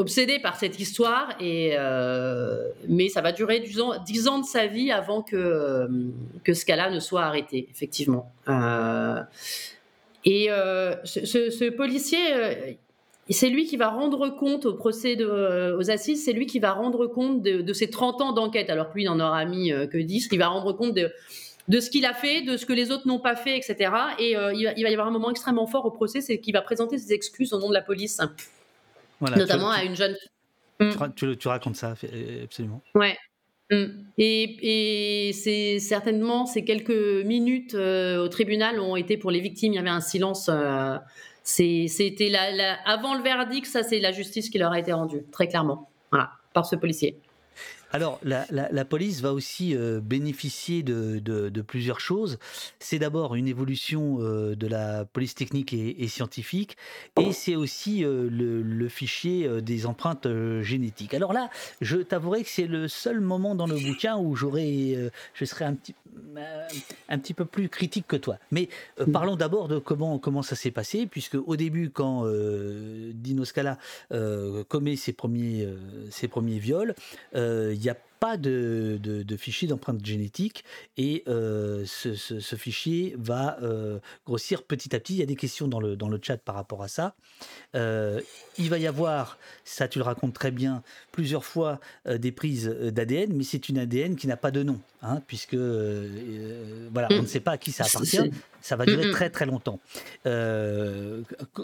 [0.00, 3.80] obsédé par cette histoire, et, euh, mais ça va durer 10
[4.28, 5.88] ans, de sa vie avant que, euh,
[6.42, 8.32] que ce cas-là ne soit arrêté, effectivement.
[8.48, 9.20] Euh,
[10.24, 10.48] et
[11.04, 12.18] ce, policier,
[13.28, 16.72] c'est lui qui va rendre compte au procès de, aux assises, c'est lui qui va
[16.72, 20.28] rendre compte de, ses 30 ans d'enquête, alors que lui, n'en aura mis que 10,
[20.32, 21.12] il va rendre compte de
[21.68, 23.92] de ce qu'il a fait, de ce que les autres n'ont pas fait, etc.
[24.18, 26.98] Et il, va, y avoir un moment extrêmement fort au procès, c'est qu'il va présenter
[26.98, 28.18] ses excuses au nom de la police
[29.20, 30.16] notamment à une jeune.
[31.14, 31.94] Tu, tu, racontes ça,
[32.42, 32.82] absolument.
[32.94, 33.16] Ouais.
[33.70, 33.84] Mm.
[34.18, 39.72] Et, et c'est certainement ces quelques minutes euh, au tribunal ont été pour les victimes.
[39.74, 40.48] Il y avait un silence.
[40.48, 40.96] Euh,
[41.44, 45.48] c'était la, avant le verdict, ça c'est la justice qui leur a été rendue, très
[45.48, 47.16] clairement, voilà, par ce policier.
[47.92, 52.38] Alors, la, police va aussi euh, bénéficier de, plusieurs choses.
[52.78, 56.76] C'est d'abord une évolution euh, de la police technique et, scientifique,
[57.20, 60.26] et c'est aussi euh, le, fichier des empreintes
[60.62, 61.14] génétiques.
[61.14, 61.50] Alors là,
[61.80, 65.74] je t'avouerai que c'est le seul moment dans le bouquin où j'aurais, je serais un
[65.74, 65.94] petit,
[67.08, 68.38] un petit peu plus critique que toi.
[68.50, 68.68] Mais
[69.12, 72.26] parlons d'abord de comment, comment ça s'est passé, puisque au début, quand
[73.14, 73.78] Dino Scala
[74.68, 75.68] commet ses premiers,
[76.10, 76.94] ses premiers viols,
[77.80, 80.62] il n'y a pas de, de, fichier d'empreinte génétique
[80.98, 85.14] et euh, ce, fichier va euh, grossir petit à petit.
[85.14, 87.14] Il y a des questions dans le, dans le chat par rapport à ça.
[87.74, 88.20] Euh,
[88.58, 90.82] il va y avoir, ça tu le racontes très bien,
[91.12, 95.22] plusieurs fois des prises d'ADN, mais c'est une ADN qui n'a pas de nom, hein,
[95.26, 98.30] puisque voilà, on ne sait pas à qui ça appartient.
[98.60, 99.80] Ça va durer très très longtemps.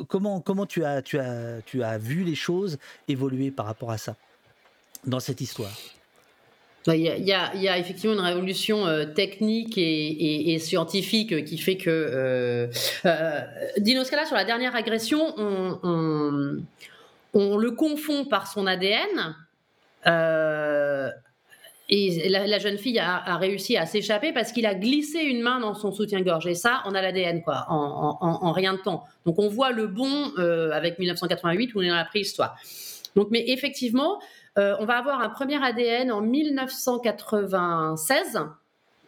[0.08, 2.78] comment comment tu as, tu, as, tu as vu les choses
[3.08, 4.16] évoluer par rapport à ça
[5.04, 5.76] dans cette histoire?
[6.86, 12.68] Bah, il y, a, effectivement une révolution euh, technique et, scientifique qui fait que euh,
[13.04, 13.40] euh,
[13.78, 16.62] Dino Scala sur la dernière agression, on,
[17.34, 19.34] le confond par son ADN.
[21.88, 25.74] et la, jeune fille a, réussi à s'échapper parce qu'il a glissé une main dans
[25.74, 26.46] son soutien-gorge.
[26.46, 29.04] Et ça, on a l'ADN, quoi, en, rien de temps.
[29.24, 30.30] Donc on voit le bon
[30.72, 32.56] avec 1988 où on est dans la préhistoire.
[33.16, 34.22] Donc, mais effectivement, euh,
[34.56, 38.40] on va avoir un premier ADN en 1996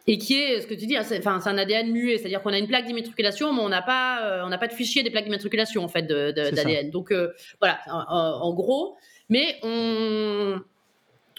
[0.09, 2.57] et qui est ce que tu dis, hein, c'est un ADN muet, c'est-à-dire qu'on a
[2.57, 5.25] une plaque d'immatriculation, mais on n'a pas, euh, on n'a pas de fichier des plaques
[5.25, 6.89] d'immatriculation en fait d'ADN.
[6.89, 7.31] Donc euh,
[7.61, 8.97] voilà, en, gros,
[9.29, 10.59] mais on,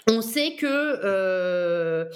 [0.09, 2.07] on sait que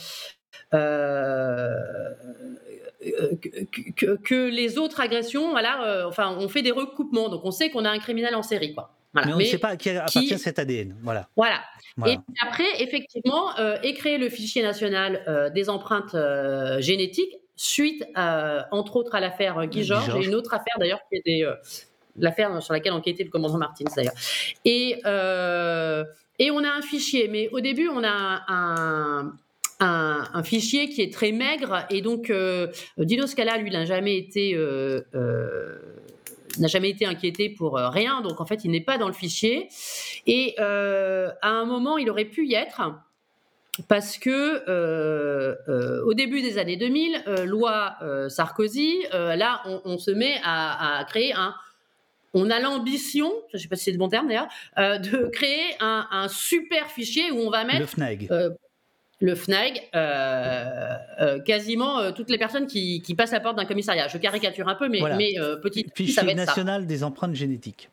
[4.23, 7.89] que, les autres agressions, voilà, enfin, on fait des recoupements, donc on sait qu'on a
[7.89, 10.95] un criminel en série, quoi mais on ne sait pas à qui appartient cet ADN.
[11.01, 11.27] Voilà.
[11.35, 11.61] Voilà.
[12.05, 18.05] Et après, effectivement, euh, est créé le fichier national euh, des empreintes euh, génétiques suite,
[18.15, 21.45] entre autres, à l'affaire Guy Georges et une autre affaire d'ailleurs qui était
[22.17, 24.13] l'affaire sur laquelle enquêtait le commandant Martins d'ailleurs.
[24.65, 24.99] Et,
[26.37, 29.31] et on a un fichier, mais au début, on a un,
[29.79, 32.29] un, fichier qui est très maigre et donc
[32.97, 34.53] Dino Scala, lui, n'a jamais été
[36.61, 39.13] n'a jamais été inquiété pour euh, rien, donc en fait, il n'est pas dans le
[39.13, 39.69] fichier.
[40.27, 42.81] Et euh, à un moment, il aurait pu y être
[43.89, 47.97] parce que euh, au début des années 2000, loi
[48.29, 51.53] Sarkozy, là, on, se met à, créer un.
[52.33, 55.75] On a l'ambition, je ne sais pas si c'est le bon terme d'ailleurs, de créer
[55.81, 57.81] un, super fichier où on va mettre.
[57.81, 58.29] Le FNAG
[59.25, 64.07] le FNAG, euh, euh, quasiment euh, toutes les personnes qui, passent la porte d'un commissariat.
[64.07, 67.89] Je caricature un peu, mais, mais petite fichier national des empreintes génétiques.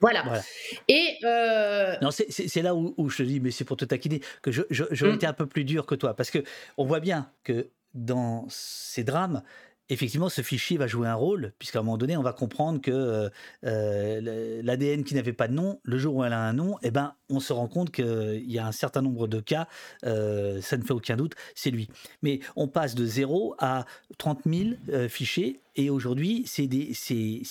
[0.00, 0.24] Voilà.
[0.88, 1.18] Et
[2.02, 5.06] non, c'est là où, je te dis, mais c'est pour te taquiner que j'aurais je,
[5.06, 5.14] mm.
[5.14, 6.42] été un peu plus dur que toi, parce que
[6.76, 9.42] on voit bien que dans ces drames,
[9.88, 13.30] effectivement, ce fichier va jouer un rôle, puisqu'à un moment donné, on va comprendre que
[13.64, 16.90] euh, l'ADN qui n'avait pas de nom, le jour où elle a un nom, eh
[16.90, 19.68] ben, on se rend compte qu'il y a un certain nombre de cas,
[20.04, 21.88] euh, ça ne fait aucun doute, c'est lui.
[22.22, 23.84] Mais on passe de 0 à
[24.18, 26.92] 30 000 euh, fichiers, et aujourd'hui, c'est des,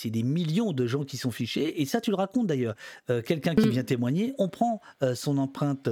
[0.05, 2.75] des, millions de gens qui sont fichés, et ça, tu le racontes d'ailleurs.
[3.25, 3.71] Quelqu'un qui mm.
[3.71, 4.81] vient témoigner, on prend
[5.13, 5.89] son empreinte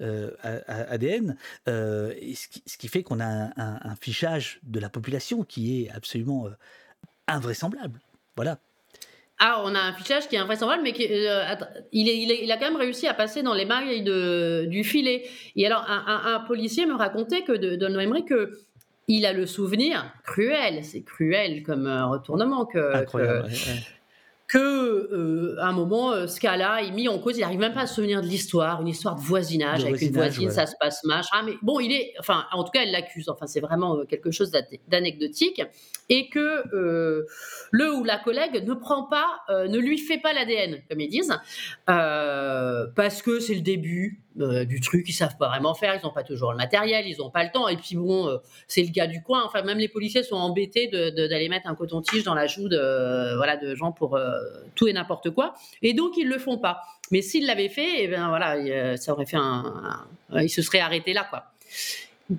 [0.00, 1.36] ADN,
[1.66, 5.90] ce qui, ce, qui, fait qu'on a un, un fichage de la population qui est
[5.90, 6.50] absolument euh,
[7.28, 8.00] invraisemblable.
[8.36, 8.58] Voilà.
[9.40, 11.54] Ah, on a un fichage qui est invraisemblable, mais qui, euh,
[11.92, 15.28] il, est, il, a quand même réussi à passer dans les mailles de, du filet.
[15.56, 18.60] Et alors, un, policier me racontait que de, de que
[19.08, 23.04] il a le souvenir cruel, c'est cruel comme retournement que,
[24.46, 27.36] que euh, à un moment, euh, ce cas-là est mis en cause.
[27.36, 30.12] Il n'arrive même pas à se souvenir de l'histoire, une histoire de voisinage avec une
[30.12, 31.42] voisine, ça se passe machin.
[31.44, 33.28] Mais bon, il est, enfin, en tout cas, elle l'accuse.
[33.28, 34.52] Enfin, c'est vraiment euh, quelque chose
[34.88, 35.62] d'anecdotique
[36.10, 36.62] et que
[37.70, 41.34] le ou la collègue ne prend pas, ne lui fait pas l'ADN, comme ils disent,
[41.86, 46.12] parce que c'est le début euh, du truc, ils savent pas vraiment faire, ils n'ont
[46.12, 47.68] pas toujours le matériel, ils n'ont pas le temps.
[47.68, 49.44] Et puis bon, euh, c'est le gars du coin.
[49.44, 53.56] Enfin, même les policiers sont embêtés d'aller mettre un coton-tige dans la joue de, voilà,
[53.56, 54.32] de gens pour euh,
[54.74, 55.54] tout et n'importe quoi.
[55.82, 56.82] Et donc, ils le font pas.
[57.10, 60.04] Mais s'ils l'avaient fait, eh ben voilà, ça aurait fait un,
[60.34, 61.44] il se serait arrêté là, quoi.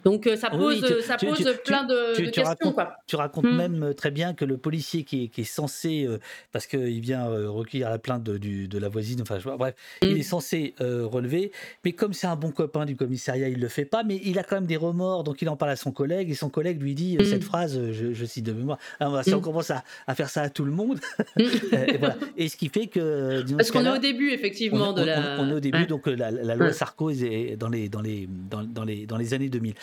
[0.04, 2.44] Donc ça pose, ça pose plein de, questions.
[2.44, 2.76] Racontes,
[3.08, 3.56] Tu racontes hmm.
[3.56, 6.08] même très bien que le policier qui est, censé,
[6.52, 10.18] parce qu'il vient recueillir la plainte de, de la voisine, enfin bref, il hmm.
[10.18, 11.52] est censé relever,
[11.84, 14.44] mais comme c'est un bon copain du commissariat, il le fait pas, mais il a
[14.44, 16.96] quand même des remords, donc il en parle à son collègue, et son collègue lui
[16.96, 17.42] dit cette hmm.
[17.42, 19.84] phrase, je, cite de mémoire, alors, si on commence à,
[20.16, 21.00] faire ça à tout le monde,
[21.40, 22.18] et, voilà.
[22.38, 23.44] et ce qui fait que...
[23.56, 25.38] Parce qu'on est au début, effectivement, de la...
[25.40, 29.06] On, est au début, donc la, loi Sarko est dans les, dans, les, dans, les,
[29.06, 29.75] dans les années 2000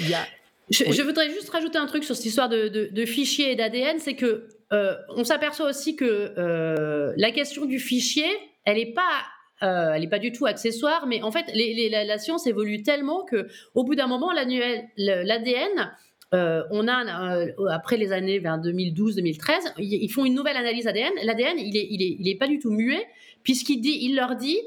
[0.00, 0.26] il y a...
[0.70, 4.48] je, voudrais juste rajouter un truc sur cette histoire de, fichiers et d'ADN, c'est que
[4.72, 8.26] euh, on s'aperçoit aussi que euh, la question du fichier,
[8.64, 9.22] elle n'est pas
[9.62, 13.46] euh, elle n'est pas du tout accessoire, mais en fait, la, science évolue tellement que,
[13.74, 15.92] au bout d'un moment, l'ADN,
[16.32, 21.12] on a après les années vers 2012-2013, ils font une nouvelle analyse ADN.
[21.22, 23.06] L'ADN, il est, il est, il est pas du tout muet,
[23.44, 24.58] puisqu'il dit, il leur dit,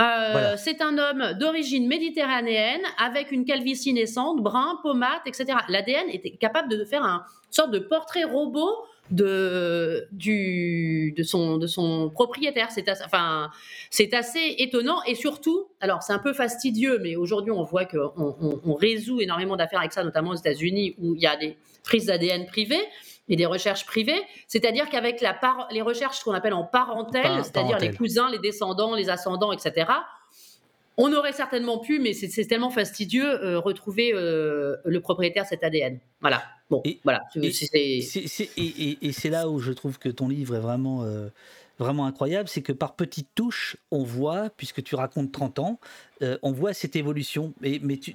[0.00, 5.58] euh, c'est un homme d'origine méditerranéenne avec une calvitie naissante, brun, pommade, etc.
[5.68, 11.56] L'ADN était capable de faire un, une sorte de portrait robot de, du, de, son,
[11.56, 12.70] de son propriétaire.
[12.70, 13.50] C'est assez, enfin,
[13.90, 18.60] c'est assez étonnant et surtout, alors c'est un peu fastidieux, mais aujourd'hui on voit qu'on
[18.64, 22.06] on, résout énormément d'affaires avec ça, notamment aux États-Unis où il y a des prises
[22.06, 22.84] d'ADN privées
[23.28, 24.20] et des recherches privées.
[24.46, 25.38] C'est-à-dire qu'avec la
[25.70, 29.86] les recherches qu'on appelle en parentèle, c'est-à-dire les cousins, les descendants, les ascendants, etc.,
[31.00, 35.62] on aurait certainement pu, mais c'est tellement fastidieux, euh, retrouver euh, le propriétaire de cet
[35.62, 36.00] ADN.
[36.20, 36.42] Voilà.
[36.70, 37.20] Bon, voilà.
[37.36, 37.52] Et
[39.12, 41.04] c'est là où je trouve que ton livre est vraiment.
[41.04, 41.28] Euh,
[41.78, 45.78] vraiment incroyable, c'est que par petites touches, on voit, puisque tu racontes 30 ans,
[46.22, 47.52] euh, on voit cette évolution.
[47.60, 48.14] Mais, mais tu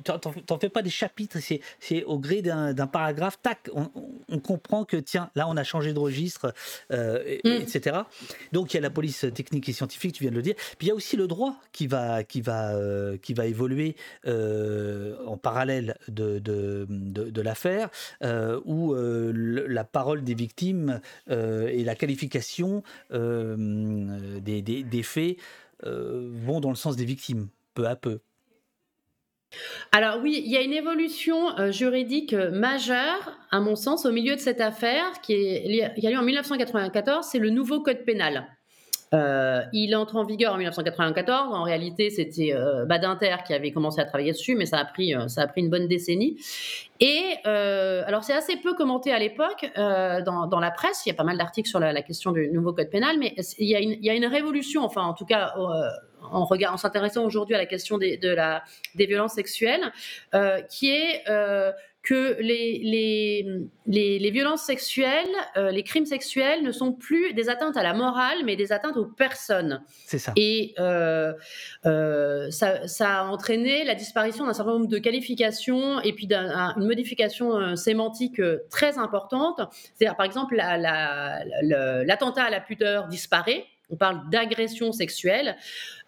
[0.49, 1.37] n'en fais pas des chapitres,
[1.79, 5.99] c'est au gré d'un paragraphe, tac, on, comprend que, tiens, là, on a changé de
[5.99, 6.53] registre,
[6.91, 7.97] euh, etc.
[7.97, 8.25] Mm.
[8.53, 10.55] Donc, il y a la police technique et scientifique, tu viens de le dire.
[10.77, 13.95] Puis, il y a aussi le droit qui va, qui va, euh, qui va évoluer
[14.25, 17.89] en parallèle de, de, de, l'affaire,
[18.65, 20.99] où la parole des victimes
[21.29, 25.37] et la qualification des, des, des faits
[25.83, 28.19] vont dans le sens des victimes peu à peu.
[29.91, 34.11] Alors oui, il y a une évolution euh, juridique euh, majeure, à mon sens, au
[34.11, 38.03] milieu de cette affaire qui, est, qui a lieu en 1994, c'est le nouveau code
[38.05, 38.47] pénal.
[39.13, 41.53] Euh, il entre en vigueur en 1994.
[41.53, 42.51] En réalité, c'était
[42.87, 45.13] Badinter qui avait commencé à travailler dessus, mais ça a pris,
[45.55, 46.41] une bonne décennie.
[46.99, 51.05] Et alors, c'est assez peu commenté à l'époque dans, la presse.
[51.05, 53.67] Il y a pas mal d'articles sur la, question du nouveau code pénal, mais il
[53.67, 55.53] y, a une, il y a une révolution, enfin, en tout cas
[56.33, 58.63] en, regard, en s'intéressant aujourd'hui à la question des, de la,
[58.95, 59.91] des violences sexuelles,
[60.33, 62.81] euh, qui est euh, que les,
[63.87, 67.93] les, les, violences sexuelles, euh, les crimes sexuels ne sont plus des atteintes à la
[67.93, 69.81] morale, mais des atteintes aux personnes.
[70.05, 70.33] C'est ça.
[70.35, 76.85] Et ça, ça, a entraîné la disparition d'un certain nombre de qualifications et puis une
[76.85, 79.61] modification sémantique très importante.
[79.95, 85.55] C'est-à-dire, par exemple, l'attentat la, à la pudeur disparaît on parle d'agression sexuelle.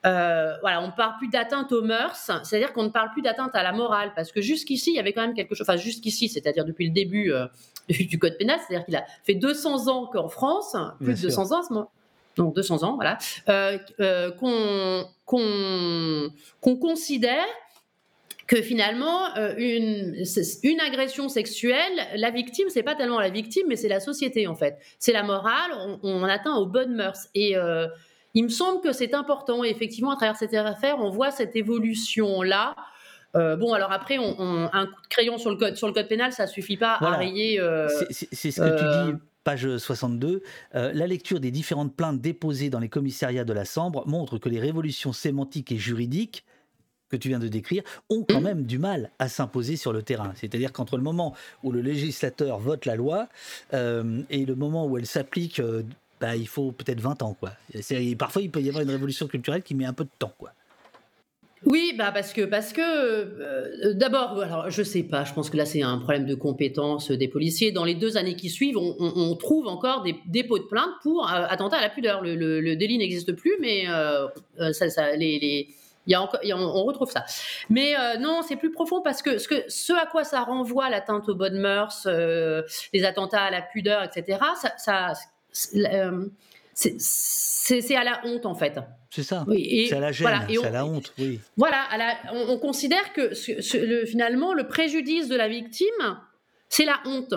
[0.05, 3.55] Euh, voilà, on ne parle plus d'atteinte aux mœurs, c'est-à-dire qu'on ne parle plus d'atteinte
[3.55, 6.29] à la morale, parce que jusqu'ici, il y avait quand même quelque chose, enfin jusqu'ici,
[6.29, 7.47] c'est-à-dire depuis le début euh,
[7.89, 11.63] du code pénal, c'est-à-dire qu'il a fait 200 ans qu'en France, plus de 200 ans,
[11.63, 11.73] ce
[12.35, 13.17] donc 200 ans, voilà,
[13.49, 13.79] euh,
[14.31, 15.05] qu'on
[16.75, 17.45] considère
[18.47, 20.23] que finalement, euh, une,
[20.63, 24.55] une agression sexuelle, la victime, c'est pas tellement la victime, mais c'est la société en
[24.55, 24.77] fait.
[24.99, 25.71] C'est la morale,
[26.03, 27.27] on, atteint aux bonnes mœurs.
[27.33, 27.87] Et euh,
[28.33, 29.63] il me semble que c'est important.
[29.63, 32.75] Et effectivement, à travers cette affaire, on voit cette évolution-là.
[33.35, 36.07] Euh, bon, alors après, on, un coup de crayon sur le code, sur le code
[36.07, 37.59] pénal, ça suffit pas à rayer.
[38.11, 40.41] c'est ce que tu dis page 62,
[40.73, 44.59] la lecture des différentes plaintes déposées dans les commissariats de la Sambre montre que les
[44.59, 46.45] révolutions sémantiques et juridiques
[47.15, 50.33] que tu viens de décrire ont quand même du mal à s'imposer sur le terrain.
[50.35, 51.33] C'est-à-dire qu'entre le moment
[51.63, 53.27] où le législateur vote la loi
[53.73, 55.83] euh, et le moment où elle s'applique, euh,
[56.19, 57.35] bah, il faut peut-être 20 ans.
[57.39, 57.51] Quoi.
[58.17, 60.33] Parfois, il peut y avoir une révolution culturelle qui met un peu de temps.
[60.37, 60.51] Quoi.
[61.65, 65.57] Oui, bah parce que parce que euh, d'abord, alors je sais pas, je pense que
[65.57, 67.71] là c'est un problème de compétence des policiers.
[67.71, 71.77] Dans les deux années qui suivent, on, trouve encore des dépôts de plainte pour attentat
[71.77, 72.21] à la pudeur.
[72.21, 73.85] Le, délit n'existe plus, mais
[75.17, 75.69] les
[76.07, 77.25] il y a encore, on retrouve ça.
[77.69, 80.89] Mais euh, non, c'est plus profond parce que ce, que ce à quoi ça renvoie
[80.89, 82.61] l'atteinte aux bonnes mœurs, euh,
[82.93, 85.13] les attentats à la pudeur, etc., ça, ça
[85.75, 86.27] euh,
[86.73, 88.79] c'est à la honte en fait.
[89.09, 89.45] C'est ça.
[89.47, 91.13] Oui, c'est à la gêne, c'est à la honte.
[91.17, 91.39] Oui.
[91.55, 91.87] Voilà,
[92.33, 93.31] on, considère que
[93.77, 96.19] le, finalement le préjudice de la victime,
[96.67, 97.33] c'est la honte.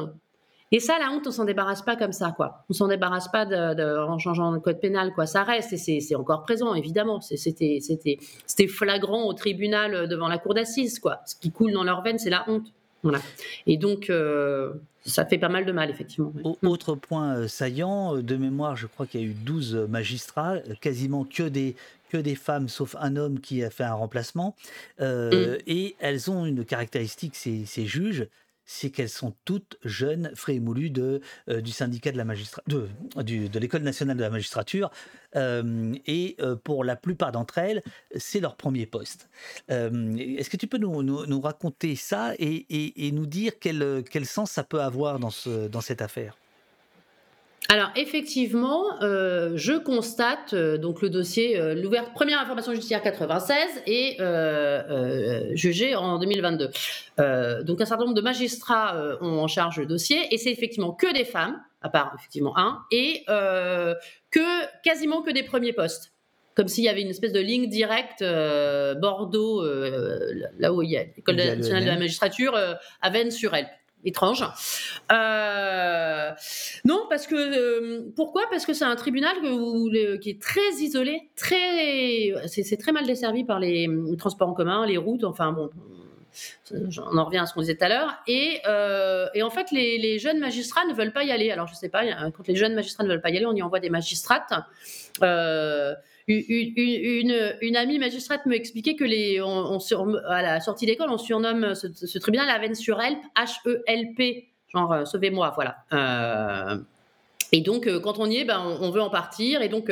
[0.70, 2.64] Et ça, la honte, on s'en débarrasse pas comme ça, quoi.
[2.68, 5.26] On s'en débarrasse pas de, en changeant le code pénal, quoi.
[5.26, 7.20] Ça reste et c'est encore présent, évidemment.
[7.20, 11.20] C'était flagrant au tribunal euh, devant la cour d'assises, quoi.
[11.26, 12.66] Ce qui coule dans leurs veines, c'est la honte.
[13.02, 13.20] Voilà.
[13.66, 14.74] Et donc, euh,
[15.06, 16.32] ça fait pas mal de mal, effectivement.
[16.62, 21.24] Autre point euh, saillant, de mémoire, je crois qu'il y a eu 12 magistrats, quasiment
[21.24, 21.76] que des,
[22.10, 24.54] que des femmes, sauf un homme qui a fait un remplacement.
[25.00, 25.30] Mm.
[25.66, 28.26] Et elles ont une caractéristique, ces, ces juges,
[28.70, 34.18] c'est qu'elles sont toutes jeunes, frais et moulues de, euh, du syndicat de l'école nationale
[34.18, 34.90] de la magistrature.
[35.36, 37.82] Euh, et euh, pour la plupart d'entre elles,
[38.14, 39.30] c'est leur premier poste.
[39.68, 44.50] Est-ce que tu peux nous, raconter ça et, et, et nous dire quel, quel, sens
[44.50, 45.30] ça peut avoir dans
[45.80, 46.36] cette affaire?
[47.70, 53.82] Alors effectivement, euh, je constate euh, donc le dossier, euh, l'ouverte première information judiciaire 96
[53.86, 54.16] et
[55.54, 56.70] jugé en 2022.
[57.64, 61.12] donc un certain nombre de magistrats ont en charge le dossier et c'est effectivement que
[61.12, 66.12] des femmes, à part effectivement un, et que quasiment que des premiers postes.
[66.54, 68.24] Comme s'il y avait une espèce de ligne directe
[68.98, 69.64] Bordeaux,
[70.58, 73.68] là où il y a l'école nationale de la magistrature, à Vennes-sur-Elpe
[74.04, 74.44] étrange.
[75.12, 76.30] Euh,
[76.84, 78.42] non, parce que euh, pourquoi?
[78.50, 79.36] Parce que c'est un tribunal
[80.20, 83.88] qui est très isolé, très, c'est très mal desservi par les,
[84.18, 85.24] transports en commun, les routes.
[85.24, 85.70] Enfin bon,
[86.72, 88.14] on en revient à ce qu'on disait tout à l'heure.
[88.26, 91.50] Et, euh, en fait, les, jeunes magistrats ne veulent pas y aller.
[91.50, 93.62] Alors je sais pas, quand les jeunes magistrats ne veulent pas y aller, on y
[93.62, 94.52] envoie des magistrates
[96.28, 99.78] une, amie magistrate me expliquait que les, on,
[100.28, 103.18] à la sortie d'école, on surnomme ce, tribunal la veine sur Help,
[104.72, 105.76] genre euh, sauvez-moi, voilà.
[105.92, 106.78] Euh,
[107.52, 109.62] et donc, euh, quand on y est, ben, on, veut en partir.
[109.62, 109.90] Et donc,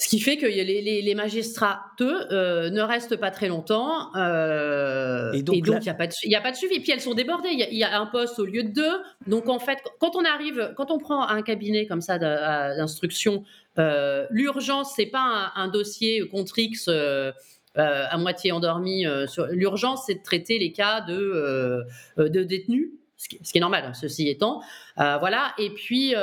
[0.00, 2.26] ce qui fait que les, les, magistrats, eux,
[2.70, 4.10] ne restent pas très longtemps.
[4.14, 6.76] et donc, il n'y a, pas de, a pas de suivi.
[6.76, 7.50] Et puis, elles sont débordées.
[7.52, 9.02] Il y, a un poste au lieu de deux.
[9.26, 13.44] Donc, en fait, quand on arrive, quand on prend un cabinet comme ça d'instruction
[13.78, 17.30] euh, l'urgence, c'est pas un, dossier contre X euh,
[17.78, 19.04] euh, à moitié endormi.
[19.50, 21.84] L'urgence, c'est de traiter les cas de,
[22.16, 24.62] de détenus, ce qui, est normal, hein, ceci étant.
[24.96, 25.52] voilà.
[25.58, 26.14] Et puis.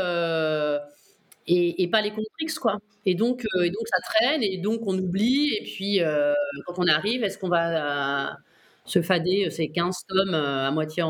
[1.48, 2.12] Et, pas les
[2.42, 2.78] X, quoi.
[3.06, 5.54] Et donc, et donc, ça traîne, et donc, on oublie.
[5.54, 6.02] Et puis,
[6.66, 8.38] quand on arrive, est-ce qu'on va
[8.86, 11.04] se fader ces 15 tomes à moitié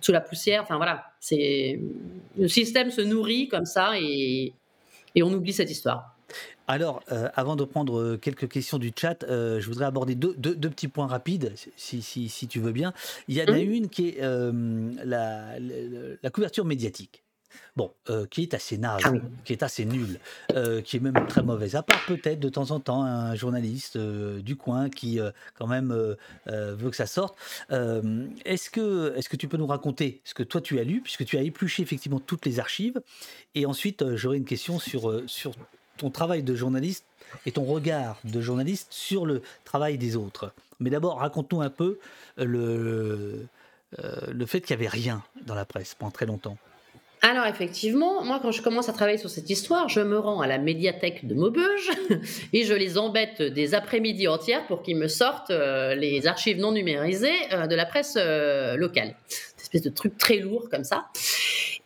[0.00, 0.62] sous la poussière?
[0.62, 1.04] Enfin, voilà.
[1.20, 1.78] c'est
[2.38, 4.54] Le système se nourrit comme ça, et,
[5.14, 6.12] et on oublie cette histoire.
[6.68, 10.34] Alors, euh, avant de prendre euh, quelques questions du chat, euh, je voudrais aborder deux,
[10.34, 12.92] petits points rapides, si, si, si, tu veux bien.
[13.28, 13.72] Il y en a mmh.
[13.72, 17.22] une qui est la, la, couverture médiatique.
[17.74, 19.12] Bon, euh, qui est assez naze, ah
[19.46, 20.18] qui est assez nul,
[20.52, 23.96] euh, qui est même très mauvaise, à part peut-être de temps en temps un journaliste
[23.96, 25.18] euh, du coin qui
[25.54, 26.16] quand même
[26.46, 27.36] veut que ça sorte.
[27.70, 31.24] est-ce que, est-ce que tu peux nous raconter ce que toi tu as lu, puisque
[31.24, 33.00] tu as épluché effectivement toutes les archives,
[33.54, 35.52] et ensuite j'aurai une question sur, sur
[35.96, 37.06] ton travail de journaliste
[37.46, 40.52] et ton regard de journaliste sur le travail des autres.
[40.78, 41.98] Mais d'abord, raconte-nous un peu
[42.36, 43.46] le,
[43.98, 46.58] le fait qu'il n'y avait rien dans la presse pendant très longtemps.
[47.24, 50.48] Alors effectivement, moi quand je commence à travailler sur cette histoire, je me rends à
[50.48, 51.90] la médiathèque de Maubeuge
[52.52, 56.72] et je les embête des après-midi entières pour qu'ils me sortent euh, les archives non
[56.72, 59.14] numérisées euh, de la presse euh, locale.
[59.30, 61.06] Une espèce de truc très lourd comme ça.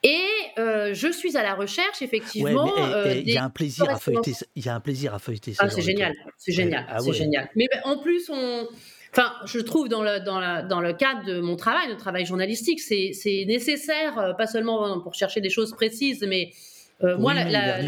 [0.03, 0.25] Et
[0.57, 2.73] je suis à la recherche effectivement.
[3.07, 4.33] il y a un plaisir à feuilleter.
[4.55, 5.53] Il y a un plaisir à feuilleter.
[5.59, 7.51] Ah, c'est génial, c'est génial, ah c'est génial.
[7.57, 8.67] Mais ben, en plus on
[9.17, 12.81] Enfin, je trouve dans le, dans, dans le cadre de mon travail, de travail journalistique,
[12.81, 16.51] c'est nécessaire, pas seulement pour chercher des choses précises, mais
[17.01, 17.79] moi, la,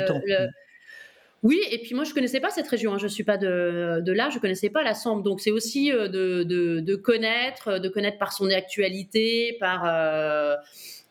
[1.44, 2.98] oui, et puis moi je connaissais pas cette région, hein.
[2.98, 6.08] je suis pas de, de, là, je connaissais pas la Sambre, donc c'est aussi euh,
[6.08, 10.56] de, de, de, connaître, de connaître par son actualité, par euh,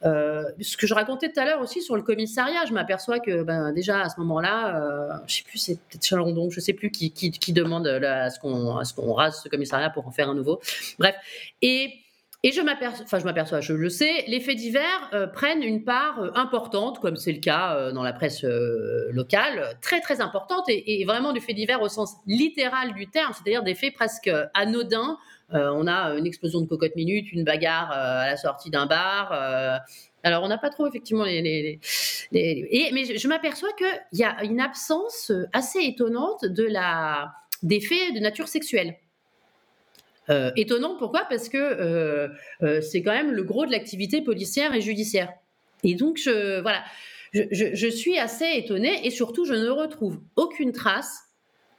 [0.06, 2.66] euh, ce que je racontais tout à l'heure aussi sur le commissariat.
[2.68, 6.50] Je m'aperçois que ben, déjà à ce moment-là, euh, je sais plus, c'est peut-être Chalandon,
[6.50, 10.30] je sais plus qui, demande là, à ce qu'on rase ce commissariat pour en faire
[10.30, 10.60] un nouveau.
[11.00, 11.16] Bref,
[11.62, 17.00] et je m'aperçois, je le sais, les faits divers euh, prennent une part euh, importante,
[17.00, 21.42] comme c'est le cas euh, dans la presse locale, très très importante, et, vraiment du
[21.42, 25.18] fait divers au sens littéral du terme, c'est-à-dire des faits presque anodins.
[25.52, 29.32] On a une explosion de cocotte minute, une bagarre à la sortie d'un bar.
[30.24, 31.80] alors on n'a pas trop effectivement les,
[32.34, 37.32] et, mais je m'aperçois qu'il y a une absence assez étonnante de la
[37.64, 38.96] des faits de nature sexuelle.
[40.30, 41.26] Euh, étonnant, pourquoi?
[41.30, 42.28] Parce que euh,
[42.62, 45.32] euh, c'est quand même le gros de l'activité policière et judiciaire.
[45.84, 46.84] Et donc, je, voilà,
[47.34, 51.27] je, suis assez étonnée et surtout, je ne retrouve aucune trace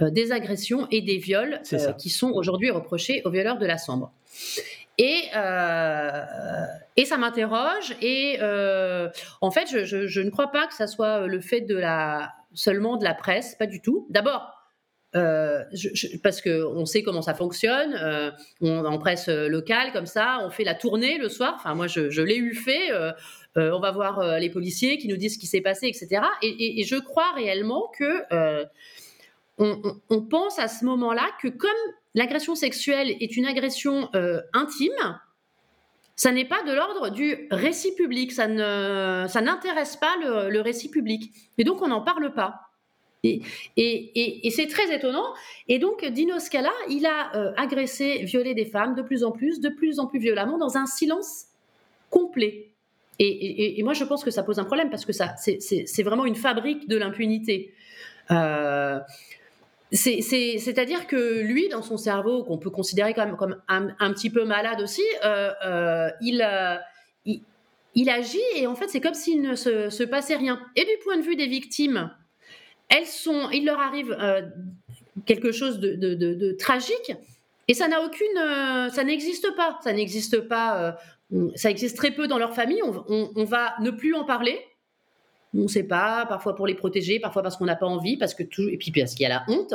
[0.00, 1.60] des agressions et des viols
[1.98, 4.12] qui sont aujourd'hui reprochés aux violeurs de la Sambre.
[4.98, 5.24] Et,
[6.96, 7.96] et ça m'interroge.
[8.02, 8.38] Et
[9.40, 12.96] en fait, je, je, ne crois pas que ça soit le fait de la, seulement
[12.96, 14.06] de la presse, pas du tout.
[14.10, 14.52] D'abord,
[15.16, 15.64] euh,
[16.22, 18.30] parce qu'on sait comment ça fonctionne, euh,
[18.60, 21.54] on, en presse euh, locale comme ça, on fait la tournée le soir.
[21.56, 22.90] Enfin, moi, je, l'ai eu fait.
[23.56, 26.22] on va voir les policiers qui nous disent ce qui s'est passé, etc.
[26.42, 28.66] Et, je crois réellement que
[29.58, 31.70] on, pense à ce moment-là que comme
[32.14, 34.08] l'agression sexuelle est une agression
[34.52, 35.18] intime,
[36.18, 41.64] ça n'est pas de l'ordre du récit public, ça n'intéresse pas le, récit public, et
[41.64, 42.68] donc on n'en parle pas.
[43.24, 43.42] Et,
[43.76, 45.34] et, c'est très étonnant.
[45.66, 49.60] Et donc, Dino Scala, il a euh, agressé, violé des femmes de plus en plus,
[49.60, 51.46] de plus en plus violemment, dans un silence
[52.10, 52.70] complet.
[53.20, 56.36] Et, moi, je pense que ça pose un problème parce que ça, c'est vraiment une
[56.36, 57.74] fabrique de l'impunité.
[58.30, 59.00] Euh,
[59.90, 65.04] c'est-à-dire que lui, dans son cerveau, qu'on peut considérer comme, un, petit peu malade aussi,
[65.24, 66.46] euh, il,
[67.94, 70.60] il, agit et en fait, c'est comme s'il ne se, passait rien.
[70.76, 72.10] Et du point de vue des victimes,
[72.88, 74.42] elles sont, il leur arrive euh,
[75.26, 77.12] quelque chose de, tragique
[77.68, 80.96] et ça n'a aucune, euh, ça n'existe pas, ça n'existe pas,
[81.32, 82.80] euh, ça existe très peu dans leur famille.
[82.82, 84.58] On, va ne plus en parler.
[85.54, 88.34] On ne sait pas, parfois pour les protéger, parfois parce qu'on n'a pas envie, parce
[88.34, 89.74] que tout, et puis parce qu'il y a la honte.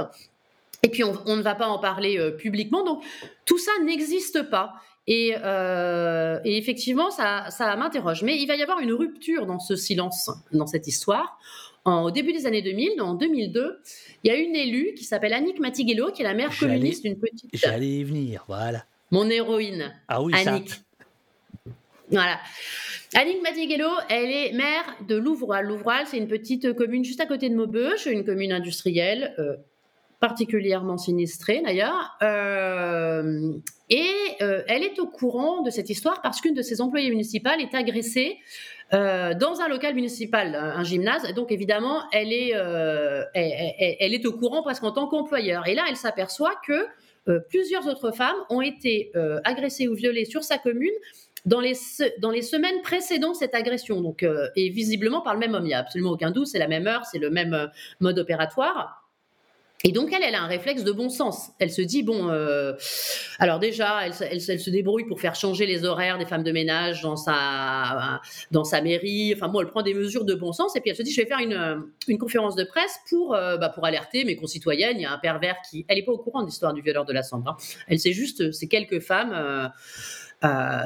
[0.83, 2.83] Et puis on, ne va pas en parler publiquement.
[2.83, 3.03] Donc
[3.45, 4.73] tout ça n'existe pas.
[5.07, 8.21] Et, et, effectivement, ça, ça m'interroge.
[8.23, 11.39] Mais il va y avoir une rupture dans ce silence, dans cette histoire
[11.85, 13.79] au début des années 2000, en 2002,
[14.23, 17.17] il y a une élue qui s'appelle Annick Matiguello, qui est la mère communiste d'une
[17.17, 17.49] petite.
[17.53, 18.85] J'allais y venir, voilà.
[19.11, 19.93] Mon héroïne.
[20.07, 20.71] Ah oui, Annick.
[22.09, 22.39] Voilà.
[23.15, 25.65] Annick Matiguello, elle est maire de Louvroil.
[25.67, 29.55] Louvroil, c'est une petite commune juste à côté de Maubeuge, une commune industrielle euh,
[30.19, 32.17] particulièrement sinistrée d'ailleurs.
[32.23, 33.51] Euh,
[33.91, 34.09] et
[34.41, 37.75] euh, elle est au courant de cette histoire parce qu'une de ses employées municipales est
[37.75, 38.37] agressée
[38.91, 41.33] dans un local municipal, un gymnase.
[41.33, 42.51] Donc évidemment, elle est,
[43.33, 45.67] elle, est au courant presque en tant qu'employeur.
[45.67, 46.85] Et là, elle s'aperçoit que
[47.49, 49.11] plusieurs autres femmes ont été
[49.45, 50.93] agressées ou violées sur sa commune
[51.45, 51.73] dans les,
[52.19, 54.01] dans les semaines précédant cette agression.
[54.01, 54.25] Donc,
[54.55, 55.65] et visiblement par le même homme.
[55.65, 59.03] Il n'y a absolument aucun doute, c'est la même heure, c'est le même mode opératoire.
[59.85, 61.49] Et donc elle, elle a un réflexe de bon sens.
[61.59, 62.71] Elle se dit bon, euh,
[63.37, 67.01] alors déjà, elle, elle, se débrouille pour faire changer les horaires des femmes de ménage
[67.01, 68.21] dans sa
[68.51, 69.33] dans sa mairie.
[69.35, 71.19] Enfin bon, elle prend des mesures de bon sens et puis elle se dit je
[71.19, 74.97] vais faire une, une conférence de presse pour euh, bah, pour alerter mes concitoyennes.
[74.99, 77.03] Il y a un pervers qui, elle est pas au courant de l'histoire du violeur
[77.03, 77.49] de la Sambre.
[77.49, 77.57] Hein.
[77.89, 79.33] Elle sait juste c'est quelques femmes.
[79.33, 79.67] Euh,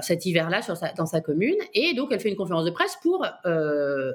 [0.01, 0.61] cet hiver-là
[0.95, 1.57] dans sa commune.
[1.73, 3.25] Et donc, elle fait une conférence de presse pour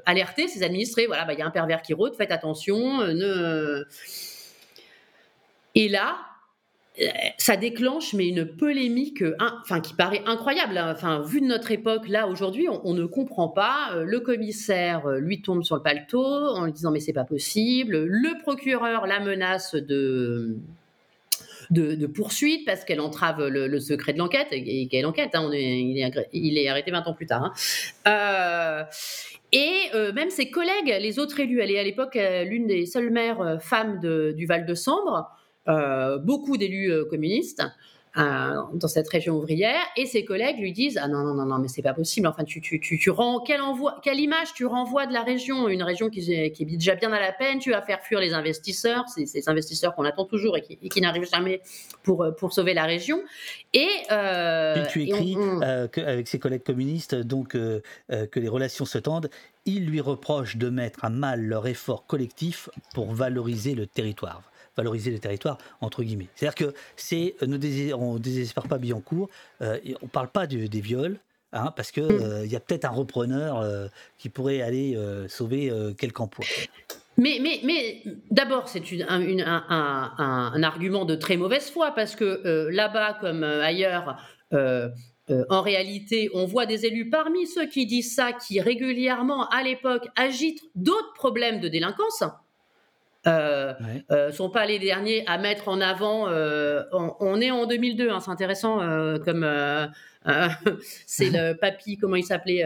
[0.07, 1.07] alerter ses administrés.
[1.07, 3.85] Voilà, bah, il y a un pervers qui rôde, faites attention, ne,
[5.75, 6.19] et là,
[7.01, 7.07] euh,
[7.39, 10.93] ça déclenche mais une polémique enfin qui paraît incroyable hein.
[10.95, 15.19] enfin vu de notre époque là aujourd'hui on, ne comprend pas euh, le commissaire euh,
[15.19, 19.21] lui tombe sur le paletot en lui disant mais c'est pas possible le procureur la
[19.21, 20.59] menace de
[21.71, 26.69] de, poursuite parce qu'elle entrave le, secret de l'enquête et, quelle enquête hein, il, est,
[26.69, 27.53] arrêté 20 ans plus tard
[28.05, 28.87] hein.
[29.53, 33.59] et même ses collègues les autres élus elle est à l'époque l'une des seules maires
[33.61, 34.01] femmes
[34.35, 35.31] du Val de Sambre
[35.69, 37.63] euh, beaucoup d'élus euh, communistes.
[38.15, 41.69] Dans cette région ouvrière, et ses collègues lui disent ah non non non non mais
[41.69, 42.27] c'est pas possible.
[42.27, 45.69] Enfin tu tu, tu, tu rends quelle envoi quelle image tu renvoies de la région,
[45.69, 47.59] une région qui, qui vit déjà bien à la peine.
[47.59, 51.01] Tu vas faire fuir les investisseurs, c'est ces investisseurs qu'on attend toujours et qui, qui
[51.01, 51.63] n'arrivent jamais
[52.03, 53.23] pour pour sauver la région.
[53.73, 58.99] Et, euh, tu écris euh, avec ses collègues communistes donc euh, que les relations se
[58.99, 59.31] tendent.
[59.65, 64.43] Il lui reproche de mettre à mal leur effort collectif pour valoriser le territoire
[64.77, 66.29] valoriser le territoire, entre guillemets.
[66.35, 69.29] C'est-à-dire que c'est, ne désespère, on désespère pas Billancourt,
[69.61, 71.19] euh, on parle pas des viols,
[71.53, 72.23] hein, parce qu'il mm.
[72.23, 73.87] euh, y a peut-être un repreneur euh,
[74.19, 76.47] qui pourrait aller euh, sauver quelques emplois.
[77.19, 82.69] Mais, mais, mais d'abord, c'est un, un, un, argument de très mauvaise foi, parce que
[82.71, 84.17] là-bas, comme ailleurs,
[84.51, 90.09] en réalité, on voit des élus parmi ceux qui disent ça, qui régulièrement, à l'époque,
[90.17, 92.25] agitent d'autres problèmes de délinquance
[93.27, 93.73] euh,
[94.11, 96.29] euh, sont pas les derniers à mettre en avant.
[96.29, 98.79] Euh, on, est en 2002, hein, c'est intéressant
[99.25, 99.47] comme
[101.07, 102.65] c'est le papy, comment il s'appelait,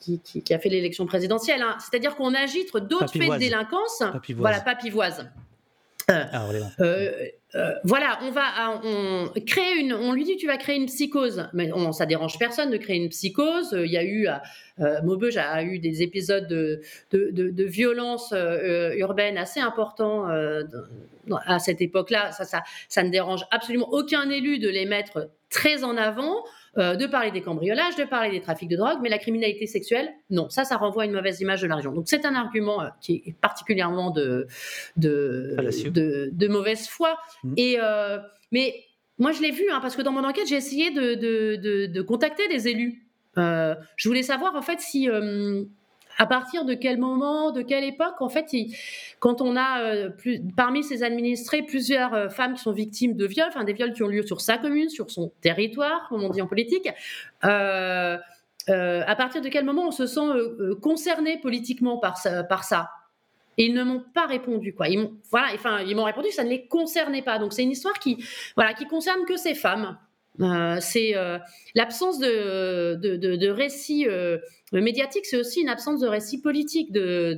[0.00, 1.62] qui, a fait l'élection présidentielle.
[1.62, 1.76] Hein.
[1.80, 4.02] C'est-à-dire qu'on agite d'autres faits de délinquance.
[4.36, 5.28] Voilà, papivoise.
[6.10, 6.48] Ah,
[6.80, 9.92] euh, voilà, on va on, créer une.
[9.92, 12.96] On lui dit tu vas créer une psychose, mais on, ça dérange personne de créer
[12.96, 13.76] une psychose.
[13.78, 14.26] Il y a eu,
[14.80, 16.80] euh, Maubeuge a eu des épisodes de,
[17.12, 20.26] de, violence euh, urbaine assez importants
[21.46, 22.32] à cette époque-là.
[22.32, 26.42] Ça, ça, ça ne dérange absolument aucun élu de les mettre très en avant.
[26.78, 30.12] Euh, de parler des cambriolages, de parler des trafics de drogue, mais la criminalité sexuelle,
[30.30, 30.48] non.
[30.48, 31.92] Ça, ça renvoie à une mauvaise image de la région.
[31.92, 34.46] Donc c'est un argument euh, qui est particulièrement de,
[34.96, 35.56] de,
[36.30, 37.18] de, mauvaise foi.
[37.42, 37.54] Mmh.
[37.56, 38.18] Et, euh,
[38.52, 38.74] mais
[39.18, 42.46] moi, je l'ai vu, hein, parce que dans mon enquête, j'ai essayé de, de, contacter
[42.46, 43.02] des élus.
[43.36, 45.08] je voulais savoir, en fait, si
[46.18, 48.52] à partir de quel moment, de quelle époque, en fait,
[49.20, 50.10] quand on a euh,
[50.56, 54.02] parmi ses administrés plusieurs euh, femmes qui sont victimes de viols, enfin des viols qui
[54.02, 56.88] ont lieu sur sa commune, sur son territoire, comme on dit en politique,
[57.44, 58.18] euh,
[58.68, 60.28] à partir de quel moment on se sent
[60.82, 62.90] concerné politiquement par ça, par ça?
[63.56, 64.88] Ils ne m'ont pas répondu quoi.
[64.88, 67.38] Ils m'ont voilà, enfin ils m'ont répondu ça ne les concernait pas.
[67.38, 68.22] Donc c'est une histoire qui
[68.56, 69.96] voilà qui concerne que ces femmes.
[70.40, 71.38] Euh, c'est euh,
[71.74, 74.38] l'absence de, récit euh,
[74.72, 77.34] médiatique, c'est aussi une absence de récit politique de,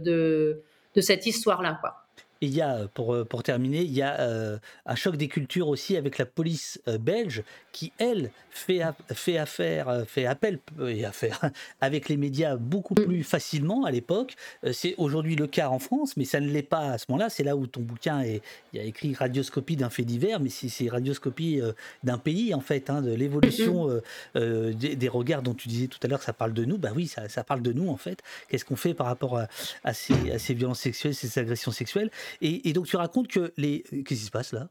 [0.95, 1.79] de cette histoire-là.
[1.81, 1.95] Quoi
[2.41, 5.69] il y a, pour, euh, pour terminer, il y a euh, un choc des cultures
[5.69, 7.43] aussi avec la police euh, belge
[7.73, 8.81] qui, elle, fait,
[9.13, 10.59] fait affaire, fait appel
[10.89, 11.51] et affaire
[11.81, 13.05] avec les médias beaucoup mm.
[13.05, 14.35] plus facilement à l'époque.
[14.73, 17.31] c'est aujourd'hui le cas en France, mais ça ne l'est pas à ce moment-là.
[17.31, 18.43] C'est là où ton bouquin est,
[18.73, 21.61] il y a écrit radioscopie d'un fait divers, mais c'est radioscopie
[22.03, 24.01] d'un pays en fait, hein, de l'évolution
[24.35, 24.75] mm-hmm.
[24.75, 26.77] des, regards dont tu disais tout à l'heure, ça parle de nous.
[26.77, 28.21] Bah oui, ça, ça parle de nous en fait.
[28.49, 29.47] Qu'est-ce qu'on fait par rapport à,
[29.85, 32.11] à, ces, à ces violences sexuelles, ces agressions sexuelles?
[32.41, 33.83] Et, donc tu racontes que les.
[33.83, 34.69] Qu'est-ce qui se passe là?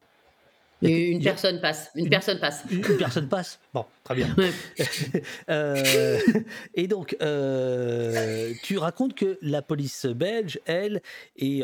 [0.82, 1.92] Une personne passe.
[1.96, 2.64] Une, personne passe.
[2.72, 3.60] Une, personne passe.
[3.74, 4.36] Bon, très bien.
[5.50, 6.18] Euh,
[6.76, 11.02] et donc, euh, tu racontes que la police belge, elle,
[11.38, 11.64] est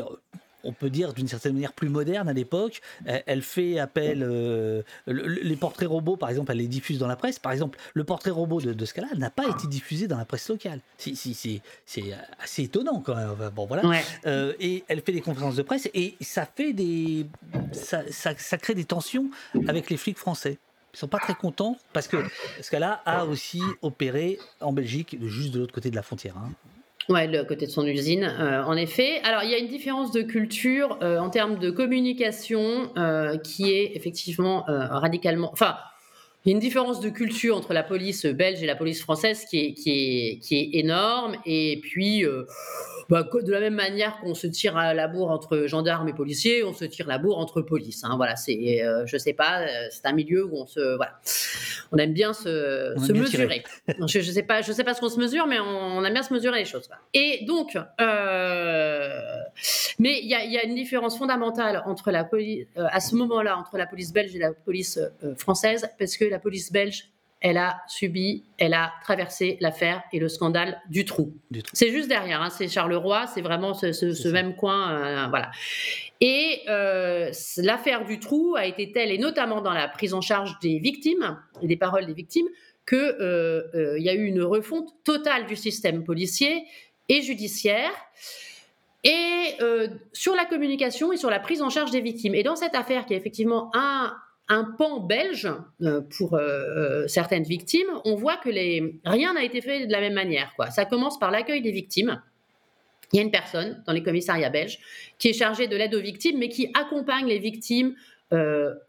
[0.66, 2.82] on peut dire d'une certaine manière plus moderne à l'époque.
[3.06, 4.24] Elle, fait appel.
[4.24, 7.40] Euh, les portraits robots, par exemple, elle les diffuse dans la presse.
[7.40, 10.50] Par exemple, le portrait robot de, ce cas-là n'a pas été diffusé dans la presse
[10.50, 10.80] locale.
[10.98, 12.04] Si, si, c'est
[12.42, 13.36] assez étonnant quand même.
[13.56, 13.84] Bon, voilà.
[14.26, 17.28] Euh, et elle fait des conférences de presse et ça fait des.
[17.72, 19.30] Ça, ça, crée des tensions
[19.68, 20.58] avec les flics français.
[20.94, 22.18] Ils sont pas très contents parce que
[22.62, 26.38] ce cas-là a aussi opéré en Belgique, juste de l'autre côté de la frontière.
[26.38, 26.52] Hein.
[27.08, 29.20] Ouais, le côté de son usine, euh, en effet.
[29.24, 33.72] Alors, il y a une différence de culture euh, en termes de communication euh, qui
[33.72, 35.52] est effectivement radicalement.
[35.54, 35.78] Enfin,
[36.44, 39.46] il y a une différence de culture entre la police belge et la police française
[39.46, 41.36] qui est, qui est, qui est énorme.
[41.46, 42.24] Et puis,
[43.10, 46.64] bah, de la même manière qu'on se tire à la bourre entre gendarmes et policiers,
[46.64, 48.04] on se tire la bourre entre police.
[48.04, 48.14] Hein.
[48.18, 51.20] Voilà, c'est, euh, je sais pas, euh, c'est un milieu où on se, voilà,
[51.92, 53.64] on aime bien se, se mesurer.
[54.08, 56.24] je, je sais pas, je sais pas ce qu'on se mesure, mais on, aime bien
[56.24, 56.90] se mesurer les choses.
[57.14, 59.20] Et donc, euh,
[60.00, 63.58] mais il y a, y a, une différence fondamentale entre la police, à ce moment-là,
[63.58, 65.00] entre la police belge et la police
[65.38, 67.10] française, parce que la police belge
[67.42, 71.34] elle a subi, elle a traversé l'affaire et le scandale du trou.
[71.74, 75.52] C'est juste derrière, hein, c'est Charleroi, c'est vraiment ce, même coin, euh, voilà.
[76.22, 80.58] Et euh, l'affaire du trou a été telle, et notamment dans la prise en charge
[80.60, 82.48] des victimes et des paroles des victimes,
[82.88, 86.64] qu'il euh, y a eu une refonte totale du système policier
[87.10, 87.92] et judiciaire.
[89.04, 89.60] Et
[90.14, 92.34] sur la communication et sur la prise en charge des victimes.
[92.34, 94.16] Et dans cette affaire qui est effectivement un,
[94.48, 95.50] un pan belge
[95.82, 99.00] euh, pour euh, euh, certaines victimes, on voit que les...
[99.06, 100.54] rien n'a été fait de la même manière.
[100.56, 100.70] Quoi.
[100.70, 102.22] Ça commence par l'accueil des victimes.
[103.12, 104.80] Il y a une personne dans les commissariats belges
[105.18, 107.96] qui est chargée de l'aide aux victimes, mais qui accompagne les victimes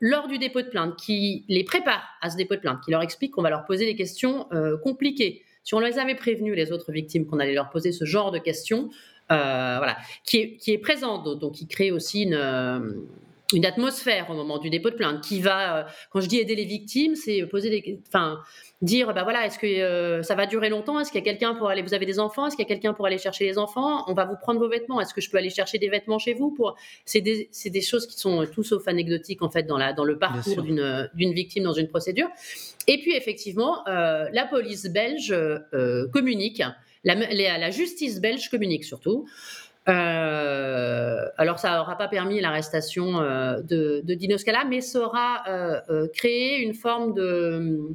[0.01, 3.03] lors du dépôt de plainte, qui les prépare à ce dépôt de plainte, qui leur
[3.03, 4.49] explique qu'on va leur poser des questions
[4.83, 5.43] compliquées.
[5.62, 8.39] Si on les avait prévenus, les autres victimes, qu'on allait leur poser ce genre de
[8.39, 8.89] questions,
[9.28, 13.07] voilà, qui est, qui est présente, donc qui crée aussi une
[13.52, 16.56] une atmosphère au moment du dépôt de plainte qui va, euh, quand je dis aider
[16.56, 18.40] les victimes, c'est poser des, enfin,
[18.82, 20.98] dire, bah voilà, est-ce que euh, ça va durer longtemps?
[20.98, 22.47] Est-ce qu'il y a quelqu'un pour aller, vous avez des enfants?
[22.47, 24.05] Est-ce qu'il y a quelqu'un pour aller chercher les enfants?
[24.09, 25.01] On va vous prendre vos vêtements.
[25.01, 26.74] Est-ce que je peux aller chercher des vêtements chez vous pour
[27.05, 30.18] C'est des, des, choses qui sont tout sauf anecdotiques en fait dans la dans le
[30.18, 32.28] parcours d'une d'une victime dans une procédure.
[32.89, 35.35] Et puis effectivement, euh, la police belge
[36.12, 36.62] communique,
[37.05, 39.27] la, la justice belge communique surtout.
[39.89, 46.61] Euh, alors, ça n'aura pas permis l'arrestation euh, de, de mais ça aura euh, créé
[46.61, 47.91] une forme de.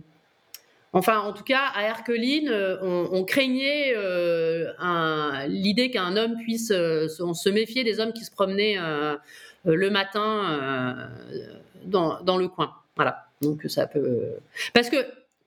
[0.94, 2.52] Enfin, en tout cas, à Erkeline,
[2.82, 3.96] on, craignait
[5.48, 8.78] l'idée qu'un homme puisse se méfier des hommes qui se promenaient
[9.64, 11.10] le matin
[11.86, 12.74] dans, le coin.
[12.98, 13.26] Voilà.
[13.42, 14.34] Donc, ça peut.
[14.74, 14.98] Parce que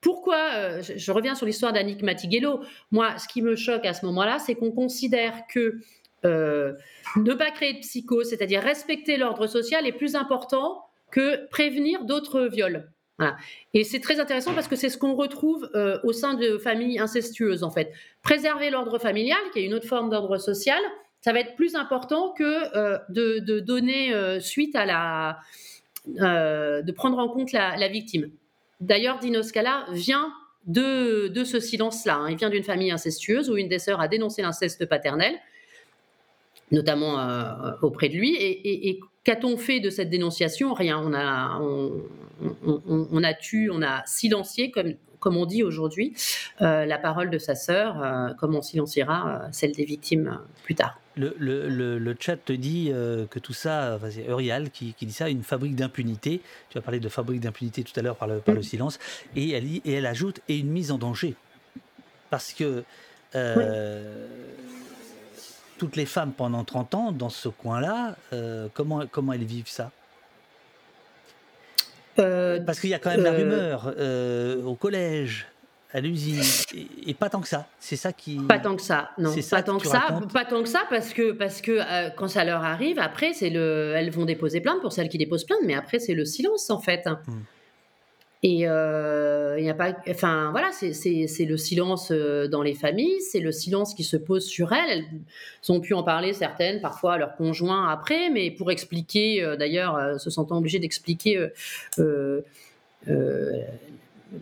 [0.00, 2.60] pourquoi, je, reviens sur l'histoire d'Annick Matiguello,
[2.90, 5.78] moi, ce qui me choque à ce moment-là, c'est qu'on considère que
[6.24, 12.46] ne pas créer de psychose, c'est-à-dire respecter l'ordre social, est plus important que prévenir d'autres
[12.46, 12.88] viols.
[13.74, 16.98] Et c'est très intéressant parce que c'est ce qu'on retrouve euh, au sein de familles
[16.98, 17.92] incestueuses, en fait.
[18.22, 20.80] Préserver l'ordre familial, qui est une autre forme d'ordre social,
[21.20, 25.38] ça va être plus important que euh, de, donner suite à la.
[26.06, 28.30] de prendre en compte la, victime.
[28.80, 30.32] D'ailleurs, Dino Scala vient
[30.66, 32.16] de, de ce silence-là.
[32.16, 32.30] Hein.
[32.30, 35.34] Il vient d'une famille incestueuse où une des sœurs a dénoncé l'inceste paternel
[36.70, 38.36] notamment euh, auprès de lui.
[38.36, 40.74] Et, qu'a-t-on fait de cette dénonciation?
[40.74, 40.98] Rien.
[40.98, 41.58] On a,
[42.66, 46.14] on, a tué, on a silencié, comme, comme on dit aujourd'hui,
[46.60, 51.00] euh, la parole de sa sœur, euh, comme on silenciera celle des victimes plus tard.
[51.16, 51.68] Le, le,
[51.98, 52.90] le, chat te dit
[53.30, 56.40] que tout ça, c'est Eurial qui, qui, dit ça, une fabrique d'impunité.
[56.70, 58.98] Tu as parlé de fabrique d'impunité tout à l'heure par, le, par silence.
[59.36, 61.36] Et elle, et elle ajoute, et une mise en danger.
[62.30, 62.82] Parce que
[65.84, 69.90] toutes les femmes pendant 30 ans dans ce coin-là, euh, comment, comment elles vivent ça?
[72.18, 75.46] Euh, Parce qu'il y a quand même la euh, rumeur au collège,
[75.92, 76.40] à l'usine,
[77.06, 77.66] et, pas tant que ça.
[77.78, 78.38] C'est ça qui.
[78.48, 79.34] Pas tant que ça, non.
[79.50, 81.80] pas tant que, ça, pas tant que ça, parce que parce que
[82.16, 85.44] quand ça leur arrive, après c'est le, elles vont déposer plainte pour celles qui déposent
[85.44, 87.06] plainte, mais après c'est le silence en fait.
[87.06, 87.42] Hmm.
[88.46, 93.18] Et euh, il n'y a pas, enfin voilà, c'est le silence euh, dans les familles,
[93.22, 95.06] c'est le silence qui se pose sur elles.
[95.62, 99.56] Elles ont pu en parler certaines, parfois à leurs conjoints après, mais pour expliquer, euh,
[99.56, 101.48] d'ailleurs, se sentant obligées d'expliquer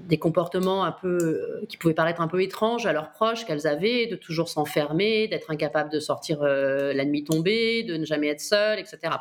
[0.08, 4.06] des comportements un peu qui pouvaient paraître un peu étranges à leurs proches qu'elles avaient,
[4.06, 8.80] de toujours s'enfermer, d'être incapable de sortir la nuit tombée, de ne jamais être seule,
[8.80, 9.14] etc.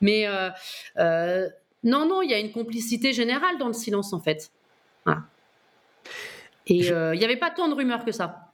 [0.00, 0.26] Mais
[1.84, 4.50] non, non, il y a une complicité générale dans le silence, en fait.
[6.66, 8.48] Et euh, il n'y avait pas tant de rumeurs que ça.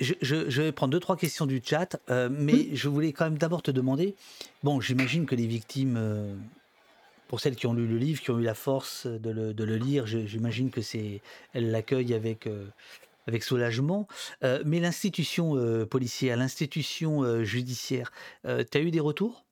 [0.00, 3.62] Je, vais prendre deux, trois questions du chat, euh, mais je voulais quand même d'abord
[3.62, 4.16] te demander,
[4.62, 6.34] bon, j'imagine que les victimes, euh,
[7.28, 10.04] pour celles qui ont lu le livre, qui ont eu la force de le, lire,
[10.06, 12.48] j'imagine que c'est, elles l'accueillent avec,
[13.26, 14.08] avec soulagement,
[14.42, 18.12] mais l'institution policière, l'institution judiciaire,
[18.44, 19.44] tu as eu des retours?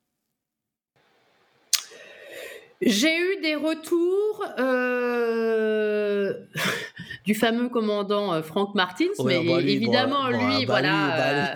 [2.81, 6.33] J'ai eu des retours euh,
[7.25, 11.55] du fameux commandant euh, Franck Martins, mais bah, évidemment lui, bah, voilà.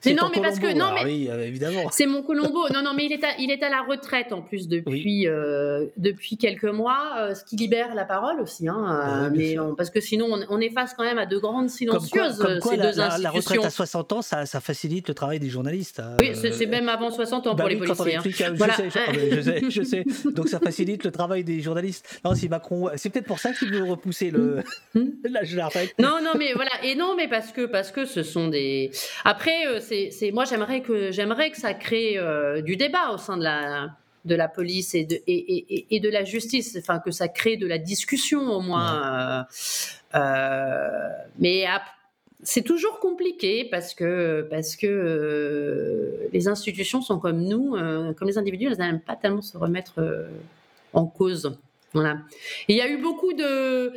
[0.00, 1.88] c'est non, mais parce que non, mais oui, évidemment.
[1.90, 2.68] C'est mon Colombo.
[2.72, 5.86] non, non, mais il est à, il est à la retraite en plus depuis euh,
[5.96, 9.30] depuis quelques mois, ce qui libère la parole aussi, hein.
[9.30, 12.58] Bah mais parce que sinon on, est face quand même à de grandes silencieuses comme
[12.60, 15.48] quoi, ces la, deux La retraite à 60 ans, ça, ça facilite le travail des
[15.48, 16.00] journalistes.
[16.00, 16.16] Hein.
[16.20, 18.16] Oui, c'est même avant 60 ans pour les policiers.
[18.16, 18.22] Hein.
[18.24, 18.50] Je, sais,
[19.30, 20.04] je sais, je sais.
[20.34, 22.20] Donc ça facilite le travail des journalistes.
[22.24, 24.62] Non, si Macron, c'est peut-être pour ça qu'il veut repousser le
[25.24, 28.48] l'âge de Non, non, mais voilà, et non, mais parce que parce que ce sont
[28.48, 28.90] des.
[29.24, 33.36] Après, euh, c'est moi j'aimerais que j'aimerais que ça crée euh, du débat au sein
[33.36, 33.96] de la
[34.26, 37.66] de la police et de, et, et, de la justice, enfin que ça crée de
[37.66, 39.46] la discussion au moins.
[40.14, 41.08] Euh,
[41.38, 41.64] mais
[42.42, 47.72] c'est toujours compliqué parce que, parce que les institutions sont comme nous,
[48.16, 50.00] comme les individus, elles n'aiment pas tellement se remettre
[50.92, 51.52] en cause.
[51.92, 52.18] Voilà.
[52.68, 53.92] il y a eu beaucoup de.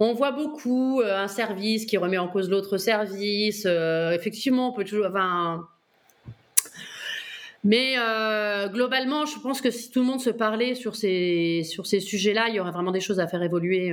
[0.00, 3.64] On voit beaucoup euh, un service qui remet en cause l'autre service.
[3.66, 5.06] Euh, effectivement, on peut toujours.
[5.06, 5.66] Enfin,
[7.64, 11.86] mais euh, globalement, je pense que si tout le monde se parlait sur ces, sur
[11.86, 13.92] ces sujets-là, il y aurait vraiment des choses à faire évoluer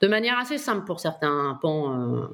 [0.00, 2.28] de manière assez simple pour certains pans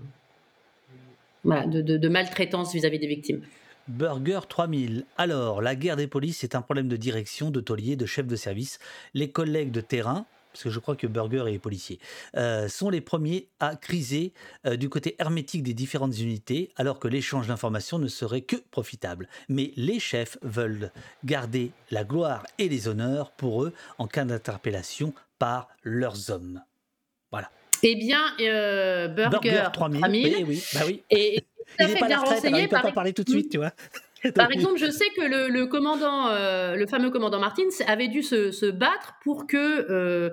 [1.47, 3.43] de, maltraitance vis-à-vis des victimes.
[3.89, 5.05] Burger 3000.
[5.17, 8.37] Alors, la guerre des polices est un problème de direction, de taulier, de chef de
[8.37, 8.79] service.
[9.15, 12.01] Les collègues de terrain, parce que je crois que Burger est policier,
[12.37, 14.33] euh, sont les premiers à criser
[14.67, 19.29] euh, du côté hermétique des différentes unités, alors que l'échange d'informations ne serait que profitable.
[19.49, 20.91] Mais les chefs veulent
[21.25, 26.63] garder la gloire et les honneurs pour eux en cas d'interpellation par leurs hommes.
[27.31, 27.51] Voilà.
[27.83, 31.03] Eh bien, euh, Burger, 3000, oui, oui, bah oui.
[31.11, 31.45] Et,
[31.81, 32.63] il n'est pas bien renseigné.
[32.63, 33.73] il peut pas parler tout de suite, tu vois.
[34.35, 38.71] Par exemple, je sais que le, commandant, euh, le fameux commandant Martins, avait dû se,
[38.71, 40.31] battre pour que euh,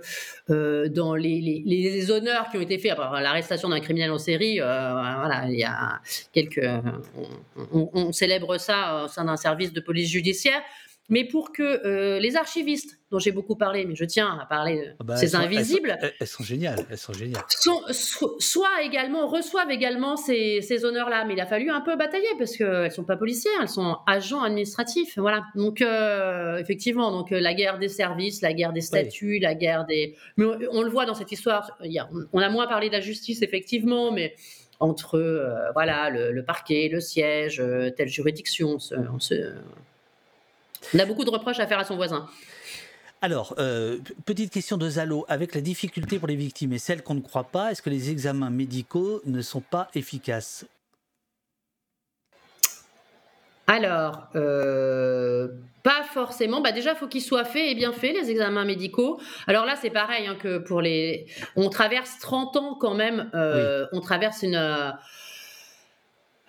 [0.49, 5.57] euh, dans les, honneurs qui ont été faits, l'arrestation d'un criminel en série, voilà, il
[5.57, 6.01] y a
[6.31, 6.65] quelques,
[7.71, 10.61] on célèbre ça au sein d'un service de police judiciaire
[11.09, 14.77] mais pour que euh, les archivistes, dont j'ai beaucoup parlé, mais je tiens à parler
[14.77, 17.43] de ah bah, ces invisibles, elles sont, géniales, elles sont géniales,
[18.81, 23.03] également reçoivent également ces, honneurs-là, mais il a fallu un peu batailler parce qu'elles sont
[23.03, 25.43] pas policières, elles sont agents administratifs, voilà.
[25.55, 29.85] Donc euh, effectivement, donc euh, la guerre des services, la guerre des statuts, la guerre
[29.85, 31.77] des, mais on, le voit dans cette histoire.
[32.31, 34.35] on a moins parlé de la justice effectivement, mais
[34.79, 35.19] entre
[35.73, 37.61] voilà le, parquet, le siège,
[37.97, 39.19] telle juridiction, on se on
[40.99, 42.27] a beaucoup de reproches à faire à son voisin.
[43.23, 45.25] Alors, euh, petite question de Zalo.
[45.29, 48.09] Avec la difficulté pour les victimes et celles qu'on ne croit pas, est-ce que les
[48.09, 50.65] examens médicaux ne sont pas efficaces?
[53.65, 55.47] Alors, euh,
[55.83, 56.59] pas forcément.
[56.59, 59.21] Bah déjà, il faut qu'ils soient faits et bien faits, les examens médicaux.
[59.47, 61.27] Alors là, c'est pareil hein, que pour les...
[61.55, 63.31] On traverse 30 ans quand même.
[63.33, 64.93] Euh, on traverse une...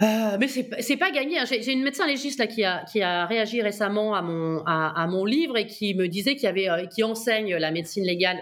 [0.03, 1.39] Euh, mais c'est pas gagné.
[1.39, 1.45] Hein.
[1.47, 5.25] J'ai une médecin légiste là, qui, a, qui a réagi récemment à mon, à, mon
[5.25, 8.41] livre et qui me disait qu'il y avait, euh, qui enseigne la médecine légale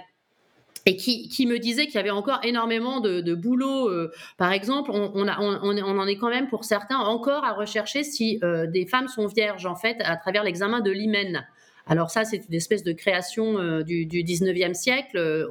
[0.86, 3.88] et qui, qui, me disait qu'il y avait encore énormément de, de boulot.
[3.88, 8.02] Euh, par exemple, on, a, on, en est quand même pour certains encore à rechercher
[8.02, 11.46] si des femmes sont vierges en fait à travers l'examen de l'hymen.
[11.86, 15.46] Alors ça, c'est une espèce de création du, du 19e siècle.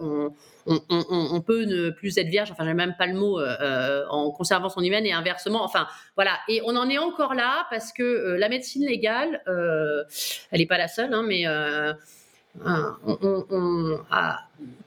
[0.66, 4.32] On, peut ne plus être vierge, enfin j'ai même pas le mot, euh, euh, en
[4.32, 5.64] conservant son hymen et inversement.
[5.64, 10.60] Enfin voilà, et on en est encore là parce que euh, la médecine légale, elle
[10.60, 11.46] n'est pas la seule, hein, mais
[12.66, 14.00] on,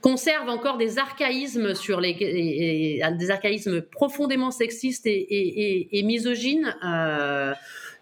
[0.00, 6.74] conserve encore des archaïsmes sur les, des archaïsmes profondément sexistes et, misogynes.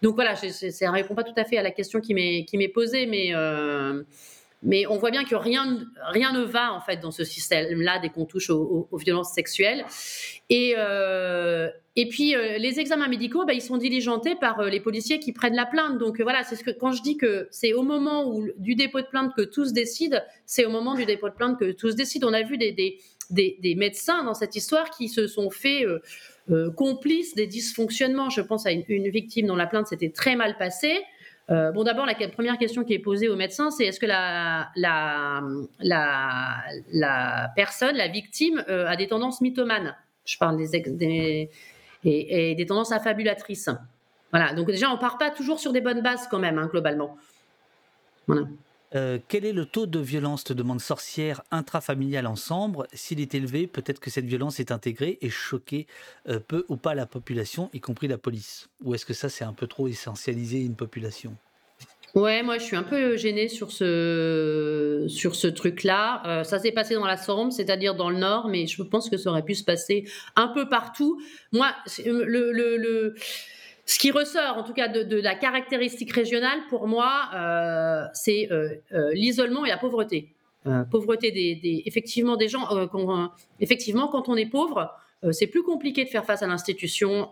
[0.01, 0.47] donc voilà, ça
[0.87, 3.33] ne répond pas tout à fait à la question qui m'est posée, mais
[4.63, 8.09] mais on voit bien que rien, rien ne va en fait dans ce système-là dès
[8.09, 9.85] qu'on touche aux, violences sexuelles.
[10.49, 14.79] Et, euh, et puis euh, les examens médicaux, bah, ils sont diligentés par euh, les
[14.79, 15.97] policiers qui prennent la plainte.
[15.97, 19.01] Donc voilà, c'est ce que quand je dis que c'est au moment où, du dépôt
[19.01, 22.29] de plainte que tous décident, c'est au moment du dépôt de plainte que tous décident.
[22.29, 22.97] On a vu des, des,
[23.29, 25.85] des, médecins dans cette histoire qui se sont fait
[26.75, 28.29] complices des dysfonctionnements.
[28.29, 30.99] Je pense à une, une victime dont la plainte s'était très mal passée.
[31.49, 34.71] Euh, bon, d'abord, la première question qui est posée au médecin, c'est est-ce que la,
[37.55, 39.95] personne, la victime, euh, a des tendances mythomanes?
[40.25, 41.49] Je parle des, des
[42.05, 43.69] et, des tendances affabulatrices.
[44.31, 44.53] Voilà.
[44.53, 47.17] Donc déjà, on part pas toujours sur des bonnes bases quand même, hein, globalement.
[48.27, 48.47] Voilà.
[48.95, 53.65] Euh, quel est le taux de violence, te demande sorcière, intrafamiliale ensemble S'il est élevé,
[53.67, 55.87] peut-être que cette violence est intégrée et choquée
[56.29, 58.69] euh, peu ou pas la population, y compris la police.
[58.83, 61.35] Ou est-ce que ça, c'est un peu trop essentialisé une population?
[62.15, 66.21] Ouais, moi je suis un peu gênée sur ce, sur ce truc-là.
[66.27, 69.17] Euh, ça s'est passé dans la Somme, c'est-à-dire dans le Nord, mais je pense que
[69.17, 70.05] ça aurait pu se passer
[70.35, 71.19] un peu partout.
[71.51, 71.71] Moi,
[72.05, 73.15] le
[73.85, 78.75] ce qui ressort, en tout cas, de, la caractéristique régionale, pour moi, euh, c'est euh,
[78.93, 80.29] euh, l'isolement et la pauvreté.
[80.89, 82.65] pauvreté des, effectivement des gens.
[83.59, 84.89] effectivement, quand on est pauvre,
[85.31, 87.29] c'est plus compliqué de faire face à l'institution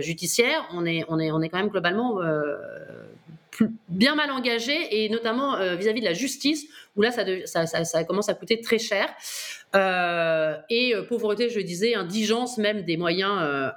[0.00, 0.66] judiciaire.
[0.72, 2.18] On est, on est, on est quand même globalement
[3.88, 6.66] bien mal engagé, et notamment vis-à-vis de la justice,
[6.96, 7.24] où là, ça,
[7.66, 9.14] ça, ça commence à coûter très cher.
[9.74, 13.70] Euh, et euh, pauvreté, je disais, indigence même des moyens euh,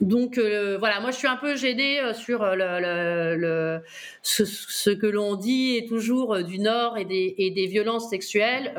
[0.00, 3.80] donc voilà, moi je suis un peu gênée sur le,
[4.22, 8.72] ce, que l'on dit est toujours du Nord et des, et des violences sexuelles,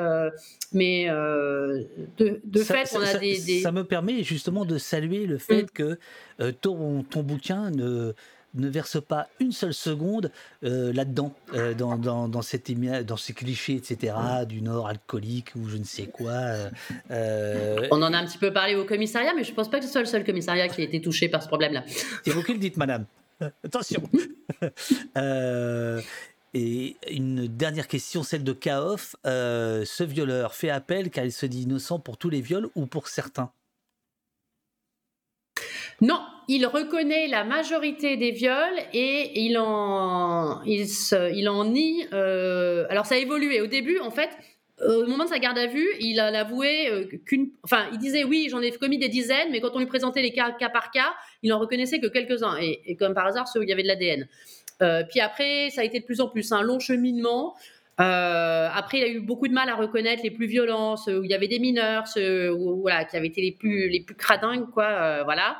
[0.73, 5.69] mais de, fait on a des, Ça me permet justement de saluer le fait mm.
[5.73, 5.97] que
[6.61, 8.13] ton, ton bouquin ne
[8.53, 10.32] ne verse pas une seule seconde
[10.64, 12.72] euh, là-dedans, euh, dans, dans, dans, cette
[13.06, 14.14] dans ces clichés, etc.,
[14.48, 16.34] du Nord alcoolique ou je ne sais quoi.
[17.11, 19.80] Euh, On en a un petit peu parlé au commissariat, mais je ne pense pas
[19.80, 21.84] que ce soit le seul commissariat qui a été touché par ce problème-là.
[22.23, 23.06] C'est vous qui le dites, madame.
[23.64, 24.03] Attention.
[26.53, 29.15] et une dernière question, celle de Kaof.
[29.23, 33.07] ce violeur fait appel car il se dit innocent pour tous les viols ou pour
[33.07, 33.52] certains?
[36.02, 42.06] Non, il reconnaît la majorité des viols et il en, il, en nie.
[42.11, 43.61] Euh, alors ça a évolué.
[43.61, 44.30] Au début, en fait,
[44.86, 47.52] au moment de sa garde à vue, il a avoué euh, qu'une.
[47.64, 50.32] Enfin, il disait oui, j'en ai commis des dizaines, mais quand on lui présentait les
[50.32, 51.14] cas, cas par cas,
[51.44, 52.57] il en reconnaissait que quelques-uns.
[52.60, 54.28] Et, comme par hasard, ceux où il y avait de l'ADN.
[54.82, 57.56] Euh, puis après, ça a été de plus en plus un long cheminement.
[57.99, 61.23] Euh, après, il a eu beaucoup de mal à reconnaître les plus violents, ceux où
[61.23, 64.15] il y avait des mineurs, ceux où, voilà, qui avaient été les plus, les plus
[64.15, 65.23] cradingues, quoi.
[65.23, 65.60] voilà.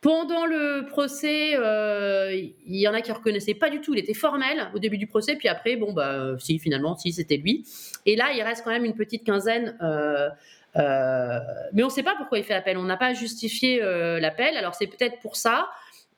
[0.00, 3.92] Pendant le procès, euh, il y en a qui reconnaissaient pas du tout.
[3.92, 7.36] Il était formel au début du procès, puis après, bon bah si finalement, si c'était
[7.36, 7.66] lui.
[8.06, 9.76] Et là, il reste quand même une petite quinzaine.
[9.82, 10.30] Euh,
[10.76, 11.38] euh,
[11.74, 12.78] mais on ne sait pas pourquoi il fait appel.
[12.78, 13.80] On n'a pas justifié
[14.20, 14.56] l'appel.
[14.56, 15.68] Alors c'est peut-être pour ça.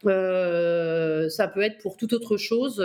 [0.05, 2.81] ça peut être pour toute autre chose.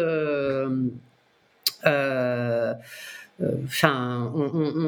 [3.39, 4.33] Enfin,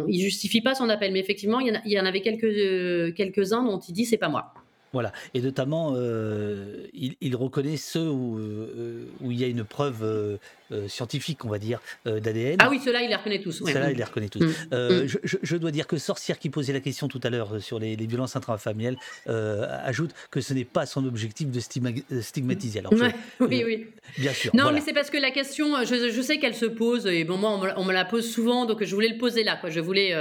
[0.07, 2.21] il ne justifie pas son appel, mais effectivement, il y en, il y en avait
[2.21, 4.55] quelques, quelques-uns dont il dit c'est pas moi.
[4.91, 10.39] Voilà, et notamment, euh, il, reconnaît ceux où, euh, où, il y a une preuve
[10.71, 12.57] euh, scientifiques, on va dire, euh, d'ADN.
[12.59, 13.63] Ah oui, ceux-là, il les reconnaît tous.
[13.65, 14.39] Ceux-là, il les reconnaît tous.
[14.39, 14.53] Mm.
[14.73, 15.37] Euh, mm.
[15.41, 18.35] Je, dois dire que Sorcière, qui posait la question tout à l'heure sur les, violences
[18.35, 22.79] intrafamiliales, ajoute que ce n'est pas son objectif de stigmatiser.
[22.79, 22.93] Alors,
[23.39, 23.87] oui, oui.
[24.17, 24.55] Bien sûr.
[24.55, 27.73] Non, mais c'est parce que la question, je, sais qu'elle se pose, et bon, moi,
[27.77, 29.57] on me, la pose souvent, donc je voulais le poser là.
[29.59, 29.71] Quoi.
[29.71, 30.15] Je voulais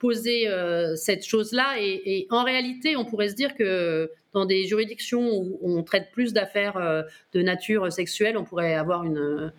[0.00, 0.48] poser
[0.96, 5.82] cette chose-là, et, en réalité, on pourrait se dire que dans des juridictions où on
[5.82, 7.02] traite plus d'affaires euh,
[7.32, 9.52] de nature sexuelle, on pourrait avoir une,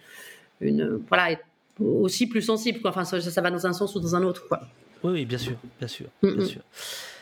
[0.62, 1.46] une voilà, être
[1.80, 2.82] aussi plus sensible.
[2.82, 2.92] Quoi.
[2.92, 4.48] Enfin, ça, ça, va dans un sens ou dans un autre.
[4.48, 4.62] Quoi.
[5.04, 6.46] Oui, oui, bien sûr, bien sûr, bien mm, mm.
[6.46, 6.62] sûr.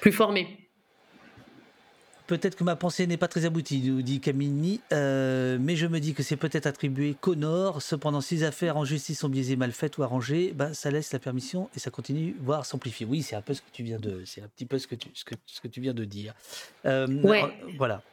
[0.01, 0.68] Plus formé.
[2.29, 5.99] Peut-être que ma pensée n'est pas très aboutie, nous dit Camini, euh, mais je me
[5.99, 7.81] dis que c'est peut-être attribué qu'au Nord.
[7.81, 11.11] Cependant, si les affaires en justice sont biaisées, mal faites ou arrangées, ben, ça laisse
[11.11, 13.03] la permission et ça continue, voire s'amplifie.
[13.03, 14.93] Oui, c'est un peu ce que tu viens de, c'est un petit peu ce que
[14.93, 16.35] tu, ce que, ce que tu viens de dire.
[16.85, 17.45] Euh, ouais.
[17.79, 18.03] Voilà.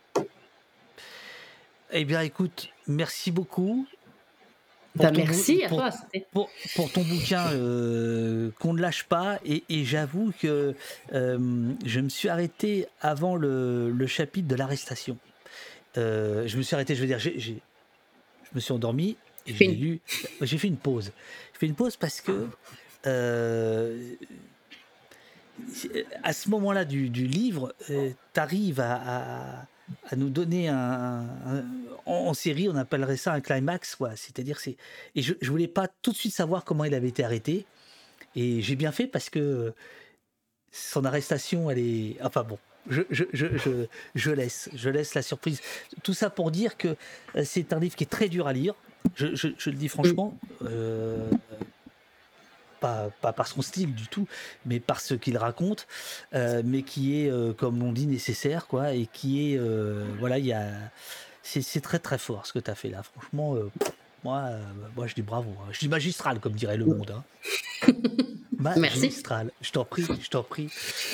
[1.92, 3.86] Eh bien, écoute, merci beaucoup.
[4.96, 5.90] Bah, merci à toi.
[6.32, 10.74] Pour, pour, ton bouquin euh, qu'on ne lâche pas, et, j'avoue que
[11.12, 15.18] euh, je me suis arrêté avant le, le chapitre de l'arrestation.
[15.98, 17.52] Euh, je me suis arrêté, je veux dire, je
[18.54, 19.16] me suis endormi
[19.46, 20.00] et j'ai lu.
[20.40, 21.12] J'ai fait une pause.
[21.52, 22.48] J'ai fait une pause parce que
[26.22, 29.66] à ce moment-là du, du livre, tu arrives à à
[30.16, 31.24] nous donner un,
[32.06, 34.16] en, série, on appellerait ça un climax, quoi.
[34.16, 34.76] C'est-à-dire, c'est
[35.14, 37.66] et je, je voulais pas tout de suite savoir comment il avait été arrêté,
[38.34, 39.74] et j'ai bien fait parce que
[40.72, 42.58] son arrestation, elle est, enfin bon,
[42.88, 43.46] je, je, je,
[44.14, 45.60] je, laisse, je laisse la surprise.
[46.02, 46.96] Tout ça pour dire que
[47.36, 48.74] euh, c'est un livre qui est très dur à lire.
[49.14, 50.36] Je, le dis franchement.
[50.62, 51.28] Euh,
[52.80, 54.26] pas, par son style du tout,
[54.64, 55.86] mais par ce qu'il raconte,
[56.34, 60.38] euh, mais qui est, euh, comme on dit, nécessaire, quoi, et qui est, euh, voilà,
[60.38, 60.68] il y a,
[61.42, 63.54] c'est très très fort ce que tu as fait là, franchement,
[64.24, 64.50] moi,
[64.96, 65.68] moi je dis bravo, hein.
[65.70, 67.14] je dis magistral, comme dirait le monde.
[67.16, 67.92] Hein.
[68.58, 69.50] magistral.
[69.60, 70.68] Je t'en prie, je t'en prie.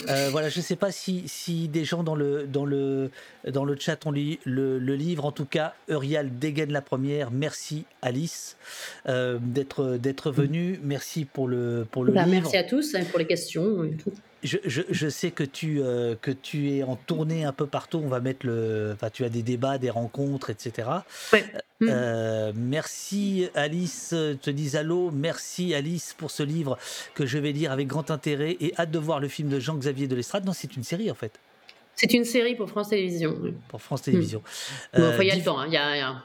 [0.08, 3.10] Euh, voilà, je ne sais pas si, si, des gens dans le, dans le,
[3.48, 5.24] dans le chat ont lu le, livre.
[5.24, 7.30] En tout cas, Eurial dégaine la première.
[7.30, 8.56] Merci Alice
[9.08, 10.78] euh, d'être d'être venue.
[10.82, 12.42] Merci pour le, pour le bah, livre.
[12.42, 13.84] Merci à tous hein, pour les questions.
[13.84, 14.12] Et tout
[14.42, 18.00] je, sais que tu, euh, que tu es en tournée un peu partout.
[18.04, 18.92] On va mettre le.
[18.94, 20.88] Enfin, tu as des débats, des rencontres, etc.
[21.82, 25.10] Euh, merci Alice, te dis allô.
[25.10, 26.78] Merci Alice pour ce livre
[27.14, 30.08] que je vais lire avec grand intérêt et hâte de voir le film de Jean-Xavier
[30.08, 30.44] de l'Estrade.
[30.44, 31.38] Non, c'est une série en fait.
[31.94, 33.36] C'est une série pour France Télévisions.
[33.68, 34.42] Pour France Télévisions.
[34.94, 35.58] il y a le temps.
[35.58, 35.68] Hein.
[35.68, 36.24] Y a,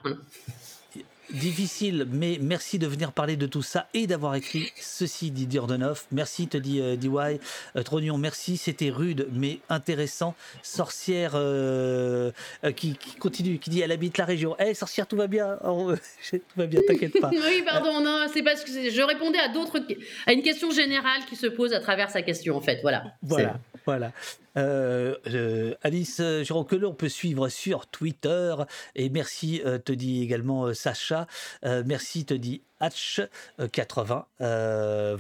[1.32, 6.04] difficile, mais merci de venir parler de tout ça et d'avoir écrit ceci, dit Diordenov.
[6.12, 7.40] Merci, te dit euh, DY.
[7.76, 10.36] Euh, Trognon, merci, c'était rude, mais intéressant.
[10.64, 12.32] Sorcière euh,
[12.64, 14.56] euh, qui, continue, qui dit elle habite la région.
[14.60, 15.94] Eh, sorcière, tout va bien oh,
[16.32, 17.30] Tout va bien, t'inquiète pas.
[17.32, 19.80] oui, pardon, non, c'est parce que je répondais à d'autres,
[20.26, 22.80] à une question générale qui se pose à travers sa question, en fait.
[22.82, 23.14] Voilà.
[23.22, 23.60] Voilà.
[23.88, 24.12] Voilà.
[24.58, 28.54] Euh, euh, Alice Giraud, que l'on peut suivre sur Twitter.
[28.96, 31.26] Et merci, euh, te dit également Sacha.
[31.64, 34.26] merci, te dit H80.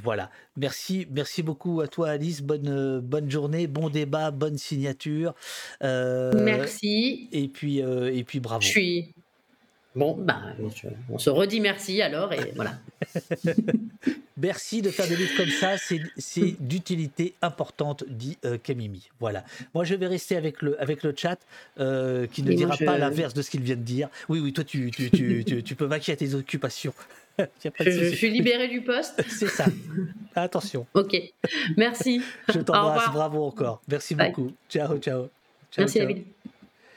[0.03, 0.30] voilà.
[0.57, 2.41] Merci, merci beaucoup à toi, Alice.
[2.41, 5.34] Bonne, bonne journée, bon débat, bonne signature.
[5.81, 7.30] merci.
[7.31, 8.61] Et puis, et puis bravo.
[8.61, 9.14] Je suis.
[9.98, 10.38] Bon, bah,
[11.10, 12.74] on se redit merci alors, et voilà.
[14.40, 19.10] Merci de faire des livres comme ça, c'est d'utilité importante, dit euh, Camimi.
[19.19, 19.44] Voilà.
[19.74, 21.40] Moi, je vais rester avec le, avec le chat
[21.80, 24.10] euh, qui ne dira pas l'inverse de ce qu'il vient de dire.
[24.30, 26.94] Oui, oui, toi, tu, tu, tu, tu, peux vaquer à tes occupations.
[27.80, 29.24] je, suis libéré du poste.
[29.28, 29.65] C'est ça.
[30.36, 30.86] Attention.
[30.94, 31.18] Ok.
[31.76, 32.22] Merci.
[32.53, 33.11] Je t'embrasse.
[33.11, 33.82] Bravo encore.
[33.88, 34.52] Merci beaucoup.
[34.69, 35.30] Ciao, ciao.
[35.72, 36.07] ciao Merci, ciao.
[36.07, 36.26] David.